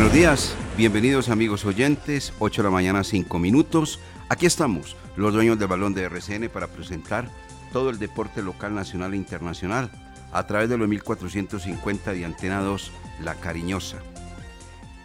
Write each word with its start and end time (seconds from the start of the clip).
Buenos 0.00 0.16
días, 0.16 0.56
bienvenidos 0.78 1.28
amigos 1.28 1.66
oyentes, 1.66 2.32
8 2.38 2.62
de 2.62 2.68
la 2.68 2.72
mañana 2.72 3.04
5 3.04 3.38
minutos. 3.38 4.00
Aquí 4.30 4.46
estamos, 4.46 4.96
los 5.14 5.34
dueños 5.34 5.58
del 5.58 5.68
balón 5.68 5.92
de 5.92 6.04
RCN 6.04 6.48
para 6.48 6.68
presentar 6.68 7.28
todo 7.70 7.90
el 7.90 7.98
deporte 7.98 8.40
local, 8.40 8.74
nacional 8.74 9.12
e 9.12 9.18
internacional 9.18 9.90
a 10.32 10.46
través 10.46 10.70
de 10.70 10.78
los 10.78 10.88
1450 10.88 12.14
de 12.14 12.24
Antena 12.24 12.62
2, 12.62 12.92
La 13.22 13.34
Cariñosa. 13.34 13.98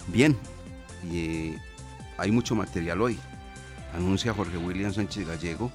Bien, 0.07 0.37
y, 1.11 1.17
eh, 1.17 1.59
hay 2.17 2.31
mucho 2.31 2.55
material 2.55 3.01
hoy. 3.01 3.19
Anuncia 3.93 4.33
Jorge 4.33 4.57
William 4.57 4.93
Sánchez 4.93 5.27
Gallego 5.27 5.73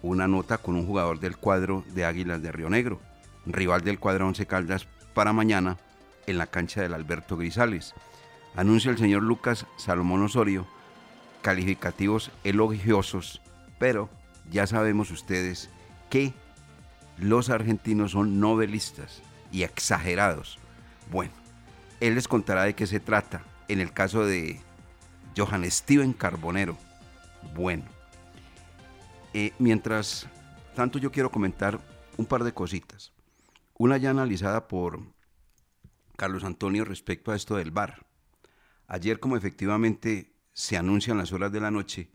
una 0.00 0.26
nota 0.26 0.56
con 0.56 0.76
un 0.76 0.86
jugador 0.86 1.20
del 1.20 1.36
cuadro 1.36 1.84
de 1.92 2.06
Águilas 2.06 2.40
de 2.40 2.52
Río 2.52 2.70
Negro, 2.70 3.02
rival 3.44 3.82
del 3.82 3.98
cuadro 3.98 4.26
Once 4.26 4.46
Caldas 4.46 4.86
para 5.12 5.34
mañana 5.34 5.76
en 6.26 6.38
la 6.38 6.46
cancha 6.46 6.80
del 6.80 6.94
Alberto 6.94 7.36
Grisales. 7.36 7.94
Anuncia 8.56 8.90
el 8.90 8.98
señor 8.98 9.22
Lucas 9.22 9.66
Salomón 9.76 10.22
Osorio 10.22 10.66
calificativos 11.40 12.30
elogiosos, 12.44 13.40
pero 13.78 14.10
ya 14.50 14.66
sabemos 14.66 15.10
ustedes 15.10 15.70
que 16.08 16.34
los 17.18 17.50
argentinos 17.50 18.12
son 18.12 18.40
novelistas 18.40 19.22
y 19.52 19.62
exagerados. 19.62 20.58
Bueno, 21.10 21.32
él 22.00 22.14
les 22.14 22.28
contará 22.28 22.64
de 22.64 22.74
qué 22.74 22.86
se 22.86 23.00
trata 23.00 23.42
en 23.68 23.80
el 23.80 23.92
caso 23.92 24.24
de 24.24 24.60
Johan 25.36 25.68
Steven 25.70 26.12
Carbonero. 26.12 26.76
Bueno, 27.54 27.84
eh, 29.32 29.52
mientras 29.58 30.26
tanto 30.74 30.98
yo 30.98 31.12
quiero 31.12 31.30
comentar 31.30 31.80
un 32.16 32.26
par 32.26 32.44
de 32.44 32.52
cositas. 32.52 33.12
Una 33.78 33.96
ya 33.96 34.10
analizada 34.10 34.68
por 34.68 35.00
Carlos 36.16 36.44
Antonio 36.44 36.84
respecto 36.84 37.32
a 37.32 37.36
esto 37.36 37.56
del 37.56 37.70
bar. 37.70 38.09
Ayer, 38.92 39.20
como 39.20 39.36
efectivamente 39.36 40.34
se 40.52 40.76
anuncia 40.76 41.12
en 41.12 41.18
las 41.18 41.30
horas 41.30 41.52
de 41.52 41.60
la 41.60 41.70
noche, 41.70 42.10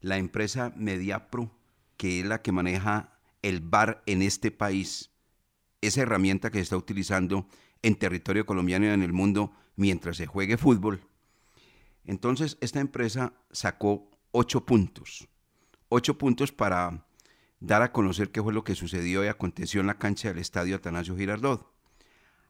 la 0.00 0.18
empresa 0.18 0.72
Mediapro, 0.74 1.56
que 1.96 2.18
es 2.18 2.26
la 2.26 2.42
que 2.42 2.50
maneja 2.50 3.20
el 3.42 3.60
bar 3.60 4.02
en 4.06 4.22
este 4.22 4.50
país, 4.50 5.12
esa 5.80 6.02
herramienta 6.02 6.50
que 6.50 6.58
se 6.58 6.62
está 6.62 6.76
utilizando 6.76 7.46
en 7.80 7.94
territorio 7.94 8.44
colombiano 8.44 8.86
y 8.86 8.88
en 8.88 9.04
el 9.04 9.12
mundo 9.12 9.52
mientras 9.76 10.16
se 10.16 10.26
juegue 10.26 10.56
fútbol. 10.56 11.00
Entonces, 12.02 12.58
esta 12.60 12.80
empresa 12.80 13.32
sacó 13.52 14.10
ocho 14.32 14.66
puntos. 14.66 15.28
Ocho 15.88 16.18
puntos 16.18 16.50
para 16.50 17.06
dar 17.60 17.82
a 17.82 17.92
conocer 17.92 18.32
qué 18.32 18.42
fue 18.42 18.52
lo 18.52 18.64
que 18.64 18.74
sucedió 18.74 19.24
y 19.24 19.28
aconteció 19.28 19.80
en 19.80 19.86
la 19.86 19.98
cancha 19.98 20.26
del 20.26 20.38
estadio 20.38 20.74
Atanasio 20.74 21.16
Girardot. 21.16 21.72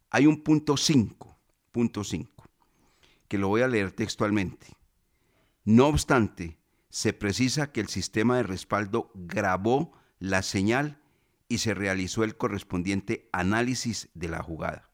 Hay 0.08 0.26
un 0.26 0.42
punto 0.42 0.78
5, 0.78 1.36
punto 1.72 2.04
5, 2.04 2.35
que 3.28 3.38
lo 3.38 3.48
voy 3.48 3.62
a 3.62 3.68
leer 3.68 3.92
textualmente. 3.92 4.68
No 5.64 5.88
obstante, 5.88 6.58
se 6.88 7.12
precisa 7.12 7.72
que 7.72 7.80
el 7.80 7.88
sistema 7.88 8.36
de 8.36 8.44
respaldo 8.44 9.10
grabó 9.14 9.92
la 10.18 10.42
señal 10.42 11.00
y 11.48 11.58
se 11.58 11.74
realizó 11.74 12.24
el 12.24 12.36
correspondiente 12.36 13.28
análisis 13.32 14.08
de 14.14 14.28
la 14.28 14.42
jugada. 14.42 14.90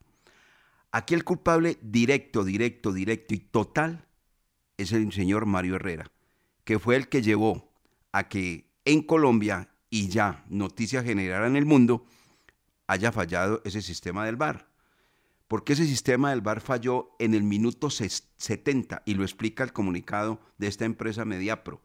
Aquí 0.91 1.15
el 1.15 1.25
culpable 1.25 1.79
directo, 1.81 2.45
directo, 2.45 2.93
directo 2.93 3.35
y 3.35 3.39
total 3.39 4.07
es 4.77 4.93
el 4.93 5.11
señor 5.13 5.47
Mario 5.47 5.77
Herrera, 5.77 6.11
que 6.65 6.79
fue 6.79 6.97
el 6.97 7.09
que 7.09 7.23
llevó 7.23 7.73
a 8.13 8.29
que 8.29 8.71
en 8.85 9.03
Colombia 9.03 9.71
y 9.89 10.09
ya 10.09 10.45
noticia 10.49 11.03
generada 11.03 11.47
en 11.47 11.57
el 11.57 11.67
mundo 11.67 12.05
haya 12.87 13.13
fallado 13.13 13.63
ese 13.65 13.81
sistema 13.81 14.27
del 14.27 14.37
VAR. 14.37 14.72
Porque 15.53 15.75
ese 15.75 15.85
sistema 15.85 16.31
del 16.31 16.41
VAR 16.41 16.63
falló 16.63 17.11
en 17.19 17.35
el 17.35 17.43
minuto 17.43 17.91
70 17.91 19.03
y 19.05 19.13
lo 19.13 19.23
explica 19.23 19.63
el 19.63 19.75
comunicado 19.75 20.41
de 20.57 20.67
esta 20.67 20.87
empresa 20.87 21.27
Mediapro. 21.27 21.83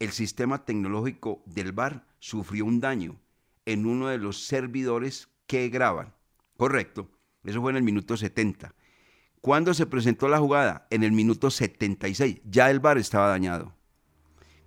El 0.00 0.10
sistema 0.10 0.64
tecnológico 0.64 1.40
del 1.46 1.70
VAR 1.70 2.08
sufrió 2.18 2.64
un 2.64 2.80
daño 2.80 3.20
en 3.64 3.86
uno 3.86 4.08
de 4.08 4.18
los 4.18 4.44
servidores 4.44 5.28
que 5.46 5.68
graban. 5.68 6.16
Correcto, 6.56 7.08
eso 7.44 7.60
fue 7.60 7.70
en 7.70 7.76
el 7.76 7.84
minuto 7.84 8.16
70. 8.16 8.74
¿Cuándo 9.40 9.72
se 9.72 9.86
presentó 9.86 10.26
la 10.26 10.40
jugada? 10.40 10.88
En 10.90 11.04
el 11.04 11.12
minuto 11.12 11.52
76. 11.52 12.40
Ya 12.44 12.72
el 12.72 12.80
VAR 12.80 12.98
estaba 12.98 13.28
dañado. 13.28 13.72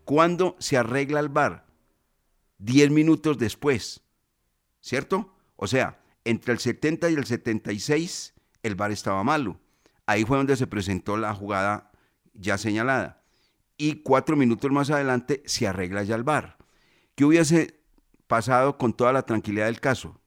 ¿Cuándo 0.05 0.55
se 0.59 0.77
arregla 0.77 1.19
el 1.19 1.27
VAR? 1.27 1.65
Diez 2.57 2.89
minutos 2.89 3.37
después. 3.37 4.01
¿Cierto? 4.79 5.35
O 5.57 5.67
sea, 5.67 5.99
entre 6.25 6.53
el 6.53 6.59
70 6.59 7.09
y 7.09 7.13
el 7.15 7.25
76 7.25 8.33
el 8.63 8.75
VAR 8.75 8.91
estaba 8.91 9.23
malo. 9.23 9.59
Ahí 10.05 10.25
fue 10.25 10.37
donde 10.37 10.55
se 10.55 10.67
presentó 10.67 11.17
la 11.17 11.33
jugada 11.33 11.91
ya 12.33 12.57
señalada. 12.57 13.21
Y 13.77 14.01
cuatro 14.03 14.35
minutos 14.35 14.71
más 14.71 14.89
adelante 14.89 15.43
se 15.45 15.67
arregla 15.67 16.03
ya 16.03 16.15
el 16.15 16.23
VAR. 16.23 16.57
¿Qué 17.15 17.25
hubiese 17.25 17.79
pasado 18.27 18.77
con 18.77 18.93
toda 18.93 19.13
la 19.13 19.25
tranquilidad 19.25 19.65
del 19.65 19.79
caso? 19.79 20.19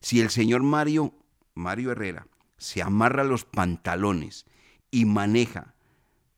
Si 0.00 0.20
el 0.20 0.30
señor 0.30 0.62
Mario, 0.62 1.14
Mario 1.54 1.92
Herrera, 1.92 2.26
se 2.58 2.82
amarra 2.82 3.24
los 3.24 3.44
pantalones 3.44 4.46
y 4.90 5.04
maneja 5.04 5.74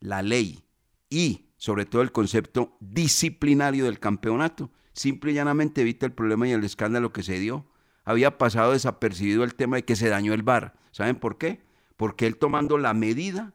la 0.00 0.22
ley 0.22 0.64
y 1.11 1.46
sobre 1.56 1.87
todo 1.87 2.02
el 2.02 2.12
concepto 2.12 2.76
disciplinario 2.81 3.84
del 3.84 3.99
campeonato, 3.99 4.70
simple 4.93 5.32
y 5.32 5.34
llanamente 5.34 5.81
evita 5.81 6.06
el 6.06 6.12
problema 6.12 6.46
y 6.46 6.52
el 6.52 6.64
escándalo 6.64 7.12
que 7.12 7.22
se 7.22 7.38
dio. 7.38 7.66
Había 8.08 8.38
pasado 8.38 8.72
desapercibido 8.72 9.44
el 9.44 9.55
tema 9.55 9.76
de 9.76 9.84
que 9.84 9.94
se 9.94 10.08
dañó 10.08 10.32
el 10.32 10.43
bar. 10.43 10.72
¿Saben 10.93 11.16
por 11.16 11.37
qué? 11.37 11.60
Porque 11.99 12.26
él 12.26 12.38
tomando 12.38 12.78
la 12.78 12.94
medida, 12.94 13.52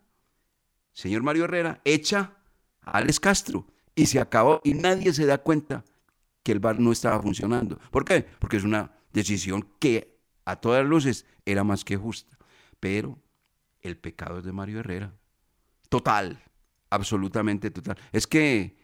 señor 0.91 1.23
Mario 1.23 1.45
Herrera, 1.45 1.81
echa 1.85 2.37
a 2.81 2.99
Alex 2.99 3.19
Castro 3.19 3.65
y 3.95 4.05
se 4.05 4.19
acabó 4.19 4.61
y 4.63 4.75
nadie 4.75 5.11
se 5.11 5.25
da 5.25 5.39
cuenta 5.39 5.83
que 6.43 6.51
el 6.51 6.59
bar 6.59 6.79
no 6.79 6.91
estaba 6.91 7.19
funcionando. 7.19 7.79
¿Por 7.89 8.05
qué? 8.05 8.27
Porque 8.37 8.57
es 8.57 8.63
una 8.63 8.91
decisión 9.11 9.67
que 9.79 10.19
a 10.45 10.57
todas 10.57 10.85
luces 10.85 11.25
era 11.47 11.63
más 11.63 11.83
que 11.83 11.97
justa. 11.97 12.37
Pero 12.79 13.17
el 13.81 13.97
pecado 13.97 14.37
es 14.37 14.45
de 14.45 14.51
Mario 14.51 14.81
Herrera. 14.81 15.15
Total, 15.89 16.43
absolutamente 16.91 17.71
total. 17.71 17.97
Es 18.11 18.27
que 18.27 18.77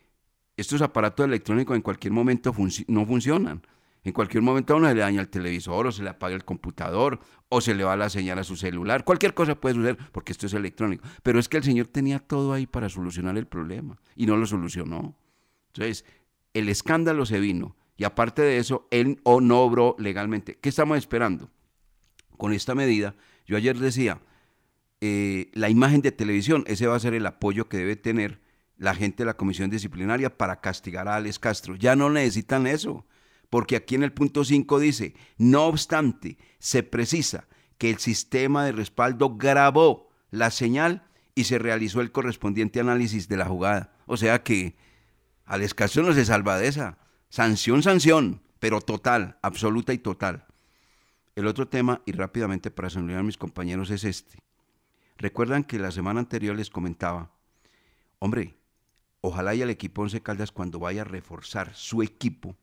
estos 0.58 0.82
aparatos 0.82 1.28
electrónicos 1.28 1.76
en 1.76 1.84
cualquier 1.84 2.12
momento 2.12 2.56
no 2.88 3.06
funcionan. 3.06 3.62
En 4.04 4.14
cualquier 4.14 4.42
momento 4.42 4.74
a 4.74 4.78
uno 4.78 4.88
se 4.88 4.96
le 4.96 5.02
daña 5.02 5.22
el 5.22 5.30
televisor 5.30 5.88
o 5.88 5.92
se 5.92 6.04
le 6.04 6.10
apaga 6.10 6.36
el 6.36 6.46
computador 6.46 7.20
o 7.50 7.60
se 7.60 7.76
le 7.76 7.84
va 7.84 7.98
la 7.98 8.10
señal 8.10 8.40
a 8.40 8.44
su 8.44 8.56
celular. 8.56 9.04
Cualquier 9.04 9.34
cosa 9.34 9.60
puede 9.60 9.76
suceder 9.76 9.98
porque 10.12 10.32
esto 10.32 10.46
es 10.46 10.54
electrónico. 10.54 11.04
Pero 11.22 11.40
es 11.40 11.50
que 11.50 11.58
el 11.58 11.64
Señor 11.64 11.88
tenía 11.88 12.20
todo 12.20 12.54
ahí 12.54 12.66
para 12.66 12.88
solucionar 12.88 13.38
el 13.38 13.46
problema 13.46 14.00
y 14.16 14.26
no 14.26 14.38
lo 14.38 14.46
solucionó. 14.46 15.16
Entonces, 15.74 16.06
el 16.54 16.70
escándalo 16.70 17.26
se 17.26 17.40
vino 17.40 17.76
y 17.98 18.06
aparte 18.06 18.42
de 18.42 18.58
eso, 18.58 18.88
él 18.92 19.20
o 19.24 19.42
no 19.42 19.62
obró 19.62 19.96
legalmente. 20.00 20.58
¿Qué 20.62 20.70
estamos 20.70 20.98
esperando? 20.98 21.50
Con 22.38 22.54
esta 22.54 22.74
medida, 22.74 23.16
yo 23.46 23.58
ayer 23.58 23.78
decía, 23.78 24.22
eh, 25.02 25.52
la 25.54 25.70
imagen 25.70 26.02
de 26.02 26.14
televisión, 26.14 26.64
ese 26.68 26.88
va 26.88 26.96
a 26.96 27.00
ser 27.00 27.14
el 27.14 27.26
apoyo 27.26 27.68
que 27.68 27.76
debe 27.76 27.98
tener 27.98 28.40
la 28.78 28.96
gente 28.96 29.24
de 29.24 29.26
la 29.26 29.36
comisión 29.36 29.70
disciplinaria 29.70 30.38
para 30.38 30.62
castigar 30.62 31.10
a 31.10 31.18
Alex 31.18 31.40
Castro. 31.40 31.76
Ya 31.76 31.98
no 31.98 32.10
necesitan 32.10 32.68
eso 32.68 33.06
porque 33.50 33.76
aquí 33.76 33.96
en 33.96 34.04
el 34.04 34.14
punto 34.14 34.44
5 34.44 34.80
dice, 34.80 35.16
no 35.38 35.66
obstante, 35.66 36.38
se 36.60 36.84
precisa 36.84 37.48
que 37.78 37.90
el 37.90 37.98
sistema 37.98 38.66
de 38.66 38.74
respaldo 38.74 39.38
grabó 39.38 40.10
la 40.32 40.52
señal 40.52 41.04
y 41.34 41.46
se 41.46 41.58
realizó 41.58 42.02
el 42.02 42.12
correspondiente 42.12 42.80
análisis 42.80 43.28
de 43.28 43.38
la 43.38 43.46
jugada. 43.46 43.94
O 44.06 44.18
sea 44.18 44.44
que 44.44 44.76
al 45.46 45.62
escaso 45.62 46.04
no 46.04 46.14
se 46.14 46.26
salva 46.26 46.58
de 46.58 46.68
esa. 46.68 46.98
Sanción, 47.30 47.82
sanción, 47.82 48.42
pero 48.60 48.82
total, 48.82 49.38
absoluta 49.42 49.94
y 49.94 49.98
total. 49.98 50.46
El 51.36 51.48
otro 51.48 51.68
tema, 51.68 52.02
y 52.06 52.12
rápidamente 52.12 52.70
para 52.70 52.90
saludar 52.90 53.20
a 53.20 53.24
mis 53.24 53.38
compañeros, 53.38 53.90
es 53.90 54.04
este. 54.04 54.40
Recuerdan 55.18 55.64
que 55.64 55.80
la 55.80 55.92
semana 55.92 56.20
anterior 56.20 56.56
les 56.56 56.70
comentaba, 56.70 57.32
hombre, 58.20 58.58
ojalá 59.22 59.56
y 59.56 59.62
el 59.62 59.70
equipo 59.70 60.02
Once 60.02 60.22
Caldas 60.22 60.52
cuando 60.52 60.80
vaya 60.80 61.02
a 61.02 61.06
reforzar 61.06 61.74
su 61.74 62.04
equipo, 62.04 62.58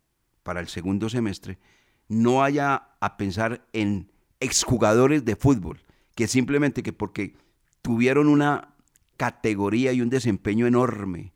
para 0.46 0.60
el 0.60 0.68
segundo 0.68 1.08
semestre, 1.08 1.58
no 2.06 2.44
haya 2.44 2.90
a 3.00 3.16
pensar 3.16 3.66
en 3.72 4.12
exjugadores 4.38 5.24
de 5.24 5.34
fútbol, 5.34 5.82
que 6.14 6.28
simplemente 6.28 6.84
que 6.84 6.92
porque 6.92 7.34
tuvieron 7.82 8.28
una 8.28 8.76
categoría 9.16 9.92
y 9.92 10.02
un 10.02 10.08
desempeño 10.08 10.68
enorme, 10.68 11.32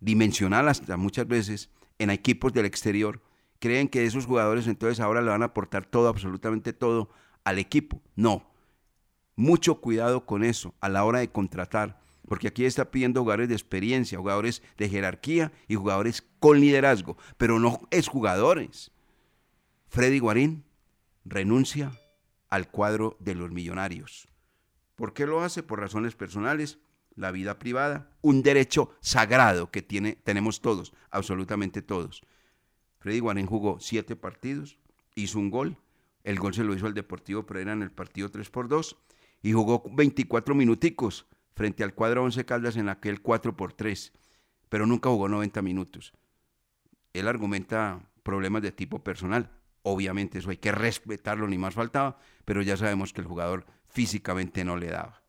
dimensional 0.00 0.68
hasta 0.68 0.98
muchas 0.98 1.26
veces, 1.26 1.70
en 1.98 2.10
equipos 2.10 2.52
del 2.52 2.66
exterior, 2.66 3.22
creen 3.58 3.88
que 3.88 4.04
esos 4.04 4.26
jugadores 4.26 4.66
entonces 4.66 5.00
ahora 5.00 5.22
le 5.22 5.30
van 5.30 5.40
a 5.40 5.46
aportar 5.46 5.86
todo, 5.86 6.08
absolutamente 6.08 6.74
todo 6.74 7.08
al 7.42 7.58
equipo. 7.58 8.02
No. 8.16 8.50
Mucho 9.34 9.80
cuidado 9.80 10.26
con 10.26 10.44
eso 10.44 10.74
a 10.82 10.90
la 10.90 11.04
hora 11.04 11.20
de 11.20 11.32
contratar 11.32 12.02
porque 12.26 12.48
aquí 12.48 12.64
está 12.64 12.90
pidiendo 12.90 13.20
jugadores 13.20 13.48
de 13.48 13.54
experiencia, 13.54 14.18
jugadores 14.18 14.62
de 14.76 14.88
jerarquía 14.88 15.52
y 15.68 15.76
jugadores 15.76 16.22
con 16.40 16.60
liderazgo, 16.60 17.16
pero 17.36 17.58
no 17.58 17.80
es 17.90 18.08
jugadores. 18.08 18.90
Freddy 19.88 20.18
Guarín 20.18 20.64
renuncia 21.24 21.92
al 22.48 22.70
cuadro 22.70 23.16
de 23.20 23.34
los 23.34 23.50
millonarios. 23.50 24.28
¿Por 24.94 25.12
qué 25.12 25.26
lo 25.26 25.42
hace? 25.42 25.62
Por 25.62 25.80
razones 25.80 26.14
personales, 26.14 26.78
la 27.14 27.30
vida 27.30 27.58
privada, 27.58 28.10
un 28.22 28.42
derecho 28.42 28.90
sagrado 29.00 29.70
que 29.70 29.82
tiene, 29.82 30.16
tenemos 30.16 30.60
todos, 30.60 30.92
absolutamente 31.10 31.82
todos. 31.82 32.22
Freddy 32.98 33.20
Guarín 33.20 33.46
jugó 33.46 33.78
siete 33.80 34.16
partidos, 34.16 34.78
hizo 35.14 35.38
un 35.38 35.50
gol, 35.50 35.78
el 36.24 36.38
gol 36.38 36.54
se 36.54 36.64
lo 36.64 36.74
hizo 36.74 36.86
al 36.86 36.94
Deportivo 36.94 37.46
Pereira 37.46 37.72
en 37.72 37.82
el 37.82 37.92
partido 37.92 38.30
3 38.30 38.50
por 38.50 38.68
2 38.68 38.96
y 39.42 39.52
jugó 39.52 39.84
24 39.92 40.54
minuticos 40.54 41.26
frente 41.56 41.82
al 41.82 41.94
cuadro 41.94 42.22
11 42.22 42.44
Caldas 42.44 42.76
en 42.76 42.88
aquel 42.88 43.22
4 43.22 43.56
por 43.56 43.72
3, 43.72 44.12
pero 44.68 44.86
nunca 44.86 45.08
jugó 45.08 45.28
90 45.28 45.62
minutos. 45.62 46.12
Él 47.14 47.26
argumenta 47.26 48.10
problemas 48.22 48.62
de 48.62 48.72
tipo 48.72 49.02
personal. 49.02 49.50
Obviamente 49.82 50.38
eso 50.38 50.50
hay 50.50 50.58
que 50.58 50.70
respetarlo, 50.70 51.48
ni 51.48 51.56
más 51.56 51.74
faltaba, 51.74 52.18
pero 52.44 52.60
ya 52.60 52.76
sabemos 52.76 53.12
que 53.12 53.22
el 53.22 53.26
jugador 53.26 53.64
físicamente 53.88 54.64
no 54.64 54.76
le 54.76 54.88
daba. 54.88 55.22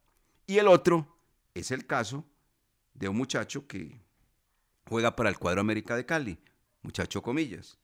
Y 0.45 0.57
el 0.57 0.67
otro 0.67 1.17
es 1.53 1.71
el 1.71 1.87
caso 1.87 2.25
de 2.93 3.07
un 3.07 3.15
muchacho 3.15 3.67
que 3.67 4.01
juega 4.89 5.15
para 5.15 5.29
el 5.29 5.39
cuadro 5.39 5.61
América 5.61 5.95
de 5.95 6.05
Cali, 6.05 6.39
muchacho 6.81 7.21
comillas, 7.21 7.79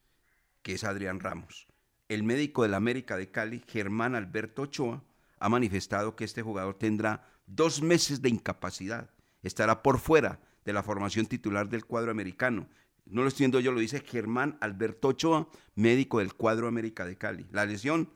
que 0.62 0.74
es 0.74 0.84
Adrián 0.84 1.20
Ramos. 1.20 1.68
El 2.10 2.24
médico 2.24 2.64
del 2.64 2.74
América 2.74 3.16
de 3.16 3.32
Cali, 3.32 3.64
Germán 3.68 4.16
Alberto 4.16 4.64
Ochoa, 4.64 5.04
ha 5.40 5.50
manifestado 5.50 6.16
que 6.16 6.26
este 6.26 6.42
jugador 6.42 6.78
tendrá 6.78 7.33
dos 7.46 7.82
meses 7.82 8.22
de 8.22 8.30
incapacidad. 8.30 9.10
Estará 9.42 9.84
por 9.84 10.00
fuera 10.00 10.40
de 10.66 10.74
la 10.74 10.84
formación 10.84 11.26
titular 11.26 11.70
del 11.70 11.86
cuadro 11.86 12.12
americano. 12.12 12.70
No 13.06 13.22
lo 13.22 13.28
estoy 13.28 13.50
yo, 13.62 13.72
lo 13.72 13.80
dice 13.80 14.00
Germán 14.00 14.58
Alberto 14.62 15.10
Ochoa, 15.10 15.50
médico 15.76 16.20
del 16.20 16.34
cuadro 16.34 16.68
América 16.68 17.06
de 17.06 17.18
Cali. 17.18 17.46
La 17.52 17.66
lesión, 17.66 18.10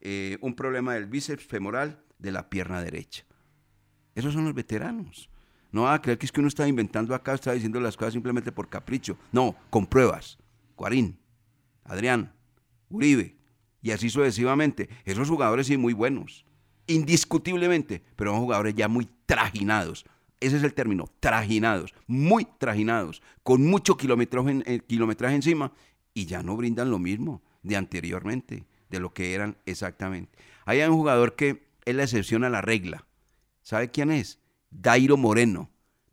eh, 0.00 0.38
un 0.40 0.54
problema 0.54 0.94
del 0.94 1.06
bíceps 1.06 1.44
femoral 1.46 2.02
de 2.18 2.32
la 2.32 2.50
pierna 2.50 2.82
derecha. 2.82 3.24
Esos 4.14 4.32
son 4.32 4.44
los 4.44 4.54
veteranos. 4.54 5.30
No 5.70 5.82
va 5.82 5.94
a 5.94 6.02
creer 6.02 6.18
que 6.18 6.26
es 6.26 6.32
que 6.32 6.40
uno 6.40 6.48
está 6.48 6.66
inventando 6.66 7.14
acá, 7.14 7.34
está 7.34 7.52
diciendo 7.52 7.80
las 7.80 7.96
cosas 7.96 8.12
simplemente 8.12 8.52
por 8.52 8.68
capricho. 8.68 9.16
No, 9.32 9.56
con 9.70 9.86
pruebas. 9.86 10.38
Cuarín, 10.74 11.18
Adrián, 11.84 12.32
Uribe, 12.88 13.36
y 13.82 13.90
así 13.92 14.10
sucesivamente. 14.10 14.88
Esos 15.04 15.28
jugadores 15.28 15.66
sí 15.66 15.76
muy 15.76 15.92
buenos 15.92 16.44
indiscutiblemente, 16.86 18.02
pero 18.16 18.32
son 18.32 18.40
jugadores 18.40 18.74
ya 18.74 18.88
muy 18.88 19.08
trajinados. 19.26 20.04
Ese 20.40 20.56
es 20.58 20.62
el 20.62 20.74
término, 20.74 21.08
trajinados, 21.20 21.94
muy 22.06 22.46
trajinados, 22.58 23.22
con 23.42 23.64
mucho 23.66 23.96
kilometraje, 23.96 24.62
eh, 24.66 24.80
kilometraje 24.86 25.36
encima 25.36 25.72
y 26.12 26.26
ya 26.26 26.42
no 26.42 26.56
brindan 26.56 26.90
lo 26.90 26.98
mismo 26.98 27.42
de 27.62 27.76
anteriormente, 27.76 28.66
de 28.90 29.00
lo 29.00 29.12
que 29.14 29.34
eran 29.34 29.56
exactamente. 29.66 30.38
Hay 30.66 30.80
un 30.82 30.94
jugador 30.94 31.34
que 31.34 31.66
es 31.84 31.94
la 31.94 32.04
excepción 32.04 32.44
a 32.44 32.50
la 32.50 32.60
regla. 32.60 33.06
¿Sabe 33.62 33.90
quién 33.90 34.10
es? 34.10 34.38
Dairo 34.70 35.16
Moreno, 35.16 35.70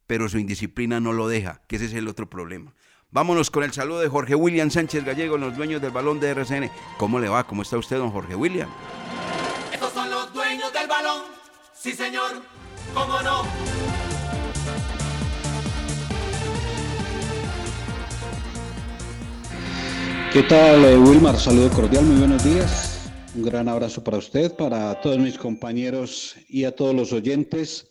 pero 0.07 0.29
su 0.29 0.38
indisciplina 0.38 1.00
no 1.00 1.13
lo 1.13 1.27
deja, 1.27 1.62
que 1.68 1.75
ese 1.75 1.85
es 1.85 1.94
el 1.94 2.07
otro 2.07 2.29
problema. 2.29 2.73
Vámonos 3.12 3.51
con 3.51 3.63
el 3.63 3.73
saludo 3.73 4.00
de 4.00 4.07
Jorge 4.07 4.35
William 4.35 4.71
Sánchez 4.71 5.03
Gallego, 5.03 5.38
los 5.38 5.57
dueños 5.57 5.81
del 5.81 5.91
balón 5.91 6.21
de 6.21 6.29
RCN. 6.29 6.71
¿Cómo 6.97 7.19
le 7.19 7.27
va? 7.27 7.45
¿Cómo 7.45 7.62
está 7.62 7.77
usted, 7.77 7.97
don 7.97 8.12
Jorge 8.12 8.35
William? 8.35 8.69
Sí 11.81 11.94
señor, 11.94 12.44
cómo 12.94 13.22
no. 13.24 13.42
¿Qué 20.31 20.44
tal, 20.44 20.86
eh, 20.86 20.98
Wilmar? 20.98 21.39
Saludo 21.39 21.72
cordial, 21.72 22.06
muy 22.06 22.19
buenos 22.19 22.44
días. 22.44 23.10
Un 23.36 23.42
gran 23.42 23.68
abrazo 23.68 24.04
para 24.04 24.18
usted, 24.18 24.56
para 24.56 25.01
todos 25.01 25.18
mis 25.18 25.39
compañeros 25.39 26.35
y 26.47 26.66
a 26.66 26.76
todos 26.76 26.94
los 26.94 27.14
oyentes. 27.14 27.88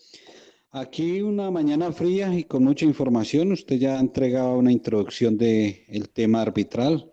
Aquí 0.71 1.21
una 1.21 1.51
mañana 1.51 1.91
fría 1.91 2.33
y 2.33 2.45
con 2.45 2.63
mucha 2.63 2.85
información. 2.85 3.51
Usted 3.51 3.77
ya 3.77 3.97
ha 3.97 4.01
entregado 4.01 4.55
una 4.55 4.71
introducción 4.71 5.37
del 5.37 5.83
el 5.89 6.11
tema 6.11 6.43
arbitral, 6.43 7.11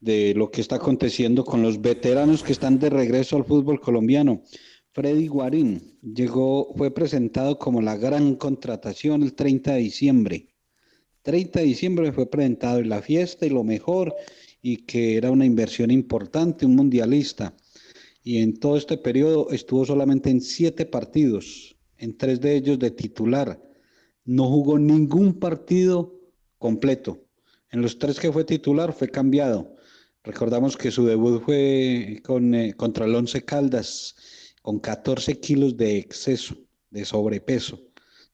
de 0.00 0.34
lo 0.34 0.50
que 0.50 0.62
está 0.62 0.76
aconteciendo 0.76 1.44
con 1.44 1.62
los 1.62 1.80
veteranos 1.80 2.42
que 2.42 2.50
están 2.50 2.80
de 2.80 2.90
regreso 2.90 3.36
al 3.36 3.44
fútbol 3.44 3.80
colombiano. 3.80 4.42
Freddy 4.94 5.26
Guarín 5.26 5.98
llegó, 6.02 6.74
fue 6.76 6.90
presentado 6.90 7.58
como 7.58 7.80
la 7.80 7.96
gran 7.96 8.34
contratación 8.34 9.22
el 9.22 9.32
30 9.32 9.72
de 9.72 9.78
diciembre. 9.78 10.48
30 11.22 11.60
de 11.60 11.64
diciembre 11.64 12.12
fue 12.12 12.28
presentado 12.28 12.78
en 12.78 12.90
la 12.90 13.00
fiesta 13.00 13.46
y 13.46 13.50
lo 13.50 13.64
mejor, 13.64 14.14
y 14.60 14.78
que 14.84 15.16
era 15.16 15.30
una 15.30 15.46
inversión 15.46 15.90
importante, 15.90 16.66
un 16.66 16.76
mundialista. 16.76 17.56
Y 18.22 18.42
en 18.42 18.58
todo 18.58 18.76
este 18.76 18.98
periodo 18.98 19.50
estuvo 19.50 19.86
solamente 19.86 20.28
en 20.28 20.42
siete 20.42 20.84
partidos, 20.84 21.74
en 21.96 22.18
tres 22.18 22.38
de 22.42 22.54
ellos 22.54 22.78
de 22.78 22.90
titular. 22.90 23.62
No 24.26 24.46
jugó 24.46 24.78
ningún 24.78 25.38
partido 25.40 26.20
completo. 26.58 27.24
En 27.70 27.80
los 27.80 27.98
tres 27.98 28.20
que 28.20 28.30
fue 28.30 28.44
titular 28.44 28.92
fue 28.92 29.08
cambiado. 29.08 29.74
Recordamos 30.22 30.76
que 30.76 30.90
su 30.90 31.06
debut 31.06 31.42
fue 31.42 32.20
con, 32.22 32.54
eh, 32.54 32.74
contra 32.74 33.06
el 33.06 33.14
Once 33.14 33.42
Caldas 33.42 34.14
con 34.62 34.78
14 34.78 35.38
kilos 35.40 35.76
de 35.76 35.98
exceso, 35.98 36.56
de 36.90 37.04
sobrepeso. 37.04 37.80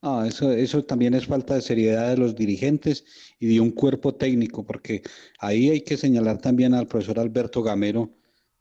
No, 0.00 0.24
eso, 0.24 0.52
eso 0.52 0.84
también 0.84 1.14
es 1.14 1.26
falta 1.26 1.54
de 1.54 1.62
seriedad 1.62 2.10
de 2.10 2.16
los 2.16 2.36
dirigentes 2.36 3.04
y 3.40 3.48
de 3.54 3.60
un 3.60 3.72
cuerpo 3.72 4.14
técnico, 4.14 4.64
porque 4.64 5.02
ahí 5.40 5.70
hay 5.70 5.80
que 5.80 5.96
señalar 5.96 6.38
también 6.38 6.74
al 6.74 6.86
profesor 6.86 7.18
Alberto 7.18 7.62
Gamero, 7.62 8.14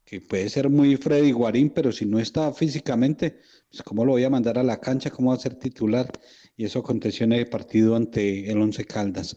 que 0.04 0.20
puede 0.20 0.48
ser 0.48 0.68
muy 0.70 0.96
Freddy 0.96 1.32
Guarín, 1.32 1.70
pero 1.70 1.92
si 1.92 2.06
no 2.06 2.18
está 2.18 2.52
físicamente, 2.52 3.38
pues 3.70 3.82
cómo 3.82 4.04
lo 4.04 4.12
voy 4.12 4.24
a 4.24 4.30
mandar 4.30 4.58
a 4.58 4.62
la 4.62 4.80
cancha, 4.80 5.10
cómo 5.10 5.30
va 5.30 5.36
a 5.36 5.40
ser 5.40 5.54
titular. 5.56 6.10
Y 6.56 6.64
eso 6.64 6.80
aconteció 6.80 7.24
en 7.24 7.34
el 7.34 7.46
partido 7.48 7.94
ante 7.94 8.50
el 8.50 8.58
Once 8.60 8.84
Caldas. 8.84 9.36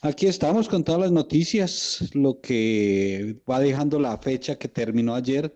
Aquí 0.00 0.26
estamos 0.26 0.68
con 0.68 0.82
todas 0.82 1.02
las 1.02 1.12
noticias, 1.12 2.10
lo 2.14 2.40
que 2.40 3.36
va 3.48 3.60
dejando 3.60 4.00
la 4.00 4.18
fecha 4.18 4.56
que 4.56 4.68
terminó 4.68 5.14
ayer 5.14 5.54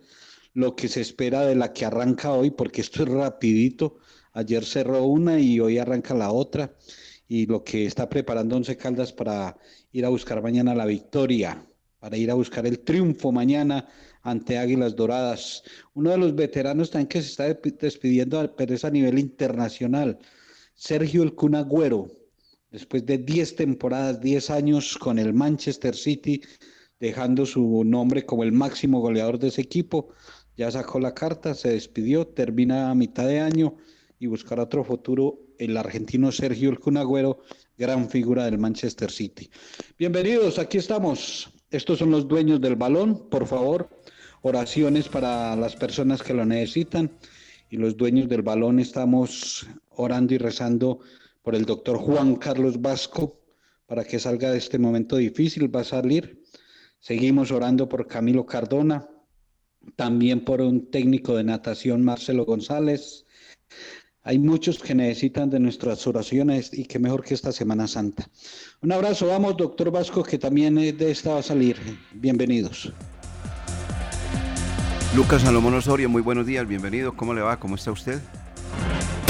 lo 0.54 0.74
que 0.76 0.88
se 0.88 1.00
espera 1.00 1.46
de 1.46 1.54
la 1.54 1.72
que 1.72 1.84
arranca 1.84 2.32
hoy, 2.32 2.50
porque 2.50 2.80
esto 2.80 3.02
es 3.02 3.08
rapidito. 3.08 3.98
Ayer 4.32 4.64
cerró 4.64 5.04
una 5.04 5.38
y 5.40 5.60
hoy 5.60 5.78
arranca 5.78 6.14
la 6.14 6.32
otra. 6.32 6.74
Y 7.28 7.46
lo 7.46 7.62
que 7.64 7.86
está 7.86 8.08
preparando 8.08 8.56
Once 8.56 8.76
Caldas 8.76 9.12
para 9.12 9.56
ir 9.92 10.04
a 10.04 10.08
buscar 10.08 10.42
mañana 10.42 10.74
la 10.74 10.86
victoria. 10.86 11.66
para 12.00 12.16
ir 12.16 12.30
a 12.30 12.34
buscar 12.34 12.66
el 12.66 12.80
triunfo 12.80 13.30
mañana 13.30 13.86
ante 14.22 14.58
Águilas 14.58 14.96
Doradas. 14.96 15.62
Uno 15.94 16.10
de 16.10 16.18
los 16.18 16.34
veteranos 16.34 16.90
también 16.90 17.08
que 17.08 17.22
se 17.22 17.28
está 17.28 17.44
despidiendo, 17.78 18.54
pero 18.56 18.74
es 18.74 18.84
a 18.84 18.90
nivel 18.90 19.18
internacional, 19.18 20.18
Sergio 20.74 21.22
El 21.22 21.34
Cunagüero, 21.34 22.08
después 22.70 23.04
de 23.04 23.18
10 23.18 23.56
temporadas, 23.56 24.20
10 24.20 24.50
años 24.50 24.96
con 24.98 25.18
el 25.18 25.34
Manchester 25.34 25.94
City, 25.94 26.40
dejando 26.98 27.46
su 27.46 27.84
nombre 27.84 28.24
como 28.24 28.44
el 28.44 28.52
máximo 28.52 29.00
goleador 29.00 29.38
de 29.38 29.48
ese 29.48 29.62
equipo, 29.62 30.08
ya 30.56 30.70
sacó 30.70 31.00
la 31.00 31.14
carta, 31.14 31.54
se 31.54 31.70
despidió, 31.70 32.26
termina 32.26 32.90
a 32.90 32.94
mitad 32.94 33.26
de 33.26 33.40
año 33.40 33.76
y 34.18 34.26
buscará 34.26 34.64
otro 34.64 34.84
futuro 34.84 35.38
el 35.58 35.76
argentino 35.76 36.32
Sergio 36.32 36.70
El 36.70 36.78
Cunagüero, 36.78 37.40
gran 37.76 38.08
figura 38.08 38.44
del 38.44 38.58
Manchester 38.58 39.10
City. 39.10 39.50
Bienvenidos, 39.98 40.58
aquí 40.58 40.78
estamos. 40.78 41.50
Estos 41.70 41.98
son 41.98 42.10
los 42.10 42.26
dueños 42.26 42.60
del 42.60 42.76
balón, 42.76 43.28
por 43.28 43.46
favor, 43.46 43.88
oraciones 44.42 45.08
para 45.08 45.54
las 45.56 45.76
personas 45.76 46.22
que 46.22 46.34
lo 46.34 46.44
necesitan. 46.44 47.10
Y 47.70 47.76
los 47.76 47.96
dueños 47.96 48.28
del 48.28 48.42
balón 48.42 48.80
estamos 48.80 49.66
orando 49.90 50.34
y 50.34 50.38
rezando 50.38 51.00
por 51.42 51.54
el 51.54 51.64
doctor 51.64 51.98
Juan 51.98 52.36
Carlos 52.36 52.80
Vasco 52.80 53.40
para 53.86 54.04
que 54.04 54.18
salga 54.18 54.52
de 54.52 54.58
este 54.58 54.78
momento 54.78 55.16
difícil, 55.16 55.74
va 55.74 55.80
a 55.80 55.84
salir. 55.84 56.44
Seguimos 57.00 57.50
orando 57.50 57.88
por 57.88 58.06
Camilo 58.06 58.46
Cardona, 58.46 59.09
también 59.96 60.44
por 60.44 60.60
un 60.60 60.90
técnico 60.90 61.36
de 61.36 61.44
natación, 61.44 62.04
Marcelo 62.04 62.44
González. 62.44 63.26
Hay 64.22 64.38
muchos 64.38 64.78
que 64.78 64.94
necesitan 64.94 65.48
de 65.48 65.60
nuestras 65.60 66.06
oraciones 66.06 66.72
y 66.72 66.84
que 66.84 66.98
mejor 66.98 67.24
que 67.24 67.34
esta 67.34 67.52
Semana 67.52 67.88
Santa. 67.88 68.28
Un 68.82 68.92
abrazo, 68.92 69.26
vamos, 69.26 69.56
doctor 69.56 69.90
Vasco, 69.90 70.22
que 70.22 70.38
también 70.38 70.74
de 70.74 71.10
esta 71.10 71.32
va 71.32 71.40
a 71.40 71.42
salir. 71.42 71.76
Bienvenidos. 72.12 72.92
Lucas 75.16 75.42
Salomón 75.42 75.74
Osorio, 75.74 76.08
muy 76.08 76.22
buenos 76.22 76.46
días, 76.46 76.68
bienvenido. 76.68 77.16
¿Cómo 77.16 77.34
le 77.34 77.40
va? 77.40 77.58
¿Cómo 77.58 77.74
está 77.74 77.90
usted? 77.90 78.20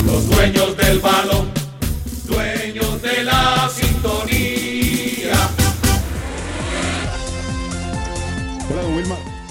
Los 0.04 0.28
dueños 0.28 0.76
del 0.76 0.98
balón, 0.98 1.48
dueños 2.26 3.00
de 3.00 3.24
la 3.24 3.70
sintonía. 3.72 4.59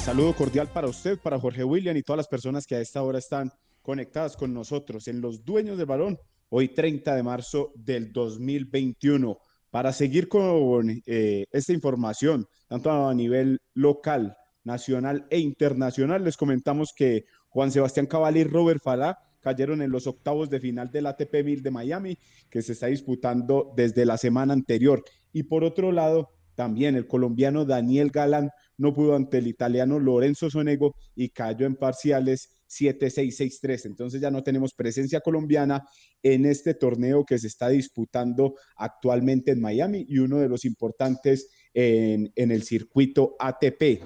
Saludo 0.09 0.33
cordial 0.33 0.67
para 0.73 0.87
usted, 0.87 1.19
para 1.19 1.39
Jorge 1.39 1.63
William 1.63 1.95
y 1.95 2.01
todas 2.01 2.17
las 2.17 2.27
personas 2.27 2.65
que 2.65 2.73
a 2.73 2.81
esta 2.81 3.03
hora 3.03 3.19
están 3.19 3.51
conectadas 3.83 4.35
con 4.35 4.51
nosotros 4.51 5.07
en 5.07 5.21
Los 5.21 5.45
Dueños 5.45 5.77
del 5.77 5.85
Balón, 5.85 6.17
hoy 6.49 6.69
30 6.69 7.15
de 7.15 7.21
marzo 7.21 7.71
del 7.75 8.11
2021. 8.11 9.37
Para 9.69 9.93
seguir 9.93 10.27
con 10.27 11.03
eh, 11.05 11.45
esta 11.51 11.73
información, 11.73 12.47
tanto 12.67 12.91
a 12.91 13.13
nivel 13.13 13.59
local, 13.75 14.35
nacional 14.63 15.27
e 15.29 15.37
internacional, 15.37 16.23
les 16.23 16.37
comentamos 16.37 16.91
que 16.91 17.25
Juan 17.49 17.69
Sebastián 17.69 18.07
Cabal 18.07 18.35
y 18.35 18.43
Robert 18.45 18.81
Falá 18.81 19.19
cayeron 19.41 19.83
en 19.83 19.91
los 19.91 20.07
octavos 20.07 20.49
de 20.49 20.59
final 20.59 20.89
del 20.89 21.05
ATP 21.05 21.43
1000 21.45 21.61
de 21.61 21.69
Miami, 21.69 22.17
que 22.49 22.63
se 22.63 22.71
está 22.71 22.87
disputando 22.87 23.73
desde 23.75 24.07
la 24.07 24.17
semana 24.17 24.53
anterior. 24.53 25.03
Y 25.31 25.43
por 25.43 25.63
otro 25.63 25.91
lado, 25.91 26.31
también 26.55 26.95
el 26.95 27.05
colombiano 27.05 27.63
Daniel 27.63 28.09
Galán 28.09 28.49
no 28.79 28.93
pudo 28.93 29.15
ante 29.15 29.37
el 29.37 29.47
italiano 29.47 29.99
Lorenzo 29.99 30.49
Sonego 30.49 30.95
y 31.13 31.29
cayó 31.29 31.67
en 31.67 31.75
parciales 31.75 32.49
7-6-6-3. 32.69 33.85
Entonces 33.85 34.21
ya 34.21 34.31
no 34.31 34.41
tenemos 34.41 34.73
presencia 34.73 35.19
colombiana 35.19 35.85
en 36.23 36.45
este 36.45 36.73
torneo 36.73 37.25
que 37.25 37.37
se 37.37 37.47
está 37.47 37.69
disputando 37.69 38.55
actualmente 38.77 39.51
en 39.51 39.61
Miami 39.61 40.05
y 40.07 40.19
uno 40.19 40.37
de 40.37 40.47
los 40.47 40.63
importantes 40.63 41.49
en, 41.73 42.31
el 42.35 42.63
circuito 42.63 43.35
ATP. 43.37 44.01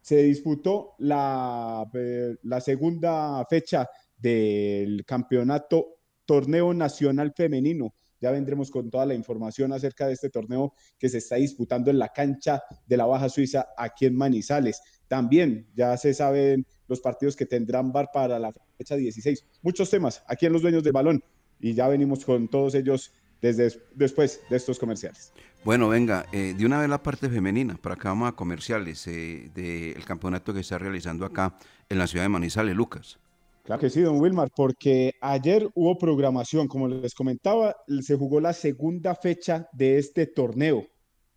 Se 0.00 0.22
disputó 0.22 0.94
eh, 1.00 2.34
la 2.42 2.60
segunda 2.60 3.44
fecha 3.48 3.88
del 4.16 5.04
campeonato 5.06 5.98
torneo 6.26 6.74
nacional 6.74 7.32
femenino. 7.34 7.94
Ya 8.20 8.30
vendremos 8.30 8.70
con 8.70 8.90
toda 8.90 9.06
la 9.06 9.14
información 9.14 9.72
acerca 9.72 10.06
de 10.06 10.14
este 10.14 10.30
torneo 10.30 10.74
que 10.98 11.08
se 11.08 11.18
está 11.18 11.36
disputando 11.36 11.90
en 11.90 11.98
la 11.98 12.08
cancha 12.08 12.62
de 12.86 12.96
la 12.96 13.06
Baja 13.06 13.28
Suiza 13.28 13.68
aquí 13.76 14.06
en 14.06 14.16
Manizales. 14.16 14.80
También 15.06 15.66
ya 15.74 15.96
se 15.96 16.12
saben 16.14 16.66
los 16.86 17.00
partidos 17.00 17.36
que 17.36 17.46
tendrán 17.46 17.92
VAR 17.92 18.10
para 18.12 18.38
la 18.38 18.52
fecha 18.76 18.96
16. 18.96 19.44
Muchos 19.62 19.90
temas 19.90 20.22
aquí 20.26 20.46
en 20.46 20.52
los 20.52 20.62
dueños 20.62 20.82
del 20.82 20.92
balón 20.92 21.22
y 21.60 21.74
ya 21.74 21.88
venimos 21.88 22.24
con 22.24 22.48
todos 22.48 22.74
ellos 22.74 23.12
desde 23.40 23.80
después 23.94 24.40
de 24.50 24.56
estos 24.56 24.78
comerciales. 24.78 25.32
Bueno, 25.64 25.88
venga, 25.88 26.26
eh, 26.32 26.54
de 26.56 26.66
una 26.66 26.80
vez 26.80 26.88
la 26.88 27.02
parte 27.02 27.28
femenina, 27.28 27.76
para 27.76 27.94
acá 27.94 28.10
vamos 28.10 28.28
a 28.28 28.32
comerciales 28.32 29.06
eh, 29.06 29.50
del 29.54 30.04
campeonato 30.04 30.54
que 30.54 30.60
está 30.60 30.78
realizando 30.78 31.24
acá 31.24 31.56
en 31.88 31.98
la 31.98 32.06
ciudad 32.06 32.24
de 32.24 32.28
Manizales, 32.28 32.74
Lucas. 32.74 33.18
Claro 33.68 33.82
que 33.82 33.90
sí, 33.90 34.00
don 34.00 34.18
Wilmar, 34.18 34.48
porque 34.56 35.12
ayer 35.20 35.68
hubo 35.74 35.98
programación, 35.98 36.68
como 36.68 36.88
les 36.88 37.12
comentaba, 37.12 37.76
se 38.00 38.16
jugó 38.16 38.40
la 38.40 38.54
segunda 38.54 39.14
fecha 39.14 39.68
de 39.74 39.98
este 39.98 40.26
torneo, 40.26 40.86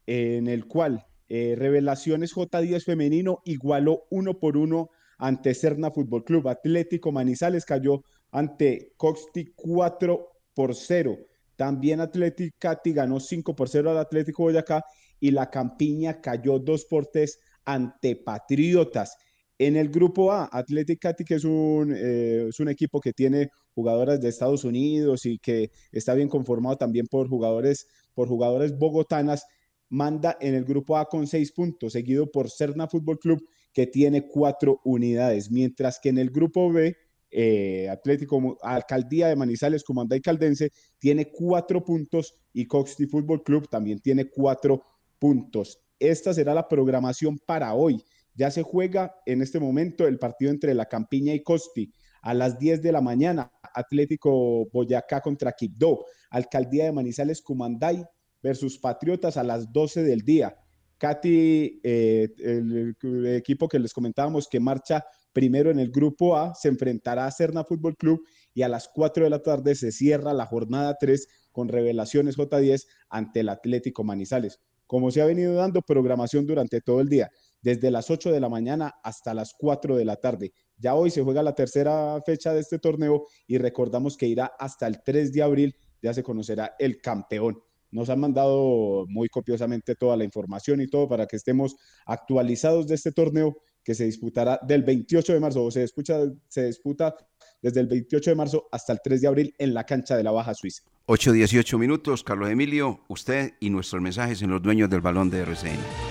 en 0.05 0.47
el 0.47 0.65
cual 0.65 1.05
eh, 1.27 1.55
Revelaciones 1.57 2.33
J10 2.33 2.85
femenino 2.85 3.41
igualó 3.43 4.03
uno 4.11 4.39
por 4.39 4.55
uno 4.55 4.91
ante 5.17 5.53
Cerna 5.53 5.91
Fútbol 5.91 6.23
Club. 6.23 6.47
Atlético 6.47 7.11
Manizales 7.11 7.65
cayó 7.65 8.01
ante 8.31 8.93
Coxti 8.95 9.51
4 9.53 10.25
por 10.53 10.73
0. 10.73 11.17
También 11.57 12.00
Atlético 12.00 12.55
Cati 12.59 12.93
ganó 12.93 13.19
5 13.19 13.53
por 13.53 13.67
0 13.67 13.91
al 13.91 13.97
Atlético 13.97 14.43
Boyacá 14.43 14.85
y 15.19 15.31
la 15.31 15.50
Campiña 15.50 16.21
cayó 16.21 16.59
2 16.59 16.85
por 16.85 17.07
3 17.07 17.38
ante 17.65 18.15
Patriotas. 18.15 19.17
En 19.63 19.75
el 19.75 19.89
grupo 19.89 20.31
A, 20.31 20.49
Athletic 20.51 20.99
Cati, 20.99 21.23
que 21.23 21.35
es 21.35 21.43
un, 21.43 21.93
eh, 21.95 22.47
es 22.49 22.59
un 22.59 22.67
equipo 22.67 22.99
que 22.99 23.13
tiene 23.13 23.51
jugadoras 23.75 24.19
de 24.19 24.27
Estados 24.27 24.63
Unidos 24.63 25.27
y 25.27 25.37
que 25.37 25.69
está 25.91 26.15
bien 26.15 26.29
conformado 26.29 26.77
también 26.77 27.05
por 27.05 27.29
jugadores, 27.29 27.85
por 28.15 28.27
jugadores 28.27 28.75
bogotanas, 28.75 29.45
manda 29.87 30.35
en 30.41 30.55
el 30.55 30.65
grupo 30.65 30.97
A 30.97 31.05
con 31.07 31.27
seis 31.27 31.51
puntos, 31.51 31.93
seguido 31.93 32.31
por 32.31 32.49
Cerna 32.49 32.87
Fútbol 32.87 33.19
Club, 33.19 33.47
que 33.71 33.85
tiene 33.85 34.27
cuatro 34.27 34.81
unidades, 34.83 35.51
mientras 35.51 35.99
que 36.01 36.09
en 36.09 36.17
el 36.17 36.31
grupo 36.31 36.73
B, 36.73 36.95
eh, 37.29 37.87
Atlético 37.87 38.57
Alcaldía 38.63 39.27
de 39.27 39.35
Manizales, 39.35 39.83
Comandá 39.83 40.15
y 40.15 40.21
Caldense, 40.21 40.71
tiene 40.97 41.31
cuatro 41.31 41.85
puntos 41.85 42.33
y 42.51 42.65
Coxty 42.65 43.05
Fútbol 43.05 43.43
Club 43.43 43.69
también 43.69 43.99
tiene 43.99 44.27
cuatro 44.27 44.81
puntos. 45.19 45.79
Esta 45.99 46.33
será 46.33 46.55
la 46.55 46.67
programación 46.67 47.37
para 47.45 47.75
hoy. 47.75 48.03
Ya 48.41 48.50
se 48.50 48.63
juega 48.63 49.13
en 49.27 49.43
este 49.43 49.60
momento 49.60 50.07
el 50.07 50.17
partido 50.17 50.50
entre 50.50 50.74
La 50.74 50.88
Campiña 50.88 51.31
y 51.31 51.43
Costi. 51.43 51.93
A 52.24 52.33
las 52.33 52.57
10 52.57 52.81
de 52.81 52.91
la 52.91 53.00
mañana, 53.00 53.51
Atlético 53.75 54.67
Boyacá 54.74 55.21
contra 55.21 55.51
Quibdó. 55.51 56.05
Alcaldía 56.31 56.86
de 56.86 56.91
Manizales, 56.91 57.43
Cumanday 57.43 58.03
versus 58.41 58.79
Patriotas 58.79 59.38
a 59.38 59.43
las 59.43 59.71
12 59.71 60.01
del 60.01 60.21
día. 60.21 60.57
Katy, 60.98 61.81
eh, 61.83 62.29
el, 62.39 62.95
equipo 63.27 63.67
que 63.67 63.77
les 63.77 63.93
comentábamos 63.93 64.48
que 64.48 64.60
marcha 64.60 65.05
primero 65.31 65.69
en 65.69 65.77
el 65.77 65.91
grupo 65.91 66.36
A, 66.36 66.55
se 66.55 66.67
enfrentará 66.67 67.27
a 67.27 67.31
Cerna 67.31 67.63
Fútbol 67.63 67.95
Club 67.95 68.25
y 68.55 68.63
a 68.63 68.69
las 68.69 68.89
4 68.91 69.25
de 69.25 69.29
la 69.29 69.43
tarde 69.43 69.75
se 69.75 69.91
cierra 69.91 70.33
la 70.33 70.48
jornada 70.48 70.98
3 71.00 71.27
con 71.51 71.67
revelaciones 71.67 72.39
J10 72.39 72.88
ante 73.07 73.41
el 73.41 73.50
Atlético 73.50 74.03
Manizales. 74.03 74.60
Como 74.88 75.12
se 75.12 75.21
ha 75.21 75.25
venido 75.25 75.53
dando 75.53 75.83
programación 75.83 76.48
durante 76.48 76.81
todo 76.81 77.01
el 77.01 77.07
día 77.07 77.29
desde 77.61 77.91
las 77.91 78.09
8 78.09 78.31
de 78.31 78.39
la 78.39 78.49
mañana 78.49 78.95
hasta 79.03 79.33
las 79.33 79.53
4 79.57 79.95
de 79.95 80.05
la 80.05 80.15
tarde. 80.15 80.53
Ya 80.77 80.95
hoy 80.95 81.11
se 81.11 81.21
juega 81.21 81.43
la 81.43 81.55
tercera 81.55 82.19
fecha 82.25 82.53
de 82.53 82.61
este 82.61 82.79
torneo 82.79 83.25
y 83.47 83.57
recordamos 83.57 84.17
que 84.17 84.27
irá 84.27 84.51
hasta 84.59 84.87
el 84.87 85.01
3 85.03 85.31
de 85.31 85.43
abril, 85.43 85.75
ya 86.01 86.13
se 86.13 86.23
conocerá 86.23 86.75
el 86.79 86.99
campeón. 86.99 87.61
Nos 87.91 88.09
han 88.09 88.21
mandado 88.21 89.05
muy 89.09 89.27
copiosamente 89.27 89.95
toda 89.95 90.15
la 90.15 90.23
información 90.23 90.81
y 90.81 90.87
todo 90.87 91.09
para 91.09 91.27
que 91.27 91.35
estemos 91.35 91.75
actualizados 92.05 92.87
de 92.87 92.95
este 92.95 93.11
torneo 93.11 93.57
que 93.83 93.95
se 93.95 94.05
disputará 94.05 94.59
del 94.65 94.83
28 94.83 95.33
de 95.33 95.39
marzo 95.39 95.65
o 95.65 95.71
se, 95.71 95.83
escucha, 95.83 96.19
se 96.47 96.67
disputa 96.67 97.15
desde 97.61 97.81
el 97.81 97.87
28 97.87 98.31
de 98.31 98.35
marzo 98.35 98.67
hasta 98.71 98.93
el 98.93 98.99
3 99.03 99.21
de 99.21 99.27
abril 99.27 99.55
en 99.57 99.73
la 99.73 99.85
cancha 99.85 100.15
de 100.15 100.23
la 100.23 100.31
Baja 100.31 100.53
Suiza. 100.53 100.83
8-18 101.07 101.77
minutos, 101.77 102.23
Carlos 102.23 102.49
Emilio, 102.49 103.01
usted 103.09 103.53
y 103.59 103.69
nuestros 103.69 104.01
mensajes 104.01 104.41
en 104.41 104.51
los 104.51 104.61
dueños 104.61 104.89
del 104.89 105.01
balón 105.01 105.29
de 105.29 105.39
RCN. 105.41 106.10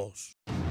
todos. 0.01 0.40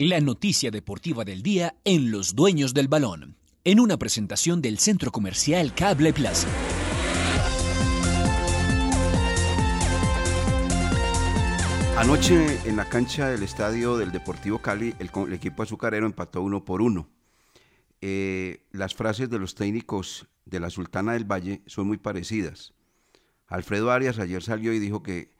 La 0.00 0.20
noticia 0.20 0.70
deportiva 0.70 1.24
del 1.24 1.42
día 1.42 1.74
en 1.82 2.12
Los 2.12 2.36
Dueños 2.36 2.72
del 2.72 2.86
Balón, 2.86 3.34
en 3.64 3.80
una 3.80 3.96
presentación 3.96 4.62
del 4.62 4.78
Centro 4.78 5.10
Comercial 5.10 5.74
Cable 5.74 6.12
Plaza. 6.12 6.46
Anoche 11.96 12.60
en 12.64 12.76
la 12.76 12.88
cancha 12.88 13.28
del 13.28 13.42
estadio 13.42 13.96
del 13.96 14.12
Deportivo 14.12 14.62
Cali, 14.62 14.94
el, 15.00 15.32
equipo 15.32 15.64
azucarero 15.64 16.06
empató 16.06 16.42
uno 16.42 16.64
por 16.64 16.80
uno. 16.80 17.10
Eh, 18.00 18.62
las 18.70 18.94
frases 18.94 19.28
de 19.30 19.40
los 19.40 19.56
técnicos 19.56 20.28
de 20.44 20.60
la 20.60 20.70
Sultana 20.70 21.14
del 21.14 21.24
Valle 21.24 21.62
son 21.66 21.88
muy 21.88 21.96
parecidas. 21.96 22.72
Alfredo 23.48 23.90
Arias 23.90 24.20
ayer 24.20 24.44
salió 24.44 24.72
y 24.72 24.78
dijo 24.78 25.02
que 25.02 25.32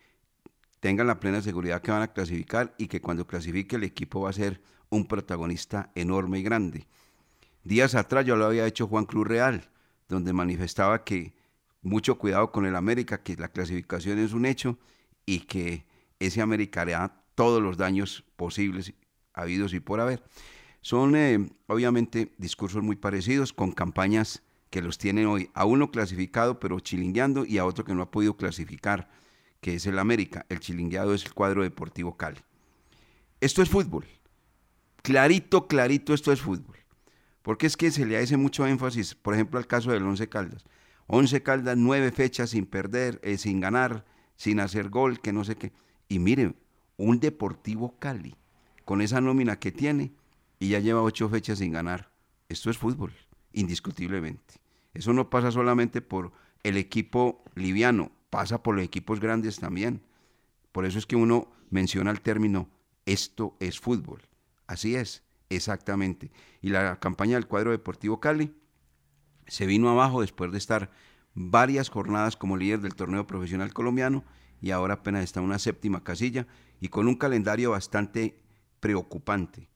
tengan 0.81 1.07
la 1.07 1.21
plena 1.21 1.43
seguridad 1.43 1.83
que 1.83 1.91
van 1.91 2.03
a 2.03 2.13
clasificar 2.13 2.75
y 2.79 2.89
que 2.89 3.01
cuando 3.01 3.27
clasifique 3.27 3.77
el 3.77 3.85
equipo 3.85 4.23
va 4.23 4.31
a 4.31 4.35
ser 4.35 4.61
un 4.91 5.07
protagonista 5.07 5.91
enorme 5.95 6.39
y 6.39 6.43
grande. 6.43 6.87
Días 7.65 7.95
atrás 7.95 8.25
yo 8.25 8.37
lo 8.37 8.47
había 8.47 8.67
hecho 8.67 8.87
Juan 8.87 9.05
Cruz 9.05 9.27
Real, 9.27 9.69
donde 10.09 10.33
manifestaba 10.33 11.05
que 11.05 11.35
mucho 11.83 12.19
cuidado 12.19 12.51
con 12.51 12.67
el 12.67 12.77
América, 12.77 13.23
que 13.23 13.37
la 13.37 13.49
clasificación 13.49 14.19
es 14.19 14.33
un 14.33 14.47
hecho 14.47 14.79
y 15.27 15.41
que 15.41 15.85
ese 16.19 16.41
América 16.41 16.83
hará 16.83 17.23
todos 17.35 17.63
los 17.63 17.77
daños 17.77 18.25
posibles, 18.37 18.95
habidos 19.33 19.75
y 19.75 19.81
por 19.81 20.01
haber. 20.01 20.23
Son 20.81 21.15
eh, 21.17 21.51
obviamente 21.67 22.33
discursos 22.39 22.83
muy 22.83 22.97
parecidos 22.97 23.53
con 23.53 23.73
campañas 23.73 24.43
que 24.71 24.83
los 24.83 24.99
tienen 24.99 25.27
hoy 25.27 25.51
a 25.55 25.65
uno 25.65 25.91
clasificado 25.91 26.59
pero 26.61 26.81
chilingueando 26.81 27.45
y 27.45 27.59
a 27.59 27.65
otro 27.65 27.85
que 27.85 27.95
no 27.95 28.03
ha 28.03 28.11
podido 28.11 28.37
clasificar, 28.37 29.09
que 29.61 29.75
es 29.75 29.87
el 29.87 29.99
América. 29.99 30.47
El 30.49 30.61
chilingueado 30.61 31.15
es 31.15 31.25
el 31.25 31.35
cuadro 31.35 31.63
deportivo 31.63 32.17
Cali. 32.17 32.41
Esto 33.41 33.63
es 33.63 33.69
fútbol. 33.69 34.05
Clarito, 35.03 35.67
clarito, 35.69 36.15
esto 36.15 36.33
es 36.33 36.41
fútbol. 36.41 36.77
Porque 37.43 37.67
es 37.67 37.77
que 37.77 37.91
se 37.91 38.05
le 38.05 38.19
hace 38.19 38.37
mucho 38.37 38.67
énfasis, 38.67 39.15
por 39.15 39.35
ejemplo, 39.35 39.59
al 39.59 39.67
caso 39.67 39.91
del 39.91 40.03
Once 40.03 40.29
Caldas. 40.29 40.65
Once 41.07 41.43
Caldas, 41.43 41.77
nueve 41.77 42.13
fechas 42.13 42.51
sin 42.51 42.67
perder, 42.67 43.21
eh, 43.23 43.39
sin 43.39 43.61
ganar, 43.61 44.05
sin 44.37 44.61
hacer 44.61 44.91
gol, 44.91 45.21
que 45.21 45.33
no 45.33 45.45
sé 45.45 45.57
qué. 45.57 45.73
Y 46.09 46.19
mire, 46.19 46.55
un 46.97 47.21
Deportivo 47.21 47.95
Cali, 47.99 48.35
con 48.85 49.01
esa 49.01 49.21
nómina 49.21 49.59
que 49.59 49.73
tiene, 49.73 50.13
y 50.59 50.69
ya 50.69 50.81
lleva 50.81 51.03
ocho 51.03 51.29
fechas 51.29 51.59
sin 51.61 51.73
ganar. 51.73 52.11
Esto 52.49 52.71
es 52.71 52.79
fútbol, 52.79 53.13
indiscutiblemente. 53.53 54.55
Eso 54.93 55.13
no 55.13 55.31
pasa 55.31 55.51
solamente 55.51 56.03
por 56.03 56.33
el 56.65 56.77
equipo 56.77 57.43
liviano, 57.55 58.11
pasa 58.31 58.63
por 58.63 58.75
los 58.75 58.85
equipos 58.85 59.21
grandes 59.21 59.59
también. 59.59 60.03
Por 60.73 60.85
eso 60.85 60.99
es 60.99 61.07
que 61.07 61.17
uno 61.17 61.51
menciona 61.71 62.11
el 62.11 62.21
término 62.21 62.69
esto 63.07 63.57
es 63.59 63.81
fútbol. 63.81 64.21
Así 64.67 64.95
es, 64.95 65.23
exactamente. 65.49 66.31
Y 66.61 66.69
la 66.69 67.01
campaña 67.01 67.37
del 67.37 67.47
cuadro 67.47 67.71
deportivo 67.71 68.21
Cali 68.21 68.55
se 69.47 69.65
vino 69.65 69.89
abajo 69.89 70.21
después 70.21 70.53
de 70.53 70.59
estar 70.59 70.91
varias 71.35 71.89
jornadas 71.89 72.37
como 72.37 72.57
líder 72.57 72.81
del 72.81 72.95
torneo 72.95 73.27
profesional 73.27 73.73
colombiano 73.73 74.25
y 74.61 74.73
ahora 74.73 74.95
apenas 74.95 75.25
está 75.25 75.41
en 75.41 75.47
una 75.47 75.59
séptima 75.59 76.05
casilla 76.05 76.47
y 76.81 76.89
con 76.89 77.09
un 77.09 77.17
calendario 77.17 77.71
bastante 77.71 78.43
preocupante. 78.81 79.69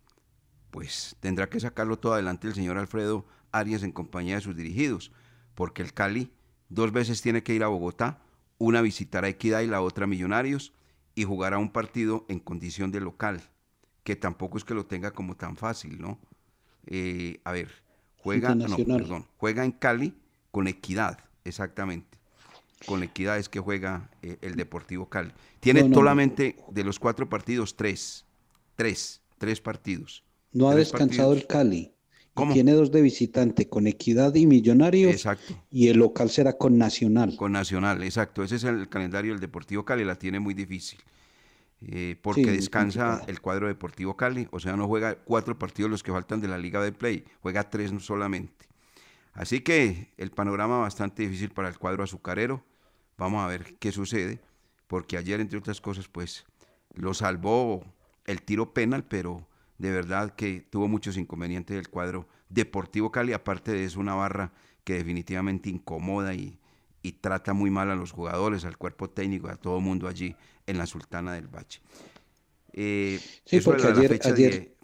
Pues 0.70 1.16
tendrá 1.20 1.48
que 1.48 1.60
sacarlo 1.60 1.98
todo 1.98 2.14
adelante 2.14 2.48
el 2.48 2.54
señor 2.54 2.78
Alfredo 2.78 3.26
Arias 3.50 3.82
en 3.82 3.92
compañía 3.92 4.36
de 4.36 4.40
sus 4.40 4.56
dirigidos, 4.56 5.12
porque 5.54 5.82
el 5.82 5.92
Cali 5.94 6.32
dos 6.68 6.92
veces 6.92 7.22
tiene 7.22 7.42
que 7.42 7.54
ir 7.54 7.62
a 7.62 7.68
Bogotá, 7.68 8.22
una 8.62 8.80
visitar 8.80 9.24
a 9.24 9.28
Equidad 9.28 9.62
y 9.62 9.66
la 9.66 9.82
otra 9.82 10.06
Millonarios, 10.06 10.72
y 11.16 11.24
jugará 11.24 11.58
un 11.58 11.72
partido 11.72 12.24
en 12.28 12.38
condición 12.38 12.92
de 12.92 13.00
local, 13.00 13.42
que 14.04 14.14
tampoco 14.14 14.56
es 14.56 14.64
que 14.64 14.72
lo 14.72 14.86
tenga 14.86 15.10
como 15.10 15.34
tan 15.36 15.56
fácil, 15.56 16.00
¿no? 16.00 16.20
Eh, 16.86 17.40
a 17.42 17.50
ver, 17.50 17.70
juega, 18.18 18.54
no, 18.54 18.76
perdón, 18.76 19.26
juega 19.36 19.64
en 19.64 19.72
Cali 19.72 20.14
con 20.52 20.68
Equidad, 20.68 21.18
exactamente. 21.44 22.18
Con 22.86 23.02
Equidad 23.02 23.38
es 23.38 23.48
que 23.48 23.58
juega 23.58 24.08
eh, 24.22 24.38
el 24.42 24.54
Deportivo 24.54 25.08
Cali. 25.08 25.32
Tiene 25.58 25.92
solamente 25.92 26.56
de 26.70 26.84
los 26.84 27.00
cuatro 27.00 27.28
partidos 27.28 27.74
tres, 27.76 28.26
tres, 28.76 29.22
tres 29.38 29.60
partidos. 29.60 30.22
No 30.52 30.68
ha 30.68 30.76
descansado 30.76 31.32
el 31.32 31.48
Cali. 31.48 31.92
Tiene 32.52 32.72
dos 32.72 32.90
de 32.90 33.02
visitante, 33.02 33.68
con 33.68 33.86
Equidad 33.86 34.34
y 34.34 34.46
Millonarios. 34.46 35.12
Exacto. 35.12 35.54
Y 35.70 35.88
el 35.88 35.98
local 35.98 36.30
será 36.30 36.56
con 36.56 36.78
Nacional. 36.78 37.36
Con 37.36 37.52
Nacional, 37.52 38.02
exacto. 38.02 38.42
Ese 38.42 38.56
es 38.56 38.64
el 38.64 38.88
calendario 38.88 39.32
del 39.32 39.40
Deportivo 39.40 39.84
Cali, 39.84 40.04
la 40.04 40.16
tiene 40.16 40.40
muy 40.40 40.54
difícil. 40.54 40.98
Eh, 41.84 42.16
porque 42.22 42.46
descansa 42.52 43.22
el 43.26 43.40
cuadro 43.40 43.66
Deportivo 43.66 44.16
Cali, 44.16 44.46
o 44.52 44.60
sea, 44.60 44.76
no 44.76 44.86
juega 44.86 45.16
cuatro 45.16 45.58
partidos 45.58 45.90
los 45.90 46.02
que 46.02 46.12
faltan 46.12 46.40
de 46.40 46.48
la 46.48 46.56
Liga 46.56 46.82
de 46.82 46.92
Play, 46.92 47.24
juega 47.40 47.68
tres 47.68 47.92
solamente. 47.98 48.66
Así 49.34 49.60
que 49.60 50.12
el 50.16 50.30
panorama 50.30 50.78
bastante 50.78 51.24
difícil 51.24 51.50
para 51.50 51.68
el 51.68 51.78
cuadro 51.78 52.04
azucarero. 52.04 52.64
Vamos 53.18 53.42
a 53.42 53.48
ver 53.48 53.74
qué 53.78 53.92
sucede, 53.92 54.40
porque 54.86 55.16
ayer, 55.16 55.40
entre 55.40 55.58
otras 55.58 55.80
cosas, 55.80 56.08
pues 56.08 56.44
lo 56.94 57.14
salvó 57.14 57.84
el 58.26 58.42
tiro 58.42 58.72
penal, 58.72 59.04
pero 59.04 59.46
de 59.82 59.90
verdad 59.90 60.36
que 60.36 60.64
tuvo 60.70 60.86
muchos 60.86 61.16
inconvenientes 61.16 61.74
del 61.74 61.88
cuadro 61.88 62.28
Deportivo 62.48 63.10
Cali, 63.10 63.32
aparte 63.32 63.72
de 63.72 63.84
eso 63.84 63.98
una 63.98 64.14
barra 64.14 64.52
que 64.84 64.94
definitivamente 64.94 65.70
incomoda 65.70 66.34
y, 66.34 66.56
trata 67.20 67.52
muy 67.52 67.68
mal 67.68 67.90
a 67.90 67.96
los 67.96 68.12
jugadores, 68.12 68.64
al 68.64 68.78
cuerpo 68.78 69.10
técnico, 69.10 69.48
a 69.48 69.56
todo 69.56 69.78
el 69.78 69.82
mundo 69.82 70.06
allí 70.06 70.36
en 70.68 70.78
la 70.78 70.86
Sultana 70.86 71.34
del 71.34 71.48
Bache. 71.48 71.80
Eh, 72.72 73.18
sí, 73.44 73.60
porque 73.60 73.88
ayer, 73.88 74.20
ayer, 74.22 74.76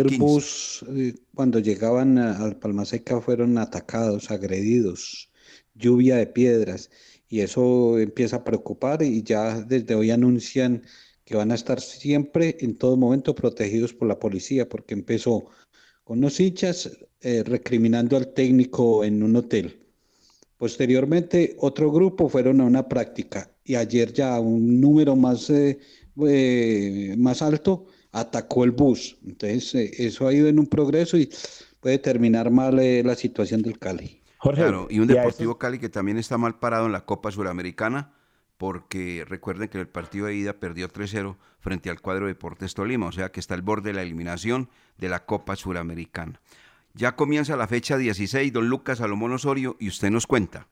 el 0.00 0.18
bus, 0.18 0.84
eh, 0.88 1.14
cuando 1.32 1.60
llegaban 1.60 2.18
al 2.18 2.56
Palma 2.56 2.84
Seca, 2.84 3.20
fueron 3.20 3.56
atacados, 3.56 4.32
agredidos, 4.32 5.30
lluvia 5.74 6.16
de 6.16 6.26
piedras, 6.26 6.90
y 7.28 7.40
eso 7.40 8.00
empieza 8.00 8.36
a 8.38 8.44
preocupar 8.44 9.00
y 9.02 9.22
ya 9.22 9.60
desde 9.60 9.94
hoy 9.94 10.10
anuncian 10.10 10.82
que 11.24 11.36
van 11.36 11.50
a 11.50 11.54
estar 11.54 11.80
siempre, 11.80 12.56
en 12.60 12.76
todo 12.76 12.96
momento, 12.96 13.34
protegidos 13.34 13.94
por 13.94 14.08
la 14.08 14.18
policía, 14.18 14.68
porque 14.68 14.94
empezó 14.94 15.46
con 16.04 16.20
los 16.20 16.38
hinchas 16.38 16.90
eh, 17.20 17.42
recriminando 17.44 18.16
al 18.16 18.34
técnico 18.34 19.04
en 19.04 19.22
un 19.22 19.36
hotel. 19.36 19.80
Posteriormente, 20.58 21.56
otro 21.58 21.90
grupo 21.90 22.28
fueron 22.28 22.60
a 22.60 22.64
una 22.64 22.88
práctica 22.88 23.50
y 23.64 23.74
ayer 23.74 24.12
ya 24.12 24.38
un 24.38 24.80
número 24.80 25.16
más, 25.16 25.48
eh, 25.50 25.78
eh, 26.26 27.14
más 27.18 27.40
alto 27.40 27.86
atacó 28.12 28.64
el 28.64 28.70
bus. 28.70 29.16
Entonces, 29.26 29.74
eso 29.98 30.28
ha 30.28 30.32
ido 30.32 30.46
en 30.48 30.58
un 30.58 30.66
progreso 30.66 31.16
y 31.16 31.30
puede 31.80 31.98
terminar 31.98 32.50
mal 32.50 32.76
la 32.76 33.14
situación 33.14 33.62
del 33.62 33.78
Cali. 33.78 34.22
claro, 34.40 34.86
y 34.90 35.00
un 35.00 35.06
Deportivo 35.06 35.58
Cali 35.58 35.78
que 35.78 35.88
también 35.88 36.18
está 36.18 36.38
mal 36.38 36.58
parado 36.58 36.86
en 36.86 36.92
la 36.92 37.04
Copa 37.04 37.30
Suramericana 37.32 38.12
porque 38.56 39.24
recuerden 39.26 39.68
que 39.68 39.80
el 39.80 39.88
partido 39.88 40.26
de 40.26 40.36
ida 40.36 40.54
perdió 40.54 40.88
3-0 40.88 41.36
frente 41.58 41.90
al 41.90 42.00
cuadro 42.00 42.26
de 42.26 42.32
Deportes 42.32 42.74
Tolima, 42.74 43.06
o 43.06 43.12
sea 43.12 43.30
que 43.30 43.40
está 43.40 43.54
al 43.54 43.62
borde 43.62 43.90
de 43.90 43.94
la 43.94 44.02
eliminación 44.02 44.68
de 44.98 45.08
la 45.08 45.26
Copa 45.26 45.56
Suramericana. 45.56 46.40
Ya 46.94 47.16
comienza 47.16 47.56
la 47.56 47.66
fecha 47.66 47.96
16, 47.96 48.52
don 48.52 48.68
Lucas 48.68 48.98
Salomón 48.98 49.32
Osorio, 49.32 49.76
y 49.80 49.88
usted 49.88 50.10
nos 50.10 50.26
cuenta. 50.26 50.68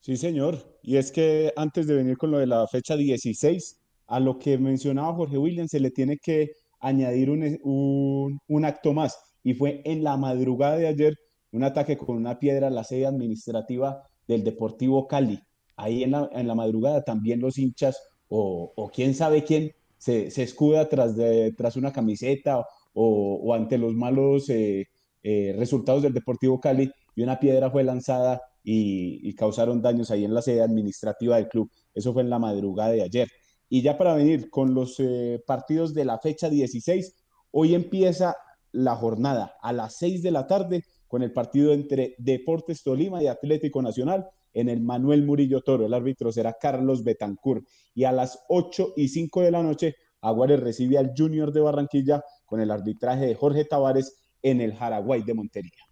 Sí, 0.00 0.16
señor. 0.16 0.78
Y 0.82 0.96
es 0.96 1.10
que 1.10 1.52
antes 1.56 1.86
de 1.86 1.94
venir 1.94 2.18
con 2.18 2.30
lo 2.30 2.38
de 2.38 2.46
la 2.46 2.66
fecha 2.66 2.96
16, 2.96 3.80
a 4.08 4.20
lo 4.20 4.38
que 4.38 4.58
mencionaba 4.58 5.14
Jorge 5.14 5.38
Williams, 5.38 5.70
se 5.70 5.80
le 5.80 5.90
tiene 5.90 6.18
que 6.18 6.50
añadir 6.80 7.30
un, 7.30 8.38
un 8.46 8.64
acto 8.64 8.92
más. 8.92 9.16
Y 9.42 9.54
fue 9.54 9.80
en 9.84 10.04
la 10.04 10.16
madrugada 10.16 10.76
de 10.76 10.88
ayer 10.88 11.16
un 11.52 11.64
ataque 11.64 11.96
con 11.96 12.16
una 12.16 12.38
piedra 12.38 12.66
a 12.66 12.70
la 12.70 12.84
sede 12.84 13.06
administrativa 13.06 14.02
del 14.26 14.44
Deportivo 14.44 15.06
Cali 15.06 15.40
ahí 15.76 16.02
en 16.02 16.12
la, 16.12 16.28
en 16.32 16.46
la 16.46 16.54
madrugada 16.54 17.02
también 17.02 17.40
los 17.40 17.58
hinchas 17.58 17.96
o, 18.28 18.72
o 18.76 18.90
quién 18.90 19.14
sabe 19.14 19.44
quién 19.44 19.72
se, 19.98 20.30
se, 20.30 20.42
escuda 20.42 20.88
tras, 20.88 21.16
de, 21.16 21.52
tras 21.52 21.76
una 21.76 21.92
camiseta 21.92 22.66
o, 22.92 23.40
o 23.42 23.54
ante 23.54 23.78
los 23.78 23.94
malos 23.94 24.48
eh, 24.48 24.88
eh, 25.22 25.54
resultados 25.56 26.02
del 26.02 26.12
Deportivo 26.12 26.60
Cali 26.60 26.90
y 27.14 27.22
una 27.22 27.38
piedra 27.38 27.70
fue 27.70 27.84
lanzada 27.84 28.42
y, 28.64 29.34
causaron 29.34 29.82
daños 29.82 30.10
ahí 30.10 30.24
en 30.24 30.34
la 30.34 30.42
sede 30.42 30.62
administrativa 30.62 31.36
del 31.36 31.48
club. 31.48 31.70
Eso 31.94 32.12
fue 32.12 32.22
en 32.22 32.30
la 32.30 32.38
madrugada 32.38 32.90
de 32.90 33.02
ayer. 33.02 33.28
Y 33.68 33.82
ya 33.82 33.96
para 33.96 34.14
venir 34.14 34.50
con 34.50 34.74
los 34.74 34.96
eh, 34.98 35.42
partidos 35.46 35.94
de 35.94 36.04
la 36.04 36.18
fecha 36.18 36.48
16, 36.50 37.16
hoy 37.52 37.74
empieza 37.74 38.36
la 38.72 38.96
jornada 38.96 39.54
a 39.62 39.72
las 39.72 39.96
6 39.96 40.22
de 40.22 40.30
la 40.30 40.46
tarde 40.46 40.84
con 41.06 41.22
el 41.22 41.32
partido 41.32 41.72
entre 41.72 42.14
Deportes 42.18 42.82
Tolima 42.82 43.22
y 43.22 43.26
Atlético 43.26 43.82
Nacional 43.82 44.28
en 44.52 44.68
el 44.68 44.80
Manuel 44.80 45.24
Murillo 45.24 45.62
Toro. 45.62 45.86
El 45.86 45.94
árbitro 45.94 46.32
será 46.32 46.56
Carlos 46.60 47.04
Betancourt. 47.04 47.66
Y 47.94 48.04
a 48.04 48.12
las 48.12 48.38
8 48.48 48.94
y 48.96 49.08
5 49.08 49.40
de 49.42 49.50
la 49.50 49.62
noche, 49.62 49.96
Aguares 50.20 50.60
recibe 50.60 50.98
al 50.98 51.12
Junior 51.16 51.52
de 51.52 51.60
Barranquilla 51.60 52.22
con 52.44 52.60
el 52.60 52.70
arbitraje 52.70 53.26
de 53.26 53.34
Jorge 53.34 53.64
Tavares 53.64 54.16
en 54.42 54.60
el 54.60 54.74
Jaraguay 54.74 55.22
de 55.22 55.34
Montería. 55.34 55.82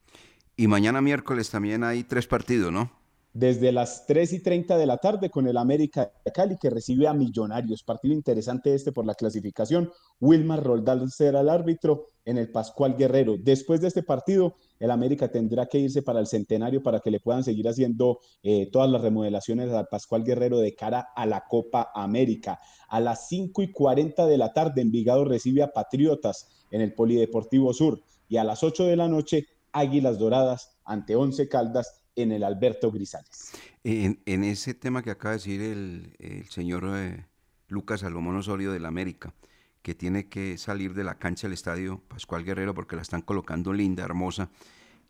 Y 0.57 0.67
mañana 0.67 1.01
miércoles 1.01 1.51
también 1.51 1.85
hay 1.85 2.05
tres 2.05 2.27
partidos, 2.27 2.73
¿no? 2.73 3.00
Desde 3.33 3.71
las 3.73 4.07
3 4.07 4.33
y 4.33 4.43
30 4.43 4.77
de 4.77 4.87
la 4.87 4.97
tarde 4.97 5.31
con 5.31 5.47
el 5.47 5.57
América 5.57 6.11
de 6.25 6.33
Cali 6.33 6.57
que 6.59 6.71
recibe 6.71 7.07
a 7.07 7.15
Millonarios. 7.15 7.83
Partido 7.83 8.15
interesante 8.15 8.75
este 8.75 8.93
por 8.93 9.07
la 9.07 9.15
clasificación. 9.15 9.91
Wilmar 10.21 10.63
Roldán 10.63 11.09
será 11.11 11.41
el 11.41 11.49
árbitro 11.49 12.09
en 12.25 12.39
el 12.39 12.51
Pascual 12.51 12.97
Guerrero. 12.97 13.37
Después 13.39 13.81
de 13.81 13.89
este 13.89 14.03
partido, 14.03 14.55
el 14.79 14.91
América 14.91 15.31
tendrá 15.31 15.67
que 15.67 15.79
irse 15.79 16.03
para 16.03 16.21
el 16.21 16.27
centenario 16.27 16.83
para 16.83 17.01
que 17.01 17.11
le 17.11 17.21
puedan 17.21 17.45
seguir 17.45 17.69
haciendo 17.69 18.19
eh, 18.43 18.69
todas 18.71 18.91
las 18.91 19.01
remodelaciones 19.01 19.71
al 19.71 19.87
Pascual 19.87 20.25
Guerrero 20.25 20.59
de 20.59 20.75
cara 20.75 21.09
a 21.15 21.27
la 21.27 21.45
Copa 21.49 21.91
América. 21.95 22.61
A 22.89 23.01
las 23.01 23.29
5 23.29 23.63
y 23.63 23.73
40 23.73 24.27
de 24.27 24.39
la 24.39 24.53
tarde, 24.53 24.83
Envigado 24.83 25.25
recibe 25.25 25.63
a 25.63 25.73
Patriotas 25.73 26.49
en 26.71 26.81
el 26.81 26.95
Polideportivo 26.95 27.73
Sur. 27.73 28.03
Y 28.29 28.37
a 28.37 28.45
las 28.45 28.63
8 28.63 28.85
de 28.85 28.97
la 28.97 29.09
noche, 29.09 29.47
Águilas 29.73 30.19
Doradas 30.19 30.77
ante 30.85 31.17
Once 31.17 31.49
Caldas 31.49 32.00
en 32.23 32.33
el 32.33 32.45
Alberto 32.45 32.91
Grisales. 32.91 33.53
En, 33.85 34.45
ese 34.45 34.75
tema 34.75 35.03
que 35.03 35.11
acaba 35.11 35.33
de 35.33 35.39
decir 35.39 35.61
el, 35.63 36.47
señor 36.51 36.85
eh, 36.95 37.27
Lucas 37.69 38.01
Salomón 38.01 38.37
Osorio 38.37 38.73
del 38.73 38.87
América, 38.87 39.35
que 39.83 39.95
tiene 39.95 40.29
que 40.29 40.59
salir 40.59 40.95
de 40.95 41.05
la 41.05 41.19
cancha 41.19 41.47
del 41.47 41.55
estadio 41.55 42.03
Pascual 42.09 42.45
Guerrero 42.45 42.75
porque 42.75 42.97
la 42.97 43.03
están 43.03 43.23
colocando 43.23 43.73
linda, 43.73 44.05
hermosa, 44.05 44.51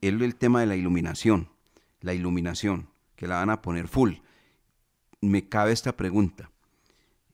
es 0.01 0.13
el 0.13 0.37
tema 0.37 0.61
de 0.61 0.67
la 0.67 0.77
iluminación, 0.77 1.51
la 2.01 2.15
iluminación, 2.15 2.89
que 3.17 3.27
la 3.27 3.37
van 3.37 3.51
a 3.51 3.63
poner 3.63 3.89
full. 3.89 4.15
Me 5.21 5.49
cabe 5.49 5.73
esta 5.73 5.97
pregunta. 5.97 6.51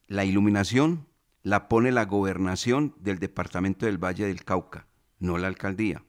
La 0.07 0.25
iluminación 0.25 1.07
la 1.43 1.69
pone 1.69 1.91
la 1.91 2.05
gobernación 2.05 2.93
del 2.99 3.19
departamento 3.19 3.85
del 3.85 4.03
Valle 4.03 4.25
del 4.25 4.43
Cauca, 4.43 4.87
no 5.19 5.37
la 5.37 5.47
alcaldía. 5.47 6.03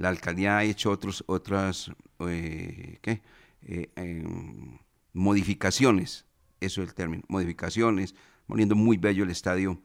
La 0.00 0.08
alcaldía 0.08 0.56
ha 0.56 0.64
hecho 0.64 0.90
otros, 0.90 1.22
otras 1.26 1.92
eh, 2.20 2.98
¿qué? 3.02 3.20
Eh, 3.60 3.90
em, 3.96 4.78
modificaciones, 5.12 6.24
eso 6.58 6.80
es 6.80 6.88
el 6.88 6.94
término, 6.94 7.22
modificaciones, 7.28 8.14
poniendo 8.46 8.74
muy 8.74 8.96
bello 8.96 9.24
el 9.24 9.30
estadio 9.30 9.78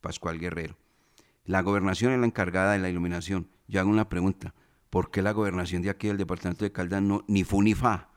Pascual 0.00 0.38
Guerrero. 0.38 0.74
La 1.44 1.60
gobernación 1.60 2.14
es 2.14 2.18
la 2.18 2.24
encargada 2.24 2.72
de 2.72 2.78
la 2.78 2.88
iluminación. 2.88 3.46
Yo 3.66 3.80
hago 3.80 3.90
una 3.90 4.08
pregunta, 4.08 4.54
¿por 4.88 5.10
qué 5.10 5.20
la 5.20 5.32
gobernación 5.32 5.82
de 5.82 5.90
aquí 5.90 6.06
del 6.06 6.16
departamento 6.16 6.64
de 6.64 6.72
Caldas 6.72 7.02
no, 7.02 7.26
ni 7.28 7.44
fu 7.44 7.60
ni 7.60 7.74
fa 7.74 8.08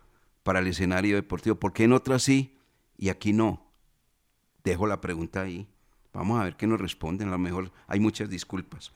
para 0.43 0.59
el 0.59 0.67
escenario 0.67 1.17
deportivo? 1.17 1.57
¿Por 1.57 1.73
qué 1.73 1.83
en 1.83 1.91
otras 1.91 2.23
sí 2.23 2.57
y 2.97 3.09
aquí 3.09 3.33
no? 3.33 3.69
Dejo 4.63 4.87
la 4.87 5.01
pregunta 5.01 5.41
ahí. 5.41 5.67
Vamos 6.13 6.39
a 6.39 6.45
ver 6.45 6.55
qué 6.55 6.65
nos 6.65 6.79
responden. 6.79 7.27
A 7.27 7.31
lo 7.31 7.39
mejor 7.39 7.73
hay 7.87 7.99
muchas 7.99 8.29
disculpas. 8.29 8.93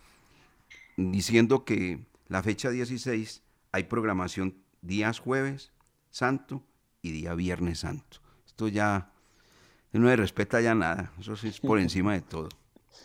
Diciendo 0.95 1.65
que 1.65 2.14
la 2.27 2.41
fecha 2.41 2.69
16 2.69 3.41
hay 3.71 3.83
programación 3.83 4.55
días 4.81 5.19
jueves 5.19 5.71
santo 6.09 6.63
y 7.01 7.11
día 7.11 7.33
viernes 7.35 7.79
santo. 7.79 8.17
Esto 8.45 8.67
ya 8.67 9.11
no 9.91 10.07
le 10.07 10.15
respeta 10.15 10.61
ya 10.61 10.75
nada. 10.75 11.11
Eso 11.19 11.35
sí 11.35 11.49
es 11.49 11.59
por 11.59 11.79
encima 11.81 12.13
de 12.13 12.21
todo. 12.21 12.49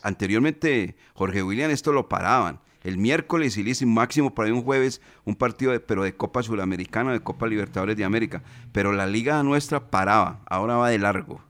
Anteriormente, 0.01 0.95
Jorge 1.13 1.43
William, 1.43 1.69
esto 1.71 1.91
lo 1.91 2.09
paraban. 2.09 2.59
El 2.83 2.97
miércoles 2.97 3.57
y 3.57 3.85
máximo 3.85 4.33
para 4.33 4.51
un 4.51 4.63
jueves, 4.63 5.01
un 5.23 5.35
partido 5.35 5.71
de, 5.71 5.79
pero 5.79 6.03
de 6.03 6.15
Copa 6.15 6.41
Sudamericana, 6.41 7.13
de 7.13 7.19
Copa 7.19 7.47
Libertadores 7.47 7.95
de 7.95 8.03
América. 8.03 8.43
Pero 8.71 8.91
la 8.91 9.05
liga 9.05 9.43
nuestra 9.43 9.91
paraba, 9.91 10.41
ahora 10.47 10.77
va 10.77 10.89
de 10.89 10.97
largo. 10.97 11.43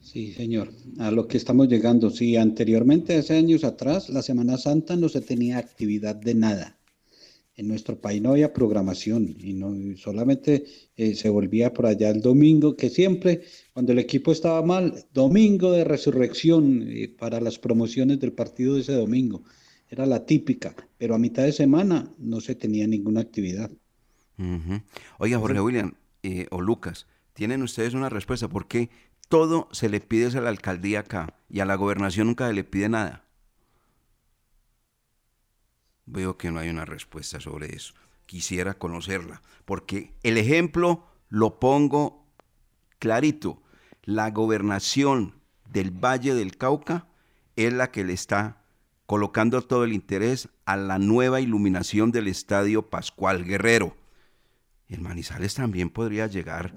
Sí, 0.00 0.32
señor, 0.32 0.70
a 1.00 1.10
lo 1.10 1.26
que 1.26 1.36
estamos 1.36 1.68
llegando. 1.68 2.10
Sí, 2.10 2.36
anteriormente, 2.36 3.16
hace 3.16 3.36
años 3.36 3.64
atrás, 3.64 4.08
la 4.08 4.22
Semana 4.22 4.56
Santa 4.56 4.94
no 4.94 5.08
se 5.08 5.20
tenía 5.20 5.58
actividad 5.58 6.14
de 6.14 6.34
nada. 6.34 6.77
En 7.58 7.66
nuestro 7.66 8.00
país 8.00 8.22
no 8.22 8.30
había 8.30 8.52
programación 8.52 9.34
y 9.36 9.52
no 9.52 9.74
solamente 9.96 10.64
eh, 10.96 11.16
se 11.16 11.28
volvía 11.28 11.72
por 11.72 11.86
allá 11.86 12.08
el 12.08 12.22
domingo, 12.22 12.76
que 12.76 12.88
siempre 12.88 13.42
cuando 13.72 13.90
el 13.90 13.98
equipo 13.98 14.30
estaba 14.30 14.62
mal, 14.62 15.06
domingo 15.12 15.72
de 15.72 15.82
resurrección 15.82 16.84
eh, 16.86 17.08
para 17.08 17.40
las 17.40 17.58
promociones 17.58 18.20
del 18.20 18.32
partido 18.32 18.76
de 18.76 18.82
ese 18.82 18.92
domingo. 18.92 19.42
Era 19.90 20.06
la 20.06 20.24
típica, 20.24 20.76
pero 20.98 21.16
a 21.16 21.18
mitad 21.18 21.42
de 21.42 21.50
semana 21.50 22.14
no 22.16 22.40
se 22.40 22.54
tenía 22.54 22.86
ninguna 22.86 23.22
actividad. 23.22 23.72
Oiga, 25.18 25.40
Jorge 25.40 25.60
William 25.60 25.94
eh, 26.22 26.46
o 26.52 26.60
Lucas, 26.60 27.08
¿tienen 27.32 27.64
ustedes 27.64 27.92
una 27.92 28.08
respuesta? 28.08 28.46
¿Por 28.46 28.68
qué 28.68 28.88
todo 29.28 29.68
se 29.72 29.88
le 29.88 30.00
pide 30.00 30.26
a 30.38 30.40
la 30.40 30.50
alcaldía 30.50 31.00
acá 31.00 31.34
y 31.50 31.58
a 31.58 31.64
la 31.64 31.74
gobernación 31.74 32.28
nunca 32.28 32.46
se 32.46 32.54
le 32.54 32.62
pide 32.62 32.88
nada? 32.88 33.24
Veo 36.10 36.38
que 36.38 36.50
no 36.50 36.58
hay 36.58 36.70
una 36.70 36.86
respuesta 36.86 37.38
sobre 37.38 37.74
eso. 37.74 37.94
Quisiera 38.24 38.74
conocerla, 38.74 39.42
porque 39.64 40.14
el 40.22 40.38
ejemplo 40.38 41.06
lo 41.28 41.60
pongo 41.60 42.26
clarito. 42.98 43.62
La 44.04 44.30
gobernación 44.30 45.34
del 45.70 45.90
Valle 45.90 46.34
del 46.34 46.56
Cauca 46.56 47.06
es 47.56 47.72
la 47.72 47.90
que 47.90 48.04
le 48.04 48.14
está 48.14 48.62
colocando 49.04 49.60
todo 49.62 49.84
el 49.84 49.92
interés 49.92 50.48
a 50.64 50.76
la 50.76 50.98
nueva 50.98 51.40
iluminación 51.40 52.10
del 52.10 52.28
Estadio 52.28 52.88
Pascual 52.88 53.44
Guerrero. 53.44 53.96
En 54.88 55.02
Manizales 55.02 55.54
también 55.54 55.90
podría 55.90 56.26
llegar 56.26 56.74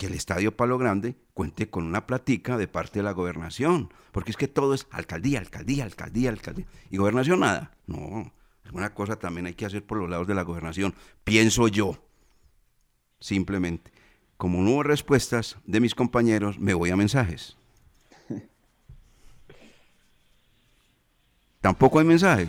que 0.00 0.06
el 0.06 0.14
Estadio 0.14 0.56
Palo 0.56 0.78
Grande 0.78 1.14
cuente 1.34 1.68
con 1.68 1.84
una 1.84 2.06
platica 2.06 2.56
de 2.56 2.66
parte 2.66 3.00
de 3.00 3.02
la 3.02 3.12
gobernación, 3.12 3.92
porque 4.12 4.30
es 4.30 4.38
que 4.38 4.48
todo 4.48 4.72
es 4.72 4.86
alcaldía, 4.90 5.40
alcaldía, 5.40 5.84
alcaldía, 5.84 6.30
alcaldía, 6.30 6.64
y 6.88 6.96
gobernación 6.96 7.40
nada. 7.40 7.72
No, 7.86 8.32
alguna 8.64 8.94
cosa 8.94 9.16
también 9.16 9.44
hay 9.44 9.52
que 9.52 9.66
hacer 9.66 9.84
por 9.84 9.98
los 9.98 10.08
lados 10.08 10.26
de 10.26 10.34
la 10.34 10.40
gobernación, 10.40 10.94
pienso 11.22 11.68
yo. 11.68 12.02
Simplemente, 13.18 13.92
como 14.38 14.62
no 14.62 14.70
hubo 14.70 14.84
respuestas 14.84 15.58
de 15.66 15.80
mis 15.80 15.94
compañeros, 15.94 16.58
me 16.58 16.72
voy 16.72 16.88
a 16.88 16.96
mensajes. 16.96 17.58
Tampoco 21.60 21.98
hay 21.98 22.06
mensajes. 22.06 22.48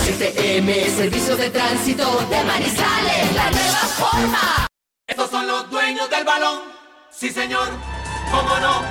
STM, 0.01 0.67
Servicio 0.95 1.37
de 1.37 1.51
Tránsito 1.51 2.03
de 2.27 2.43
Manizales, 2.43 3.35
la 3.35 3.51
nueva 3.51 3.85
forma. 3.99 4.67
Estos 5.07 5.29
son 5.29 5.45
los 5.45 5.69
dueños 5.69 6.09
del 6.09 6.25
balón. 6.25 6.59
Sí, 7.11 7.29
señor, 7.29 7.67
cómo 8.31 8.59
no. 8.59 8.81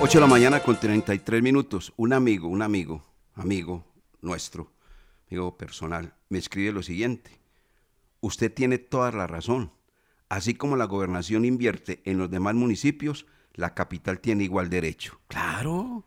Ocho 0.00 0.18
de 0.18 0.20
la 0.20 0.26
mañana 0.26 0.60
con 0.60 0.80
33 0.80 1.42
minutos. 1.42 1.92
Un 1.96 2.12
amigo, 2.12 2.48
un 2.48 2.62
amigo, 2.62 3.04
amigo 3.34 3.84
nuestro, 4.20 4.72
amigo 5.30 5.56
personal, 5.56 6.14
me 6.28 6.38
escribe 6.38 6.72
lo 6.72 6.82
siguiente. 6.82 7.30
Usted 8.20 8.52
tiene 8.52 8.78
toda 8.78 9.12
la 9.12 9.28
razón. 9.28 9.70
Así 10.28 10.54
como 10.54 10.76
la 10.76 10.86
gobernación 10.86 11.44
invierte 11.44 12.02
en 12.04 12.18
los 12.18 12.30
demás 12.32 12.56
municipios, 12.56 13.26
la 13.54 13.74
capital 13.74 14.20
tiene 14.20 14.44
igual 14.44 14.68
derecho. 14.68 15.20
Claro, 15.28 16.04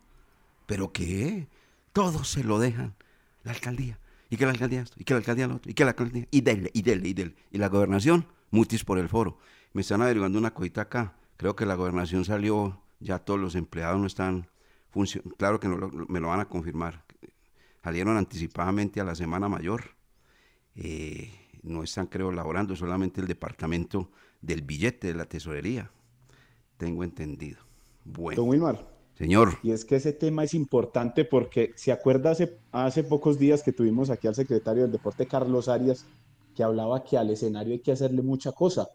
pero 0.66 0.92
¿qué? 0.92 1.48
Todo 1.92 2.24
se 2.24 2.44
lo 2.44 2.58
dejan 2.58 2.94
la 3.42 3.52
alcaldía. 3.52 3.98
Y 4.30 4.36
que 4.36 4.44
la 4.44 4.50
alcaldía 4.50 4.82
esto, 4.82 4.96
y 4.98 5.04
que 5.04 5.14
la 5.14 5.18
alcaldía 5.18 5.46
lo 5.46 5.56
otro, 5.56 5.70
y 5.70 5.74
que 5.74 5.84
la 5.84 5.90
alcaldía, 5.90 6.26
y 6.30 6.42
dele, 6.42 6.70
y 6.74 6.82
dele, 6.82 7.08
y 7.08 7.14
dele. 7.14 7.34
Y 7.50 7.58
la 7.58 7.68
gobernación, 7.68 8.26
mutis 8.50 8.84
por 8.84 8.98
el 8.98 9.08
foro. 9.08 9.38
Me 9.72 9.80
están 9.80 10.02
averiguando 10.02 10.38
una 10.38 10.52
cosita 10.52 10.82
acá. 10.82 11.14
Creo 11.38 11.56
que 11.56 11.64
la 11.64 11.74
gobernación 11.74 12.24
salió, 12.24 12.82
ya 13.00 13.18
todos 13.18 13.40
los 13.40 13.54
empleados 13.54 13.98
no 13.98 14.06
están 14.06 14.48
funcionando. 14.90 15.34
Claro 15.36 15.60
que 15.60 15.68
me 15.68 16.20
lo 16.20 16.28
van 16.28 16.40
a 16.40 16.44
confirmar. 16.44 17.04
Salieron 17.82 18.18
anticipadamente 18.18 19.00
a 19.00 19.04
la 19.04 19.14
semana 19.14 19.48
mayor. 19.48 19.96
Eh, 20.74 21.32
no 21.62 21.82
están, 21.82 22.06
creo, 22.06 22.30
laborando, 22.30 22.76
solamente 22.76 23.20
el 23.20 23.26
departamento 23.26 24.10
del 24.42 24.62
billete 24.62 25.06
de 25.06 25.14
la 25.14 25.24
tesorería. 25.24 25.90
Tengo 26.78 27.04
entendido. 27.04 27.58
Bueno. 28.04 28.40
Don 28.40 28.48
Wilmar. 28.48 28.98
Señor. 29.18 29.54
Y 29.64 29.72
es 29.72 29.84
que 29.84 29.96
ese 29.96 30.12
tema 30.12 30.44
es 30.44 30.54
importante 30.54 31.24
porque 31.24 31.72
se 31.74 31.90
acuerda 31.90 32.30
hace, 32.30 32.60
hace 32.70 33.02
pocos 33.02 33.36
días 33.36 33.64
que 33.64 33.72
tuvimos 33.72 34.10
aquí 34.10 34.28
al 34.28 34.36
secretario 34.36 34.84
del 34.84 34.92
deporte, 34.92 35.26
Carlos 35.26 35.68
Arias, 35.68 36.06
que 36.54 36.62
hablaba 36.62 37.02
que 37.02 37.18
al 37.18 37.30
escenario 37.30 37.72
hay 37.72 37.80
que 37.80 37.90
hacerle 37.90 38.22
mucha 38.22 38.52
cosa. 38.52 38.88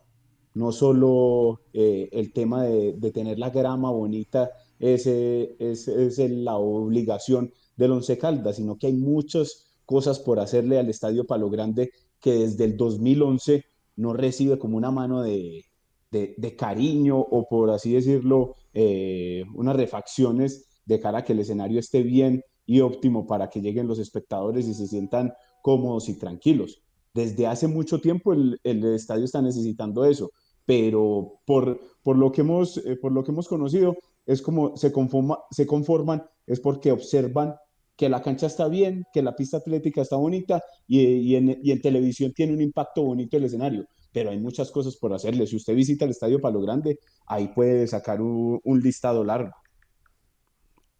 No 0.53 0.71
solo 0.71 1.59
eh, 1.73 2.07
el 2.13 2.31
tema 2.31 2.63
de, 2.63 3.11
tener 3.11 3.37
la 3.37 3.49
grama 3.49 3.91
bonita 3.91 4.51
es, 4.79 5.07
es, 5.07 5.89
es 5.89 6.17
la 6.17 6.55
obligación 6.55 7.51
del 7.75 7.91
Once 7.91 8.17
Caldas, 8.17 8.55
sino 8.55 8.77
que 8.77 8.87
hay 8.87 8.93
muchas 8.93 9.65
cosas 9.85 10.19
por 10.19 10.39
hacerle 10.39 10.79
al 10.79 10.89
Estadio 10.89 11.25
Palo 11.25 11.49
Grande 11.49 11.91
que 12.21 12.31
desde 12.31 12.63
el 12.63 12.77
2011 12.77 13.65
no 13.97 14.13
recibe 14.13 14.57
como 14.57 14.77
una 14.77 14.91
mano 14.91 15.21
de, 15.21 15.65
de, 16.13 16.55
cariño 16.55 17.19
o 17.19 17.47
por 17.47 17.71
así 17.71 17.93
decirlo, 17.93 18.55
eh, 18.73 19.43
unas 19.55 19.75
refacciones 19.75 20.67
de 20.85 20.99
cara 20.99 21.19
a 21.19 21.23
que 21.23 21.33
el 21.33 21.39
escenario 21.39 21.79
esté 21.79 22.03
bien 22.03 22.43
y 22.65 22.79
óptimo 22.81 23.25
para 23.25 23.49
que 23.49 23.61
lleguen 23.61 23.87
los 23.87 23.99
espectadores 23.99 24.67
y 24.67 24.73
se 24.73 24.87
sientan 24.87 25.33
cómodos 25.61 26.07
y 26.09 26.17
tranquilos. 26.17 26.81
Desde 27.13 27.47
hace 27.47 27.67
mucho 27.67 27.99
tiempo 27.99 28.33
el, 28.33 28.59
estadio 28.63 29.25
está 29.25 29.41
necesitando 29.41 30.05
eso, 30.05 30.31
pero 30.65 31.39
por, 31.45 31.79
por, 32.03 32.17
lo, 32.17 32.31
que 32.31 32.41
hemos, 32.41 32.77
eh, 32.77 32.95
por 32.95 33.11
lo 33.11 33.23
que 33.23 33.31
hemos 33.31 33.47
conocido 33.47 33.95
es 34.25 34.41
como 34.41 34.77
se, 34.77 34.91
conforma, 34.91 35.39
se 35.51 35.65
conforman, 35.67 36.23
es 36.47 36.59
porque 36.59 36.91
observan 36.91 37.55
que 37.95 38.09
la 38.09 38.21
cancha 38.21 38.47
está 38.47 38.67
bien, 38.67 39.03
que 39.13 39.21
la 39.21 39.35
pista 39.35 39.57
atlética 39.57 40.01
está 40.01 40.15
bonita 40.15 40.63
y, 40.87 41.35
en, 41.35 41.59
y 41.61 41.71
en 41.71 41.81
televisión 41.81 42.33
tiene 42.33 42.53
un 42.53 42.61
impacto 42.61 43.03
bonito 43.03 43.37
el 43.37 43.43
escenario 43.43 43.85
pero 44.13 44.29
hay 44.29 44.39
muchas 44.39 44.71
cosas 44.71 44.95
por 44.95 45.13
hacerle. 45.13 45.47
Si 45.47 45.55
usted 45.55 45.75
visita 45.75 46.05
el 46.05 46.11
Estadio 46.11 46.39
Palo 46.39 46.61
Grande, 46.61 46.99
ahí 47.25 47.47
puede 47.47 47.87
sacar 47.87 48.21
un, 48.21 48.61
listado 48.81 49.23
largo. 49.23 49.51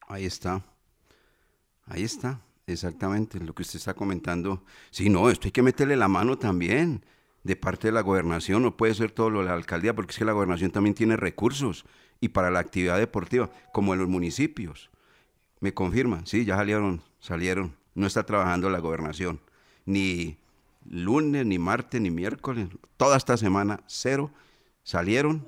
Ahí 0.07 0.25
está. 0.25 0.65
Ahí 1.85 2.03
está, 2.03 2.41
exactamente 2.65 3.39
lo 3.39 3.53
que 3.53 3.61
usted 3.61 3.77
está 3.77 3.93
comentando. 3.93 4.63
Sí, 4.89 5.09
no, 5.09 5.29
esto 5.29 5.47
hay 5.47 5.51
que 5.51 5.61
meterle 5.61 5.95
la 5.95 6.07
mano 6.07 6.37
también 6.37 7.05
de 7.43 7.57
parte 7.57 7.89
de 7.89 7.91
la 7.91 8.01
gobernación, 8.01 8.63
no 8.63 8.77
puede 8.77 8.93
ser 8.93 9.11
todo 9.11 9.29
lo 9.29 9.39
de 9.39 9.45
la 9.45 9.53
alcaldía, 9.53 9.93
porque 9.93 10.11
es 10.11 10.17
que 10.17 10.23
la 10.23 10.31
gobernación 10.31 10.71
también 10.71 10.95
tiene 10.95 11.17
recursos 11.17 11.85
y 12.21 12.29
para 12.29 12.49
la 12.49 12.59
actividad 12.59 12.97
deportiva, 12.97 13.49
como 13.73 13.93
en 13.93 13.99
los 13.99 14.07
municipios. 14.07 14.89
Me 15.59 15.73
confirman, 15.73 16.25
sí, 16.25 16.45
ya 16.45 16.55
salieron, 16.55 17.01
salieron. 17.19 17.75
No 17.95 18.07
está 18.07 18.25
trabajando 18.25 18.69
la 18.69 18.79
gobernación, 18.79 19.41
ni 19.85 20.37
lunes, 20.85 21.45
ni 21.45 21.59
martes, 21.59 21.99
ni 22.01 22.11
miércoles, 22.11 22.69
toda 22.97 23.17
esta 23.17 23.37
semana, 23.37 23.81
cero, 23.87 24.31
salieron 24.83 25.47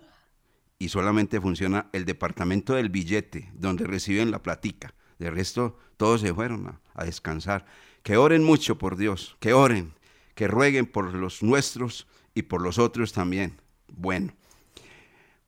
y 0.79 0.89
solamente 0.89 1.39
funciona 1.39 1.89
el 1.93 2.05
departamento 2.05 2.73
del 2.73 2.89
billete, 2.89 3.51
donde 3.53 3.85
reciben 3.85 4.31
la 4.31 4.41
platica. 4.41 4.93
De 5.19 5.31
resto, 5.31 5.77
todos 5.97 6.21
se 6.21 6.33
fueron 6.33 6.79
a, 6.93 7.05
descansar. 7.05 7.65
Que 8.03 8.17
oren 8.17 8.43
mucho 8.43 8.77
por 8.77 8.97
Dios, 8.97 9.37
que 9.39 9.53
oren, 9.53 9.93
que 10.35 10.47
rueguen 10.47 10.85
por 10.85 11.13
los 11.13 11.41
nuestros 11.41 12.07
y 12.33 12.43
por 12.43 12.61
los 12.61 12.77
otros 12.77 13.13
también. 13.13 13.61
Bueno, 13.87 14.33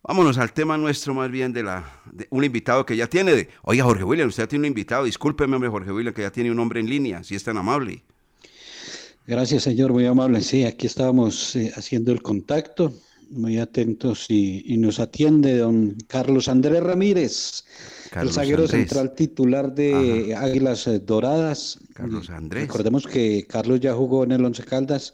vámonos 0.01 0.37
al 0.37 0.53
tema 0.53 0.77
nuestro 0.77 1.13
más 1.13 1.29
bien 1.29 1.51
de, 1.51 1.63
la, 1.63 2.01
de 2.11 2.27
un 2.29 2.43
invitado 2.43 2.85
que 2.85 2.95
ya 2.95 3.07
tiene. 3.07 3.35
De, 3.35 3.49
Oiga, 3.63 3.83
Jorge 3.83 4.03
William, 4.03 4.29
usted 4.29 4.47
tiene 4.47 4.63
un 4.63 4.67
invitado, 4.67 5.03
discúlpeme, 5.03 5.55
hombre, 5.55 5.69
Jorge 5.69 5.91
William, 5.91 6.13
que 6.13 6.21
ya 6.21 6.31
tiene 6.31 6.49
un 6.51 6.59
hombre 6.59 6.79
en 6.79 6.89
línea, 6.89 7.23
si 7.23 7.35
es 7.35 7.43
tan 7.43 7.57
amable. 7.57 8.03
Gracias, 9.27 9.63
señor, 9.63 9.91
muy 9.91 10.05
amable. 10.05 10.39
Sí, 10.39 10.63
aquí 10.63 10.87
estábamos 10.87 11.53
eh, 11.57 11.73
haciendo 11.75 12.13
el 12.13 12.21
contacto, 12.21 12.93
muy 13.29 13.57
atentos 13.57 14.27
y, 14.29 14.77
nos 14.77 15.01
atiende 15.01 15.57
don 15.57 15.97
Carlos 16.07 16.47
Andrés 16.47 16.81
Ramírez, 16.81 17.65
el 18.15 18.31
zaguero 18.31 18.69
central 18.69 19.13
titular 19.15 19.75
de 19.75 20.33
Águilas 20.33 20.87
eh, 20.87 20.99
Doradas. 20.99 21.77
Carlos 21.93 22.29
Andrés. 22.29 22.67
Recordemos 22.67 23.05
que 23.05 23.45
Carlos 23.45 23.81
ya 23.81 23.93
jugó 23.93 24.23
en 24.23 24.31
el 24.31 24.45
Once 24.45 24.63
Caldas, 24.63 25.13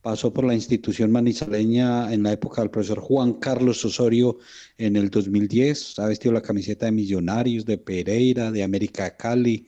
pasó 0.00 0.32
por 0.32 0.44
la 0.44 0.54
institución 0.54 1.12
manizaleña 1.12 2.10
en 2.10 2.22
la 2.22 2.32
época 2.32 2.62
del 2.62 2.70
profesor 2.70 3.00
Juan 3.00 3.34
Carlos 3.34 3.84
Osorio 3.84 4.38
en 4.78 4.96
el 4.96 5.10
2010, 5.10 5.98
ha 5.98 6.06
vestido 6.06 6.32
la 6.32 6.40
camiseta 6.40 6.86
de 6.86 6.92
Millonarios, 6.92 7.66
de 7.66 7.76
Pereira, 7.76 8.50
de 8.50 8.62
América 8.62 9.14
Cali, 9.14 9.66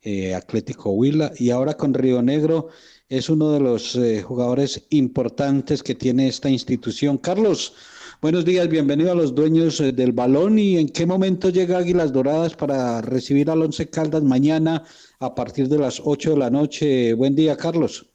eh, 0.00 0.32
Atlético 0.32 0.92
Huila 0.92 1.32
y 1.36 1.50
ahora 1.50 1.74
con 1.74 1.92
Río 1.92 2.22
Negro 2.22 2.68
es 3.08 3.30
uno 3.30 3.52
de 3.52 3.60
los 3.60 3.94
eh, 3.94 4.22
jugadores 4.22 4.86
importantes 4.90 5.82
que 5.82 5.94
tiene 5.94 6.26
esta 6.26 6.50
institución. 6.50 7.18
Carlos, 7.18 7.74
buenos 8.20 8.44
días, 8.44 8.68
bienvenido 8.68 9.12
a 9.12 9.14
los 9.14 9.32
dueños 9.32 9.80
eh, 9.80 9.92
del 9.92 10.10
balón 10.10 10.58
y 10.58 10.76
en 10.78 10.88
qué 10.88 11.06
momento 11.06 11.50
llega 11.50 11.78
Águilas 11.78 12.12
Doradas 12.12 12.56
para 12.56 13.00
recibir 13.02 13.48
al 13.48 13.62
Once 13.62 13.88
Caldas 13.88 14.24
mañana 14.24 14.82
a 15.20 15.34
partir 15.36 15.68
de 15.68 15.78
las 15.78 16.02
8 16.04 16.30
de 16.30 16.36
la 16.36 16.50
noche. 16.50 17.14
Buen 17.14 17.36
día, 17.36 17.56
Carlos. 17.56 18.10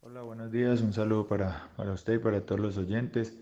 Hola, 0.00 0.22
buenos 0.22 0.50
días, 0.50 0.80
un 0.80 0.92
saludo 0.92 1.28
para, 1.28 1.70
para 1.76 1.92
usted 1.92 2.14
y 2.14 2.18
para 2.18 2.44
todos 2.44 2.60
los 2.60 2.78
oyentes. 2.78 3.38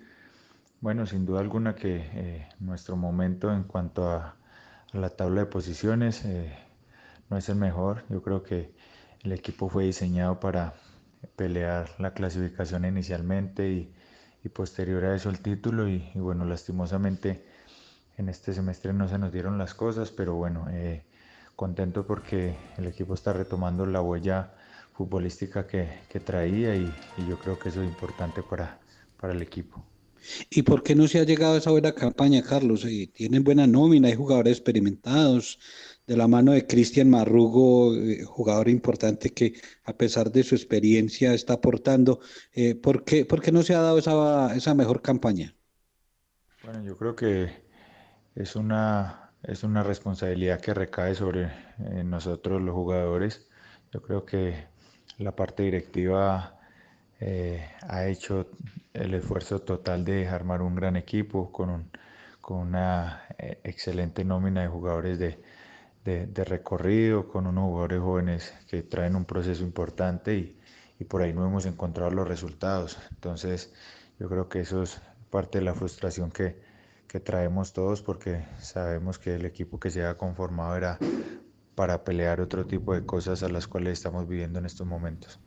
Bueno, 0.82 1.06
sin 1.06 1.24
duda 1.24 1.40
alguna 1.40 1.74
que 1.74 1.96
eh, 1.96 2.48
nuestro 2.60 2.94
momento 2.94 3.50
en 3.50 3.64
cuanto 3.64 4.10
a, 4.10 4.36
la 4.92 5.10
tabla 5.10 5.42
de 5.42 5.46
posiciones 5.46 6.24
no 7.28 7.36
es 7.36 7.48
el 7.50 7.56
mejor. 7.56 8.04
Yo 8.08 8.22
creo 8.22 8.42
que 8.42 8.72
el 9.22 9.32
equipo 9.32 9.68
fue 9.68 9.84
diseñado 9.84 10.40
para 10.40 10.74
pelear 11.36 11.88
la 11.98 12.14
clasificación 12.14 12.84
inicialmente 12.84 13.70
y, 13.70 13.94
posterior 14.48 15.04
a 15.04 15.14
eso 15.14 15.28
el 15.28 15.40
título 15.40 15.90
y, 15.90 16.10
bueno, 16.14 16.46
lastimosamente 16.46 17.44
en 18.16 18.30
este 18.30 18.54
semestre 18.54 18.94
no 18.94 19.06
se 19.06 19.18
nos 19.18 19.30
dieron 19.30 19.58
las 19.58 19.74
cosas, 19.74 20.10
pero 20.10 20.36
bueno, 20.36 20.68
eh, 20.70 21.04
contento 21.54 22.06
porque 22.06 22.56
el 22.78 22.86
equipo 22.86 23.12
está 23.12 23.34
retomando 23.34 23.84
la 23.84 24.00
huella 24.00 24.54
futbolística 24.94 25.66
que, 25.66 26.20
traía 26.24 26.74
y, 26.74 26.90
yo 27.28 27.38
creo 27.38 27.58
que 27.58 27.68
eso 27.68 27.82
es 27.82 27.88
importante 27.88 28.42
para, 28.42 28.80
para 29.20 29.34
el 29.34 29.42
equipo. 29.42 29.84
¿Y 30.50 30.62
por 30.62 30.82
qué 30.82 30.94
no 30.94 31.06
se 31.06 31.20
ha 31.20 31.24
llegado 31.24 31.54
a 31.54 31.58
esa 31.58 31.70
buena 31.70 31.92
campaña, 31.92 32.42
Carlos? 32.42 32.84
Eh, 32.84 33.10
tienen 33.12 33.44
buena 33.44 33.66
nómina, 33.66 34.08
hay 34.08 34.14
jugadores 34.14 34.58
experimentados, 34.58 35.58
de 36.08 36.16
la 36.16 36.26
mano 36.26 36.52
de 36.52 36.66
Cristian 36.66 37.10
Marrugo, 37.10 37.94
eh, 37.94 38.24
jugador 38.24 38.70
importante 38.70 39.34
que 39.34 39.52
a 39.84 39.92
pesar 39.92 40.32
de 40.32 40.42
su 40.42 40.54
experiencia 40.54 41.34
está 41.34 41.52
aportando. 41.52 42.20
Eh, 42.54 42.74
¿por, 42.74 43.04
qué, 43.04 43.26
no 43.52 43.62
se 43.62 43.74
ha 43.74 43.82
dado 43.82 43.98
esa, 43.98 44.56
esa 44.56 44.74
mejor 44.74 45.02
campaña? 45.02 45.54
Bueno, 46.64 46.82
yo 46.82 46.96
creo 46.96 47.14
que 47.14 47.50
es 48.34 48.56
una, 48.56 49.32
es 49.42 49.64
una 49.64 49.82
responsabilidad 49.82 50.62
que 50.62 50.72
recae 50.72 51.14
sobre 51.14 51.42
eh, 51.42 52.02
nosotros 52.04 52.62
los 52.62 52.74
jugadores. 52.74 53.46
Yo 53.92 54.00
creo 54.00 54.24
que 54.24 54.66
la 55.18 55.36
parte 55.36 55.62
directiva 55.62 56.54
ha 57.20 58.06
hecho 58.06 58.46
el 58.94 59.12
esfuerzo 59.12 59.58
total 59.58 60.04
de 60.04 60.28
armar 60.28 60.62
un 60.62 60.76
gran 60.76 60.94
equipo 60.96 61.50
con, 61.50 61.90
con 62.40 62.58
una 62.58 63.24
excelente 63.64 64.24
nómina 64.24 64.62
de 64.62 64.68
jugadores 64.68 65.18
de, 65.18 65.40
de, 66.08 66.44
recorrido 66.44 67.28
con 67.28 67.46
unos 67.46 67.64
jugadores 67.64 68.00
jóvenes 68.00 68.54
que 68.68 68.82
traen 68.82 69.16
un 69.16 69.24
proceso 69.24 69.62
importante 69.62 70.36
y, 70.36 70.54
por 71.04 71.22
ahí 71.22 71.32
no 71.32 71.46
hemos 71.46 71.64
encontrado 71.66 72.10
los 72.10 72.26
resultados. 72.26 72.98
Entonces 73.10 73.72
yo 74.18 74.28
creo 74.28 74.48
que 74.48 74.60
eso 74.60 74.82
es 74.82 75.00
parte 75.30 75.58
de 75.58 75.64
la 75.64 75.74
frustración 75.74 76.30
que, 76.30 76.60
que 77.06 77.20
traemos 77.20 77.72
todos 77.72 78.02
porque 78.02 78.44
sabemos 78.58 79.18
que 79.18 79.36
el 79.36 79.44
equipo 79.44 79.78
que 79.78 79.90
se 79.90 80.04
ha 80.04 80.16
conformado 80.16 80.76
era 80.76 80.98
para 81.76 82.02
pelear 82.02 82.40
otro 82.40 82.66
tipo 82.66 82.94
de 82.94 83.06
cosas 83.06 83.44
a 83.44 83.48
las 83.48 83.68
cuales 83.68 83.92
estamos 83.92 84.26
viviendo 84.26 84.58
en 84.58 84.66
estos 84.66 84.86
momentos. 84.86 85.38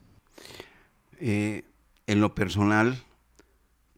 Eh, 1.20 1.66
en 2.07 2.22
lo 2.22 2.34
personal, 2.34 3.03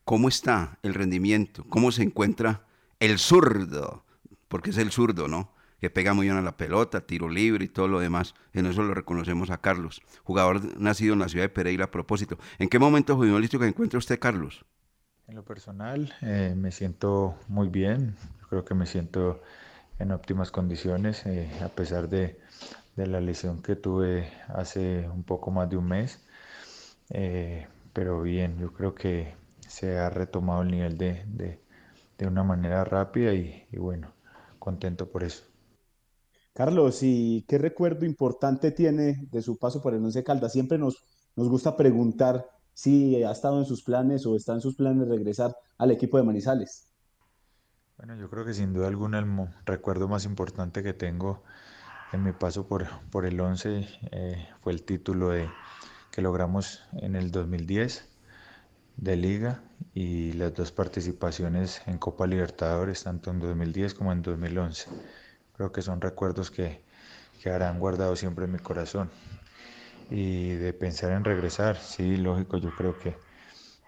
¿cómo 0.05 0.28
está 0.28 0.80
el 0.82 0.95
rendimiento? 0.95 1.64
¿Cómo 1.70 1.91
se 1.91 2.01
encuentra 2.01 2.66
el 2.99 3.20
zurdo? 3.20 4.03
Porque 4.47 4.72
es 4.72 4.78
el 4.78 4.91
zurdo, 4.91 5.28
¿no? 5.28 5.53
Que 5.84 5.89
pega 5.89 6.13
muy 6.13 6.27
bien 6.27 6.38
a 6.38 6.41
la 6.41 6.55
pelota, 6.55 7.05
tiro 7.05 7.27
libre 7.27 7.65
y 7.65 7.67
todo 7.67 7.89
lo 7.89 7.99
demás. 7.99 8.36
En 8.53 8.65
eso 8.67 8.84
lo 8.84 8.93
reconocemos 8.93 9.49
a 9.49 9.59
Carlos, 9.59 10.01
jugador 10.23 10.79
nacido 10.79 11.11
en 11.13 11.19
la 11.19 11.27
ciudad 11.27 11.43
de 11.43 11.49
Pereira 11.49 11.86
a 11.86 11.91
propósito. 11.91 12.38
¿En 12.57 12.69
qué 12.69 12.79
momento 12.79 13.17
futbolístico 13.17 13.65
encuentra 13.65 13.99
usted, 13.99 14.17
Carlos? 14.17 14.63
En 15.27 15.36
lo 15.36 15.43
personal, 15.43 16.13
eh, 16.21 16.53
me 16.55 16.71
siento 16.71 17.36
muy 17.49 17.67
bien. 17.67 18.15
Yo 18.41 18.47
creo 18.47 18.65
que 18.65 18.73
me 18.73 18.86
siento 18.86 19.41
en 19.99 20.11
óptimas 20.11 20.51
condiciones, 20.51 21.25
eh, 21.25 21.49
a 21.63 21.69
pesar 21.69 22.09
de, 22.09 22.39
de 22.95 23.07
la 23.07 23.21
lesión 23.21 23.61
que 23.61 23.75
tuve 23.75 24.29
hace 24.49 25.09
un 25.09 25.23
poco 25.23 25.51
más 25.51 25.69
de 25.69 25.77
un 25.77 25.88
mes. 25.88 26.25
Eh, 27.11 27.67
pero 27.93 28.21
bien, 28.23 28.59
yo 28.59 28.73
creo 28.73 28.95
que 28.95 29.36
se 29.67 29.99
ha 29.99 30.09
retomado 30.09 30.63
el 30.63 30.71
nivel 30.71 30.97
de, 30.97 31.23
de, 31.27 31.59
de 32.17 32.27
una 32.27 32.43
manera 32.43 32.86
rápida 32.86 33.34
y, 33.34 33.67
y, 33.71 33.77
bueno, 33.77 34.13
contento 34.59 35.11
por 35.11 35.23
eso. 35.23 35.45
Carlos, 36.54 36.99
¿y 37.01 37.45
qué 37.47 37.58
recuerdo 37.58 38.06
importante 38.06 38.72
tiene 38.72 39.28
de 39.32 39.41
su 39.41 39.58
paso 39.58 39.82
por 39.82 39.93
el 39.93 40.04
Once 40.04 40.24
Caldas? 40.24 40.54
Siempre 40.54 40.78
nos, 40.78 41.04
nos 41.36 41.49
gusta 41.49 41.76
preguntar 41.76 42.47
si 42.74 43.24
ha 43.24 43.32
estado 43.32 43.60
en 43.60 43.66
sus 43.66 43.84
planes 43.84 44.26
o 44.26 44.36
está 44.36 44.54
en 44.54 44.62
sus 44.62 44.76
planes 44.76 45.08
regresar 45.08 45.56
al 45.78 45.91
equipo 45.91 46.18
de 46.18 46.24
Manizales. 46.24 46.88
Bueno, 47.97 48.16
yo 48.16 48.30
creo 48.30 48.45
que 48.45 48.54
sin 48.54 48.74
duda 48.74 48.88
alguna 48.88 49.20
el 49.20 49.26
recuerdo 49.66 50.08
más 50.08 50.26
importante 50.26 50.84
que 50.84 50.93
tengo 50.93 51.43
en 52.12 52.24
mi 52.24 52.32
paso 52.32 52.68
por, 52.68 52.88
por 53.10 53.26
el 53.26 53.39
11 53.39 53.88
eh, 54.12 54.47
fue 54.62 54.74
el 54.74 54.84
título 54.84 55.30
de, 55.30 55.49
que 56.12 56.22
logramos 56.22 56.82
en 56.93 57.16
el 57.16 57.32
2010 57.32 58.08
de 58.97 59.16
liga 59.16 59.64
y 59.95 60.34
las 60.34 60.54
dos 60.54 60.72
participaciones 60.72 61.82
en 61.88 61.97
Copa 61.97 62.28
Libertadores, 62.28 63.04
tanto 63.04 63.32
en 63.32 63.39
2010 63.39 63.95
como 63.95 64.12
en 64.12 64.22
2011. 64.22 64.89
Creo 65.56 65.72
que 65.72 65.82
son 65.82 66.01
recuerdos 66.01 66.51
que 66.51 66.82
quedarán 67.41 67.80
guardados 67.80 68.20
siempre 68.20 68.45
en 68.45 68.54
mi 68.54 68.60
corazón. 68.60 69.10
Y 70.10 70.49
de 70.54 70.74
pensar 70.74 71.12
en 71.12 71.24
regresar, 71.24 71.78
sí, 71.78 72.18
lógico, 72.18 72.58
yo 72.58 72.72
creo 72.76 72.97
que 72.97 73.16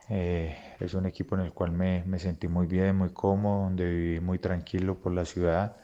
eh, 0.10 0.76
es 0.80 0.94
un 0.94 1.06
equipo 1.06 1.36
en 1.36 1.42
el 1.42 1.52
cual 1.52 1.72
me, 1.72 2.04
me, 2.06 2.20
sentí 2.20 2.48
muy 2.48 2.68
bien, 2.68 2.96
muy 2.96 3.10
cómodo, 3.10 3.64
donde 3.64 3.90
viví 3.90 4.20
muy 4.20 4.40
tranquilo 4.40 4.96
por 4.96 5.14
la 5.14 5.26
ciudad 5.26 5.78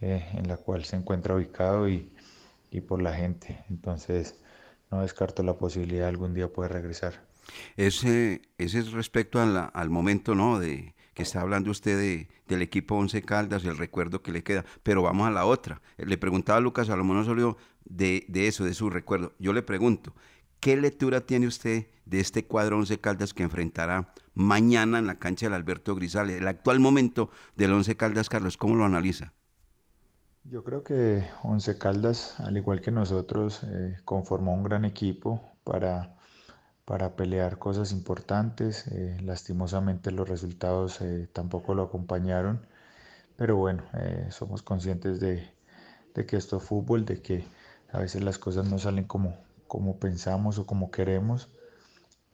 eh, 0.00 0.28
en 0.34 0.48
la 0.48 0.56
cual 0.56 0.84
se 0.84 0.96
encuentra 0.96 1.34
ubicado 1.36 1.88
y, 1.88 2.12
y, 2.70 2.80
por 2.80 3.00
la 3.00 3.14
gente. 3.14 3.64
Entonces, 3.70 4.40
no 4.90 5.02
descarto 5.02 5.42
la 5.42 5.54
posibilidad 5.54 6.02
de 6.02 6.08
algún 6.08 6.34
día 6.34 6.52
poder 6.52 6.72
regresar. 6.72 7.14
Ese, 7.76 8.42
ese 8.58 8.80
es 8.80 8.92
respecto 8.92 9.40
a 9.40 9.46
la, 9.46 9.64
al 9.66 9.90
momento, 9.90 10.34
¿no? 10.34 10.58
De 10.58 10.94
que 11.14 11.22
está 11.22 11.40
hablando 11.40 11.70
usted 11.70 11.98
de, 11.98 12.28
del 12.48 12.62
equipo 12.62 12.96
Once 12.96 13.20
Caldas, 13.22 13.64
el 13.64 13.76
recuerdo 13.76 14.22
que 14.22 14.32
le 14.32 14.42
queda. 14.42 14.64
Pero 14.82 15.02
vamos 15.02 15.28
a 15.28 15.30
la 15.30 15.44
otra. 15.44 15.82
Le 15.98 16.16
preguntaba 16.18 16.58
a 16.58 16.60
Lucas 16.60 16.86
Salomón 16.86 17.18
Osorio 17.18 17.56
de, 17.84 18.24
de 18.28 18.48
eso, 18.48 18.64
de 18.64 18.74
su 18.74 18.90
recuerdo. 18.90 19.32
Yo 19.38 19.52
le 19.52 19.62
pregunto, 19.62 20.14
¿qué 20.60 20.76
lectura 20.76 21.20
tiene 21.22 21.46
usted 21.46 21.86
de 22.06 22.20
este 22.20 22.46
cuadro 22.46 22.78
Once 22.78 22.98
Caldas 22.98 23.34
que 23.34 23.42
enfrentará 23.42 24.12
mañana 24.34 24.98
en 24.98 25.06
la 25.06 25.18
cancha 25.18 25.46
del 25.46 25.54
Alberto 25.54 25.94
Grisales? 25.94 26.40
El 26.40 26.48
actual 26.48 26.80
momento 26.80 27.30
del 27.56 27.72
Once 27.72 27.96
Caldas, 27.96 28.28
Carlos, 28.28 28.56
¿cómo 28.56 28.74
lo 28.74 28.84
analiza? 28.84 29.32
Yo 30.44 30.64
creo 30.64 30.82
que 30.82 31.24
Once 31.44 31.78
Caldas, 31.78 32.40
al 32.40 32.56
igual 32.56 32.80
que 32.80 32.90
nosotros, 32.90 33.62
eh, 33.64 33.96
conformó 34.04 34.54
un 34.54 34.64
gran 34.64 34.84
equipo 34.84 35.40
para, 35.62 36.16
para 36.84 37.16
pelear 37.16 37.58
cosas 37.58 37.92
importantes. 37.92 38.86
Eh, 38.88 39.18
lastimosamente 39.22 40.10
los 40.10 40.28
resultados 40.28 41.00
eh, 41.00 41.28
tampoco 41.32 41.74
lo 41.74 41.84
acompañaron, 41.84 42.66
pero 43.36 43.56
bueno, 43.56 43.84
eh, 43.94 44.28
somos 44.30 44.62
conscientes 44.62 45.20
de, 45.20 45.48
que 46.26 46.36
esto 46.36 46.58
es 46.58 46.62
fútbol, 46.64 47.04
de 47.04 47.22
que 47.22 47.44
a 47.92 47.98
veces 48.00 48.22
las 48.24 48.38
cosas 48.38 48.68
no 48.70 48.78
salen 48.78 49.04
como, 49.04 49.36
pensamos 50.00 50.58
o 50.58 50.66
como 50.66 50.90
queremos. 50.90 51.48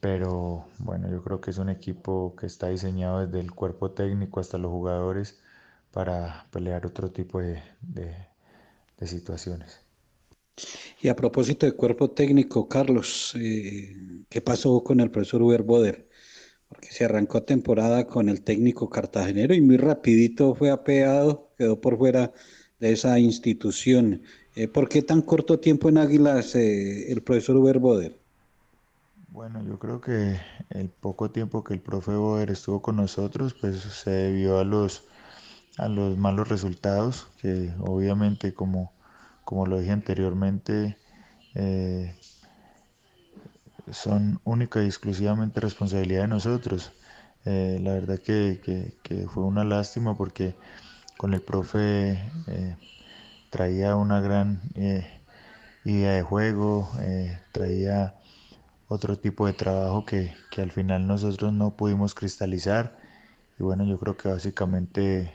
Pero 0.00 0.66
bueno, 0.78 1.08
yo 1.10 1.22
creo 1.24 1.40
que 1.40 1.50
es 1.50 1.58
un 1.58 1.70
equipo 1.70 2.36
que 2.36 2.46
está 2.46 2.68
diseñado 2.68 3.26
desde 3.26 3.40
el 3.40 3.52
cuerpo 3.52 3.92
técnico 3.92 4.40
hasta 4.40 4.58
los 4.58 4.70
jugadores 4.70 5.40
para 5.92 6.46
pelear 6.52 6.86
otro 6.86 7.10
tipo 7.10 7.40
de, 7.40 7.62
de 7.82 9.06
situaciones. 9.06 9.87
Y 11.00 11.08
a 11.08 11.16
propósito 11.16 11.66
de 11.66 11.72
cuerpo 11.72 12.10
técnico, 12.10 12.68
Carlos, 12.68 13.34
eh, 13.36 13.94
¿qué 14.28 14.40
pasó 14.40 14.82
con 14.82 15.00
el 15.00 15.10
profesor 15.10 15.42
Uber 15.42 15.62
Boder? 15.62 16.08
Porque 16.68 16.90
se 16.90 17.04
arrancó 17.04 17.42
temporada 17.42 18.06
con 18.06 18.28
el 18.28 18.42
técnico 18.42 18.90
cartagenero 18.90 19.54
y 19.54 19.60
muy 19.60 19.76
rapidito 19.76 20.54
fue 20.54 20.70
apeado, 20.70 21.50
quedó 21.56 21.80
por 21.80 21.96
fuera 21.96 22.32
de 22.80 22.92
esa 22.92 23.18
institución. 23.18 24.22
Eh, 24.54 24.68
¿Por 24.68 24.88
qué 24.88 25.02
tan 25.02 25.22
corto 25.22 25.60
tiempo 25.60 25.88
en 25.88 25.98
Águilas 25.98 26.54
eh, 26.54 27.10
el 27.12 27.22
profesor 27.22 27.56
Uber 27.56 27.78
Boder? 27.78 28.18
Bueno, 29.28 29.62
yo 29.64 29.78
creo 29.78 30.00
que 30.00 30.40
el 30.70 30.88
poco 30.88 31.30
tiempo 31.30 31.62
que 31.62 31.74
el 31.74 31.80
profe 31.80 32.12
Boder 32.12 32.50
estuvo 32.50 32.82
con 32.82 32.96
nosotros, 32.96 33.54
pues 33.54 33.78
se 33.78 34.10
debió 34.10 34.58
a 34.58 34.64
los, 34.64 35.04
a 35.76 35.88
los 35.88 36.16
malos 36.18 36.48
resultados, 36.48 37.28
que 37.40 37.72
obviamente 37.78 38.52
como 38.52 38.92
como 39.48 39.64
lo 39.64 39.78
dije 39.80 39.92
anteriormente, 39.92 40.98
eh, 41.54 42.14
son 43.90 44.42
única 44.44 44.82
y 44.82 44.86
exclusivamente 44.86 45.58
responsabilidad 45.58 46.20
de 46.20 46.28
nosotros. 46.28 46.92
Eh, 47.46 47.80
la 47.82 47.94
verdad 47.94 48.18
que, 48.18 48.90
fue 49.32 49.44
una 49.44 49.64
lástima 49.64 50.14
porque 50.14 50.54
con 51.16 51.32
el 51.32 51.40
profe 51.40 52.30
eh, 52.46 52.76
traía 53.48 53.96
una 53.96 54.20
gran 54.20 54.60
idea 55.82 56.12
de 56.12 56.22
juego, 56.22 56.90
traía 57.50 58.16
otro 58.86 59.16
tipo 59.16 59.46
de 59.46 59.54
trabajo 59.54 60.04
que 60.04 60.34
al 60.58 60.72
final 60.72 61.06
nosotros 61.06 61.54
no 61.54 61.74
pudimos 61.74 62.14
cristalizar 62.14 62.98
y 63.58 63.62
bueno, 63.62 63.86
yo 63.86 63.98
creo 63.98 64.14
que 64.14 64.28
básicamente 64.28 65.32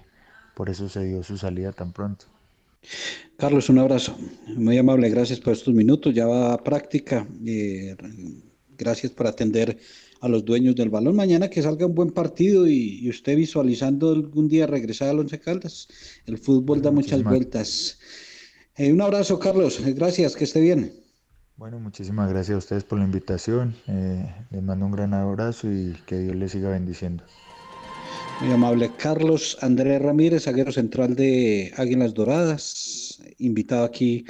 por 0.54 0.70
eso 0.70 0.88
se 0.88 1.04
dio 1.04 1.24
su 1.24 1.36
salida 1.40 1.72
tan 1.72 1.94
pronto. 1.94 2.33
Carlos, 3.38 3.70
un 3.70 3.80
abrazo. 3.80 4.18
Muy 4.56 4.78
amable, 4.78 5.10
gracias 5.10 5.40
por 5.40 5.54
estos 5.54 5.74
minutos. 5.74 6.14
Ya 6.14 6.28
va 6.28 6.54
a 6.54 6.64
práctica. 6.64 7.28
Eh, 7.46 7.96
gracias 8.78 9.12
por 9.12 9.28
atender 9.28 9.78
a 10.22 10.28
los 10.30 10.46
dueños 10.46 10.76
del 10.76 10.90
balón. 10.90 11.16
Mañana 11.16 11.50
que 11.50 11.62
salga 11.62 11.86
un 11.86 11.96
buen 11.96 12.12
partido 12.12 12.68
y, 12.68 13.00
y 13.02 13.10
usted 13.10 13.36
visualizando 13.36 14.12
algún 14.12 14.48
día 14.48 14.68
regresar 14.68 15.10
al 15.10 15.20
Once 15.20 15.40
Caldas. 15.40 15.88
El 16.26 16.38
fútbol 16.38 16.82
da 16.82 16.92
muchas 16.92 17.24
vueltas. 17.24 18.00
Eh, 18.76 18.92
un 18.92 19.02
abrazo, 19.02 19.38
Carlos. 19.38 19.80
Gracias, 19.84 20.36
que 20.36 20.46
esté 20.46 20.60
bien. 20.62 20.94
Bueno, 21.58 21.80
muchísimas 21.80 22.30
gracias 22.30 22.56
a 22.56 22.58
ustedes 22.58 22.84
por 22.84 22.98
la 22.98 23.06
invitación. 23.06 23.76
Eh, 23.88 24.26
les 24.50 24.64
mando 24.64 24.86
un 24.86 24.92
gran 24.92 25.14
abrazo 25.14 25.72
y 25.72 25.96
que 26.08 26.18
Dios 26.18 26.36
les 26.36 26.52
siga 26.52 26.70
bendiciendo. 26.70 27.24
Muy 28.44 28.52
amable. 28.52 28.92
Carlos 28.98 29.58
Andrés 29.62 30.02
Ramírez, 30.02 30.44
zaguero 30.44 30.70
central 30.74 31.16
de 31.16 31.72
Águilas 31.78 32.14
Doradas, 32.14 33.24
invitado 33.38 33.86
aquí 33.86 34.26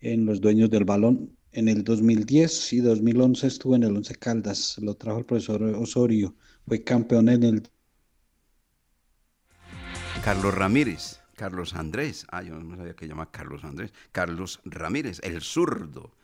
en 0.00 0.26
Los 0.26 0.40
Dueños 0.40 0.70
del 0.70 0.84
Balón. 0.84 1.30
En 1.52 1.68
el 1.68 1.84
2010 1.84 2.72
y 2.72 2.80
2011 2.80 3.46
estuvo 3.46 3.76
en 3.76 3.84
el 3.84 3.96
Once 3.96 4.12
Caldas, 4.16 4.76
lo 4.78 4.96
trajo 4.96 5.20
el 5.20 5.24
profesor 5.24 5.62
Osorio, 5.62 6.34
fue 6.66 6.82
campeón 6.82 7.28
en 7.28 7.42
el... 7.44 7.70
Carlos 10.24 10.52
Ramírez, 10.52 11.20
Carlos 11.36 11.74
Andrés, 11.74 12.26
ah, 12.32 12.42
yo 12.42 12.58
no 12.58 12.76
sabía 12.76 12.94
que 12.94 13.06
llama 13.06 13.30
Carlos 13.30 13.62
Andrés, 13.62 13.92
Carlos 14.10 14.60
Ramírez, 14.64 15.20
el 15.22 15.40
zurdo, 15.42 16.16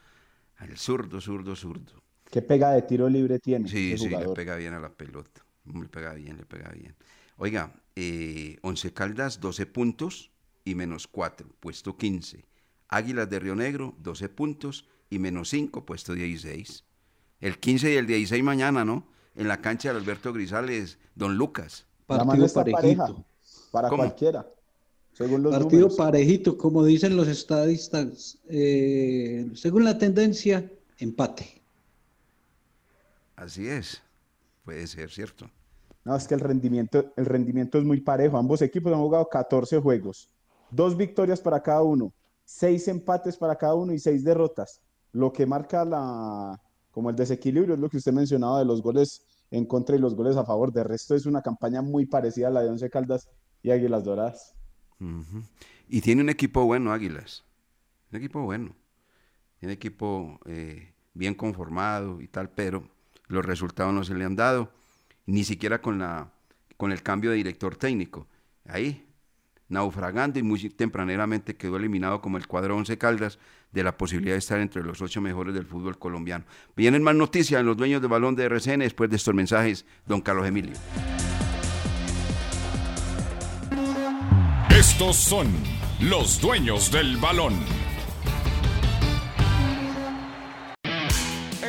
el 0.61 0.77
zurdo, 0.77 1.21
zurdo, 1.21 1.55
zurdo. 1.55 2.03
¿Qué 2.29 2.43
pega 2.43 2.73
de 2.73 2.83
tiro 2.83 3.09
libre 3.09 3.39
tiene? 3.39 3.69
Sí, 3.69 3.97
sí, 3.97 4.09
le 4.09 4.31
pega 4.31 4.57
bien 4.57 4.75
a 4.75 4.81
la 4.81 4.91
pelota. 4.91 5.45
Le 5.65 5.89
pega 5.89 6.15
bien, 6.15 6.37
le 6.37 6.45
pega 6.45 6.71
bien. 6.71 6.97
Oiga, 7.43 7.73
eh, 7.97 8.59
Once 8.61 8.93
Caldas 8.93 9.41
12 9.41 9.65
puntos 9.65 10.31
y 10.63 10.75
menos 10.75 11.07
4, 11.07 11.49
puesto 11.59 11.97
15. 11.97 12.45
Águilas 12.89 13.31
de 13.31 13.39
Río 13.39 13.55
Negro 13.57 13.95
12 14.01 14.29
puntos 14.29 14.87
y 15.09 15.19
menos 15.19 15.49
5, 15.49 15.87
puesto 15.87 16.13
16. 16.13 16.85
El 17.41 17.59
15 17.59 17.95
y 17.95 17.97
el 17.97 18.07
16 18.07 18.45
mañana, 18.45 18.85
¿no? 18.85 19.09
En 19.35 19.49
la 19.49 19.63
cancha 19.63 19.91
de 19.91 19.99
Alberto 19.99 20.35
Grisales, 20.35 20.99
Don 21.15 21.39
Lucas. 21.39 21.87
Está 22.07 22.63
pareja 22.63 23.07
para 23.71 23.89
¿Cómo? 23.89 24.03
cualquiera. 24.03 24.47
Según 25.15 25.43
los 25.43 25.53
Partido 25.53 25.81
números. 25.81 25.97
parejito, 25.97 26.59
como 26.59 26.85
dicen 26.85 27.17
los 27.17 27.27
estadistas. 27.27 28.37
Eh, 28.51 29.51
según 29.55 29.85
la 29.85 29.97
tendencia, 29.97 30.71
empate. 30.99 31.63
Así 33.35 33.67
es. 33.67 34.03
Puede 34.63 34.87
ser, 34.87 35.11
¿cierto? 35.11 35.51
No, 36.05 36.17
es 36.17 36.27
que 36.27 36.35
el 36.35 36.41
rendimiento, 36.41 37.13
el 37.17 37.27
rendimiento 37.27 37.79
es 37.79 37.85
muy 37.85 38.01
parejo. 38.01 38.39
Ambos 38.39 38.63
equipos 38.63 38.93
han 38.93 39.01
jugado 39.01 39.29
14 39.29 39.79
juegos. 39.81 40.31
Dos 40.71 40.97
victorias 40.97 41.41
para 41.41 41.63
cada 41.63 41.83
uno, 41.83 42.13
seis 42.45 42.89
empates 42.89 43.37
para 43.37 43.57
cada 43.57 43.75
uno 43.75 43.93
y 43.93 43.99
seis 43.99 44.25
derrotas. 44.25 44.81
Lo 45.13 45.33
que 45.33 45.45
marca 45.45 45.85
la, 45.85 46.61
como 46.91 47.11
el 47.11 47.17
desequilibrio 47.17 47.75
es 47.75 47.81
lo 47.81 47.89
que 47.89 47.97
usted 47.97 48.13
mencionaba 48.13 48.61
de 48.61 48.65
los 48.65 48.83
goles 48.83 49.23
en 49.51 49.67
contra 49.67 49.97
y 49.97 49.99
los 49.99 50.15
goles 50.15 50.37
a 50.37 50.45
favor. 50.45 50.73
De 50.73 50.85
resto 50.85 51.15
es 51.15 51.27
una 51.27 51.43
campaña 51.43 51.83
muy 51.83 52.07
parecida 52.07 52.49
a 52.49 52.51
la 52.51 52.63
de 52.63 52.71
Once 52.71 52.89
Caldas 52.89 53.29
y 53.63 53.71
Águilas 53.71 54.05
Doradas. 54.05 54.55
Y 55.89 56.01
tiene 56.01 56.23
un 56.23 56.29
equipo 56.29 56.65
bueno, 56.65 56.93
Águilas. 56.93 57.45
Un 58.13 58.19
equipo 58.19 58.43
bueno. 58.43 58.77
Tiene 59.59 59.75
equipo 59.75 60.39
eh, 60.47 60.95
bien 61.15 61.35
conformado 61.35 62.21
y 62.21 62.29
tal, 62.29 62.51
pero 62.51 62.89
los 63.27 63.45
resultados 63.45 63.93
no 63.93 64.05
se 64.05 64.15
le 64.15 64.25
han 64.25 64.37
dado, 64.37 64.71
ni 65.31 65.45
siquiera 65.45 65.81
con, 65.81 65.99
la, 65.99 66.33
con 66.77 66.93
el 66.93 67.03
cambio 67.03 67.31
de 67.31 67.37
director 67.37 67.77
técnico. 67.77 68.27
Ahí, 68.67 69.07
naufragando 69.69 70.39
y 70.39 70.43
muy 70.43 70.59
tempraneramente 70.71 71.55
quedó 71.55 71.77
eliminado 71.77 72.21
como 72.21 72.37
el 72.37 72.47
cuadro 72.47 72.77
Once 72.77 72.99
Caldas 72.99 73.39
de 73.71 73.85
la 73.85 73.97
posibilidad 73.97 74.35
de 74.35 74.41
estar 74.41 74.61
entre 74.61 74.83
los 74.83 75.01
ocho 75.01 75.21
mejores 75.21 75.55
del 75.55 75.67
fútbol 75.67 75.99
colombiano. 75.99 76.45
Vienen 76.77 77.03
más 77.03 77.15
noticias 77.15 77.61
en 77.61 77.67
los 77.67 77.77
dueños 77.77 78.01
del 78.01 78.11
balón 78.11 78.35
de 78.35 78.45
RCN 78.45 78.81
después 78.81 79.09
de 79.09 79.17
estos 79.17 79.35
mensajes, 79.35 79.87
don 80.07 80.21
Carlos 80.21 80.47
Emilio. 80.47 80.75
Estos 84.71 85.17
son 85.17 85.47
los 86.01 86.41
dueños 86.41 86.91
del 86.91 87.17
balón. 87.19 87.55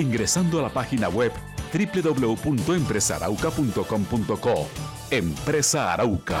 ingresando 0.00 0.58
a 0.58 0.62
la 0.62 0.70
página 0.70 1.08
web 1.08 1.30
www.empresarauca.com.co. 1.72 4.68
Empresa 5.10 5.92
Arauca. 5.92 6.40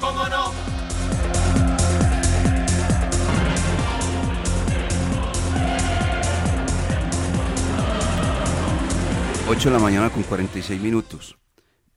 ¿Cómo 0.00 0.28
no? 0.28 0.50
Ocho 9.46 9.68
de 9.68 9.76
la 9.76 9.78
mañana 9.78 10.10
con 10.10 10.24
46 10.24 10.80
minutos. 10.80 11.36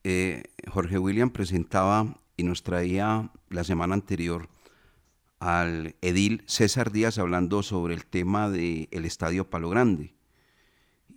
Eh, 0.04 0.44
Jorge 0.72 1.00
William 1.00 1.32
presentaba 1.32 2.20
y 2.36 2.44
nos 2.44 2.62
traía 2.62 3.32
la 3.50 3.64
semana 3.64 3.96
anterior 3.96 4.48
al 5.40 5.96
edil 6.02 6.44
César 6.46 6.92
Díaz 6.92 7.18
hablando 7.18 7.64
sobre 7.64 7.96
el 7.96 8.06
tema 8.06 8.52
del 8.52 9.06
Estadio 9.06 9.50
Palo 9.50 9.70
Grande 9.70 10.17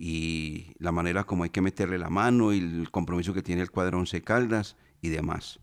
y 0.00 0.72
la 0.78 0.92
manera 0.92 1.24
como 1.24 1.44
hay 1.44 1.50
que 1.50 1.60
meterle 1.60 1.98
la 1.98 2.08
mano 2.08 2.54
y 2.54 2.58
el 2.58 2.90
compromiso 2.90 3.34
que 3.34 3.42
tiene 3.42 3.60
el 3.60 3.70
cuadro 3.70 3.98
Once 3.98 4.22
Caldas 4.22 4.76
y 5.02 5.10
demás. 5.10 5.60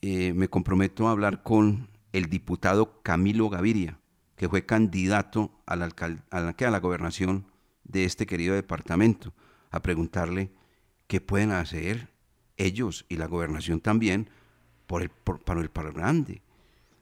Eh, 0.00 0.32
me 0.32 0.48
comprometo 0.48 1.06
a 1.06 1.10
hablar 1.10 1.42
con 1.42 1.88
el 2.12 2.30
diputado 2.30 3.02
Camilo 3.02 3.50
Gaviria, 3.50 4.00
que 4.36 4.48
fue 4.48 4.64
candidato 4.64 5.52
a 5.66 5.76
la, 5.76 5.90
a 6.30 6.38
a 6.38 6.70
la 6.70 6.80
gobernación 6.80 7.44
de 7.84 8.06
este 8.06 8.24
querido 8.24 8.54
departamento, 8.54 9.34
a 9.70 9.82
preguntarle 9.82 10.50
qué 11.06 11.20
pueden 11.20 11.50
hacer 11.50 12.08
ellos 12.56 13.04
y 13.10 13.16
la 13.16 13.26
gobernación 13.26 13.80
también 13.80 14.30
por 14.86 15.02
el, 15.02 15.10
para 15.10 15.60
el 15.60 15.68
Palo 15.68 15.92
Grande 15.92 16.40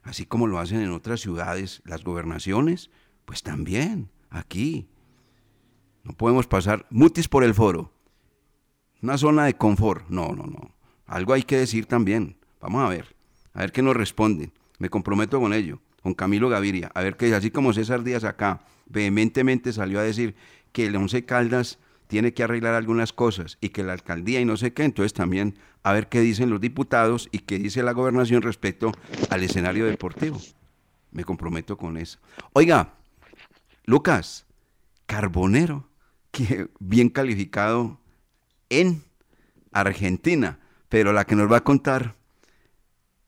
así 0.09 0.25
como 0.25 0.47
lo 0.47 0.59
hacen 0.59 0.81
en 0.81 0.91
otras 0.91 1.21
ciudades, 1.21 1.83
las 1.85 2.03
gobernaciones, 2.03 2.91
pues 3.25 3.43
también 3.43 4.11
aquí. 4.31 4.89
No 6.05 6.13
podemos 6.13 6.47
pasar 6.47 6.87
mutis 6.91 7.29
por 7.29 7.45
el 7.45 7.55
foro. 7.55 7.93
Una 9.03 9.19
zona 9.19 9.45
de 9.45 9.57
confort. 9.57 10.09
No, 10.09 10.29
no, 10.29 10.45
no. 10.45 10.75
Algo 11.07 11.33
hay 11.33 11.43
que 11.43 11.59
decir 11.59 11.87
también. 11.87 12.37
Vamos 12.61 12.85
a 12.85 12.89
ver. 12.89 13.15
A 13.55 13.61
ver 13.61 13.73
qué 13.73 13.83
nos 13.83 13.97
responden. 13.97 14.53
Me 14.79 14.91
comprometo 14.91 15.41
con 15.41 15.53
ello. 15.53 15.81
Con 16.03 16.15
Camilo 16.15 16.49
Gaviria. 16.49 16.91
A 16.95 17.03
ver 17.03 17.17
qué 17.17 17.35
así 17.35 17.51
como 17.51 17.73
César 17.73 18.03
Díaz 18.03 18.25
acá 18.25 18.61
vehementemente 18.87 19.73
salió 19.73 20.01
a 20.01 20.03
decir 20.03 20.35
que 20.73 20.87
el 20.87 20.97
Once 20.97 21.25
Caldas 21.25 21.79
tiene 22.07 22.33
que 22.33 22.43
arreglar 22.43 22.75
algunas 22.75 23.13
cosas 23.13 23.59
y 23.61 23.69
que 23.69 23.85
la 23.85 23.93
alcaldía 23.93 24.41
y 24.41 24.45
no 24.45 24.57
sé 24.57 24.73
qué, 24.73 24.85
entonces 24.85 25.13
también 25.13 25.59
a 25.83 25.93
ver 25.93 26.09
qué 26.09 26.21
dicen 26.21 26.51
los 26.51 26.61
diputados 26.61 27.29
y 27.33 27.41
qué 27.41 27.59
dice 27.59 27.83
la 27.83 27.93
gobernación 27.93 28.43
respecto 28.43 28.93
al 29.31 29.43
escenario 29.43 29.87
deportivo. 29.87 30.41
Me 31.13 31.25
comprometo 31.25 31.77
con 31.77 31.97
eso. 31.97 32.19
Oiga, 32.55 32.95
Lucas, 33.85 34.47
Carbonero, 35.09 35.89
que 36.31 36.69
bien 36.79 37.09
calificado 37.09 37.99
en 38.69 39.03
Argentina, 39.73 40.61
pero 40.91 41.15
la 41.15 41.25
que 41.25 41.35
nos 41.35 41.51
va 41.51 41.57
a 41.57 41.65
contar 41.65 42.15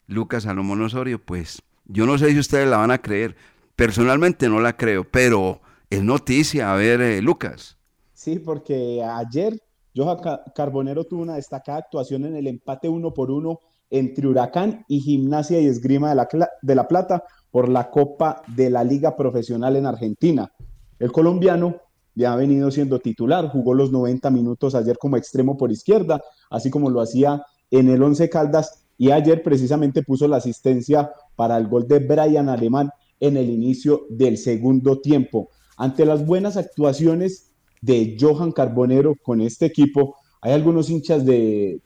Lucas 0.07 0.43
Salomón 0.43 0.83
Osorio, 0.83 1.25
pues 1.25 1.63
yo 1.87 2.05
no 2.05 2.19
sé 2.19 2.33
si 2.33 2.39
ustedes 2.39 2.69
la 2.69 2.77
van 2.77 2.91
a 2.91 3.01
creer. 3.01 3.35
Personalmente 3.77 4.51
no 4.51 4.61
la 4.61 4.77
creo, 4.77 5.05
pero 5.11 5.63
es 5.89 6.03
noticia. 6.03 6.71
A 6.71 6.77
ver, 6.77 7.01
eh, 7.01 7.23
Lucas. 7.23 7.79
Sí, 8.13 8.39
porque 8.39 9.03
ayer 9.03 9.59
Johan 9.97 10.19
Carbonero 10.55 11.05
tuvo 11.05 11.23
una 11.23 11.37
destacada 11.37 11.79
actuación 11.79 12.27
en 12.27 12.37
el 12.37 12.47
empate 12.47 12.91
uno 12.91 13.15
por 13.15 13.31
uno 13.31 13.59
entre 13.89 14.27
Huracán 14.29 14.85
y 14.87 15.01
Gimnasia 15.01 15.59
y 15.61 15.67
Esgrima 15.67 16.11
de 16.11 16.17
la, 16.17 16.29
de 16.61 16.75
la 16.75 16.87
Plata 16.87 17.25
por 17.51 17.71
la 17.71 17.91
Copa 17.91 18.43
de 18.49 18.69
la 18.69 18.85
Liga 18.85 19.17
Profesional 19.17 19.77
en 19.77 19.87
Argentina. 19.87 20.53
El 21.01 21.11
colombiano 21.11 21.81
ya 22.15 22.35
ha 22.35 22.37
venido 22.37 22.71
siendo 22.71 23.01
titular, 23.01 23.49
jugó 23.49 23.73
los 23.75 23.91
90 23.91 24.31
minutos 24.31 24.75
ayer 24.75 24.99
como 24.99 25.17
extremo 25.17 25.57
por 25.57 25.73
izquierda, 25.73 26.23
así 26.51 26.71
como 26.71 26.91
lo 26.91 27.01
hacía 27.01 27.43
en 27.71 27.89
el 27.89 28.03
Once 28.03 28.29
Caldas 28.29 28.85
y 28.99 29.11
ayer 29.11 29.43
precisamente 29.43 30.03
puso 30.03 30.29
la 30.29 30.37
asistencia 30.37 31.11
para 31.37 31.57
el 31.57 31.69
gol 31.69 31.89
de 31.89 32.01
Brian 32.01 32.51
Alemán 32.51 32.91
en 33.19 33.39
el 33.39 33.49
inicio 33.49 34.03
del 34.11 34.37
segundo 34.37 35.01
tiempo. 35.01 35.49
Ante 35.79 36.05
las 36.05 36.27
buenas 36.27 36.59
actuaciones 36.59 37.51
de 37.81 38.19
Johan 38.21 38.53
Carbonero 38.53 39.15
con 39.23 39.41
este 39.41 39.65
equipo, 39.65 40.17
hay 40.43 40.53
algunos 40.53 40.91
hinchas 40.91 41.25
de, 41.25 41.81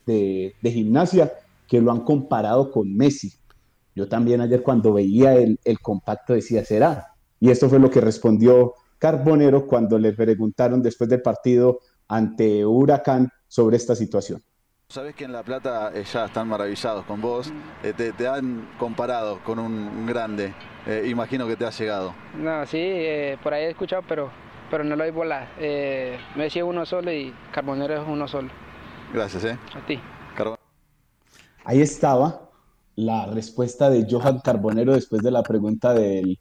gimnasia 0.61 1.31
que 1.69 1.79
lo 1.79 1.93
han 1.93 2.01
comparado 2.01 2.69
con 2.69 2.93
Messi. 2.93 3.31
Yo 3.95 4.09
también 4.09 4.41
ayer 4.41 4.61
cuando 4.61 4.91
veía 4.91 5.35
el, 5.35 5.57
el 5.63 5.79
compacto 5.79 6.33
decía, 6.33 6.65
¿será? 6.65 7.13
Y 7.39 7.49
esto 7.49 7.69
fue 7.69 7.79
lo 7.79 7.89
que 7.89 8.01
respondió 8.01 8.73
Carbonero 8.97 9.67
cuando 9.67 9.97
le 9.97 10.13
preguntaron 10.13 10.81
después 10.81 11.09
del 11.09 11.21
partido 11.21 11.79
ante 12.07 12.65
Huracán 12.65 13.29
sobre 13.47 13.77
esta 13.77 13.95
situación. 13.95 14.41
Sabes 14.89 15.15
que 15.15 15.25
en 15.25 15.31
La 15.31 15.41
Plata 15.41 15.91
eh, 15.93 16.03
ya 16.03 16.25
están 16.25 16.47
maravillados 16.47 17.05
con 17.05 17.19
vos, 17.19 17.51
eh, 17.83 17.93
te, 17.93 18.27
han 18.27 18.69
comparado 18.77 19.39
con 19.43 19.57
un, 19.57 20.05
grande, 20.05 20.53
eh, 20.85 21.05
imagino 21.07 21.47
que 21.47 21.55
te 21.55 21.65
ha 21.65 21.71
llegado. 21.71 22.13
No, 22.37 22.65
sí, 22.67 23.01
por 23.41 23.53
ahí 23.53 23.63
he 23.63 23.69
escuchado, 23.71 24.03
pero, 24.07 24.29
pero 24.69 24.83
no 24.83 24.95
lo 24.95 25.03
he 25.03 25.11
volado. 25.11 25.47
me 25.59 26.43
decía 26.43 26.63
uno 26.63 26.85
solo 26.85 27.11
y 27.11 27.33
Carbonero 27.51 27.95
es 27.95 28.07
uno 28.07 28.27
solo. 28.27 28.49
Gracias, 29.11 29.43
¿eh? 29.45 29.57
A 29.73 29.85
ti. 29.85 29.99
Ahí 31.65 31.81
estaba 31.81 32.51
la 32.95 33.25
respuesta 33.25 33.89
de 33.89 34.05
Johan 34.09 34.39
Carbonero 34.39 34.93
después 34.93 35.23
de 35.23 35.31
la 35.31 35.41
pregunta 35.41 35.95
del, 35.95 36.39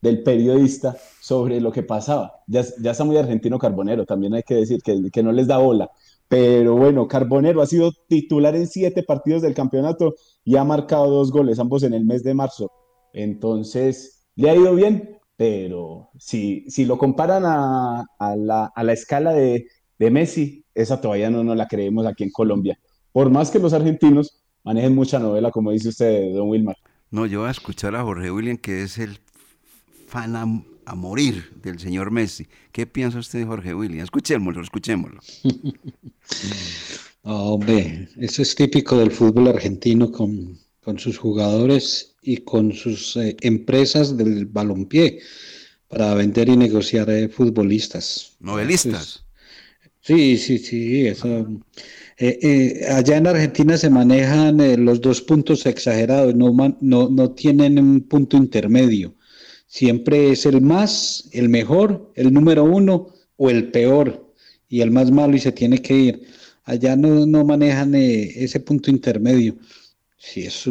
del 0.00 0.22
periodista 0.22 0.96
sobre 1.20 1.60
lo 1.60 1.72
que 1.72 1.82
pasaba. 1.82 2.40
Ya, 2.46 2.64
ya, 2.80 2.92
está 2.92 3.04
muy 3.04 3.16
argentino 3.16 3.58
Carbonero, 3.58 4.04
también 4.04 4.34
hay 4.34 4.42
que 4.42 4.54
decir 4.54 4.80
que, 4.82 5.10
que 5.12 5.22
no 5.22 5.32
les 5.32 5.46
da 5.46 5.58
bola. 5.58 5.90
Pero 6.28 6.76
bueno, 6.76 7.06
Carbonero 7.06 7.62
ha 7.62 7.66
sido 7.66 7.92
titular 8.08 8.56
en 8.56 8.66
siete 8.66 9.02
partidos 9.02 9.42
del 9.42 9.54
campeonato 9.54 10.14
y 10.44 10.56
ha 10.56 10.64
marcado 10.64 11.08
dos 11.08 11.30
goles, 11.30 11.58
ambos 11.58 11.82
en 11.84 11.94
el 11.94 12.04
mes 12.04 12.22
de 12.24 12.34
marzo. 12.34 12.70
Entonces, 13.12 14.26
le 14.34 14.50
ha 14.50 14.56
ido 14.56 14.74
bien, 14.74 15.18
pero 15.36 16.10
si, 16.18 16.64
si 16.68 16.84
lo 16.84 16.98
comparan 16.98 17.44
a, 17.46 18.04
la, 18.36 18.92
escala 18.92 19.32
de, 19.32 19.66
Messi, 19.98 20.64
esa 20.74 21.00
todavía 21.00 21.30
no 21.30 21.44
nos 21.44 21.56
la 21.56 21.68
creemos 21.68 22.06
aquí 22.06 22.24
en 22.24 22.30
Colombia. 22.30 22.78
Por 23.12 23.30
más 23.30 23.50
que 23.50 23.58
los 23.58 23.72
argentinos 23.72 24.42
manejen 24.64 24.94
mucha 24.94 25.18
novela, 25.18 25.50
como 25.50 25.70
dice 25.70 25.88
usted, 25.88 26.34
don 26.34 26.48
Wilmar. 26.48 26.76
No, 27.10 27.24
yo 27.24 27.40
voy 27.40 27.48
a 27.48 27.52
escuchar 27.52 27.94
a 27.94 28.02
Jorge 28.02 28.30
William, 28.30 28.56
que 28.56 28.82
es 28.82 28.98
el 28.98 29.20
fan 30.06 30.36
a 30.86 30.94
morir 30.94 31.52
del 31.62 31.78
señor 31.78 32.10
Messi. 32.10 32.46
¿Qué 32.72 32.86
piensa 32.86 33.18
usted, 33.18 33.44
Jorge 33.44 33.74
William? 33.74 34.04
Escuchémoslo, 34.04 34.62
escuchémoslo. 34.62 35.20
hombre, 37.22 38.08
eso 38.18 38.42
es 38.42 38.54
típico 38.54 38.96
del 38.98 39.10
fútbol 39.10 39.48
argentino 39.48 40.10
con, 40.12 40.58
sus 40.98 41.18
jugadores 41.18 42.14
y 42.22 42.36
con 42.38 42.72
sus 42.72 43.16
eh, 43.16 43.36
empresas 43.40 44.16
del 44.16 44.46
balompié 44.46 45.18
para 45.88 46.14
vender 46.14 46.48
y 46.48 46.56
negociar 46.56 47.10
eh, 47.10 47.28
futbolistas. 47.28 48.36
Novelistas. 48.38 49.24
sí, 50.00 50.38
sí, 50.38 50.58
sí. 50.58 51.12
Eh, 52.18 52.86
allá 52.88 53.16
en 53.16 53.26
Argentina 53.26 53.76
se 53.76 53.90
manejan 53.90 54.84
los 54.84 55.00
dos 55.00 55.20
puntos 55.20 55.66
exagerados, 55.66 56.34
no, 56.36 56.54
no, 56.80 57.10
no 57.10 57.30
tienen 57.32 57.78
un 57.80 58.02
punto 58.02 58.36
intermedio 58.36 59.15
Siempre 59.76 60.30
es 60.30 60.46
el 60.46 60.62
más, 60.62 61.28
el 61.32 61.50
mejor, 61.50 62.10
el 62.14 62.32
número 62.32 62.64
uno 62.64 63.08
o 63.36 63.50
el 63.50 63.70
peor 63.70 64.32
y 64.70 64.80
el 64.80 64.90
más 64.90 65.10
malo 65.10 65.36
y 65.36 65.38
se 65.38 65.52
tiene 65.52 65.82
que 65.82 65.94
ir. 65.94 66.22
Allá 66.64 66.96
no, 66.96 67.26
no 67.26 67.44
manejan 67.44 67.94
eh, 67.94 68.22
ese 68.36 68.58
punto 68.60 68.90
intermedio. 68.90 69.58
Sí, 70.16 70.46
eso, 70.46 70.70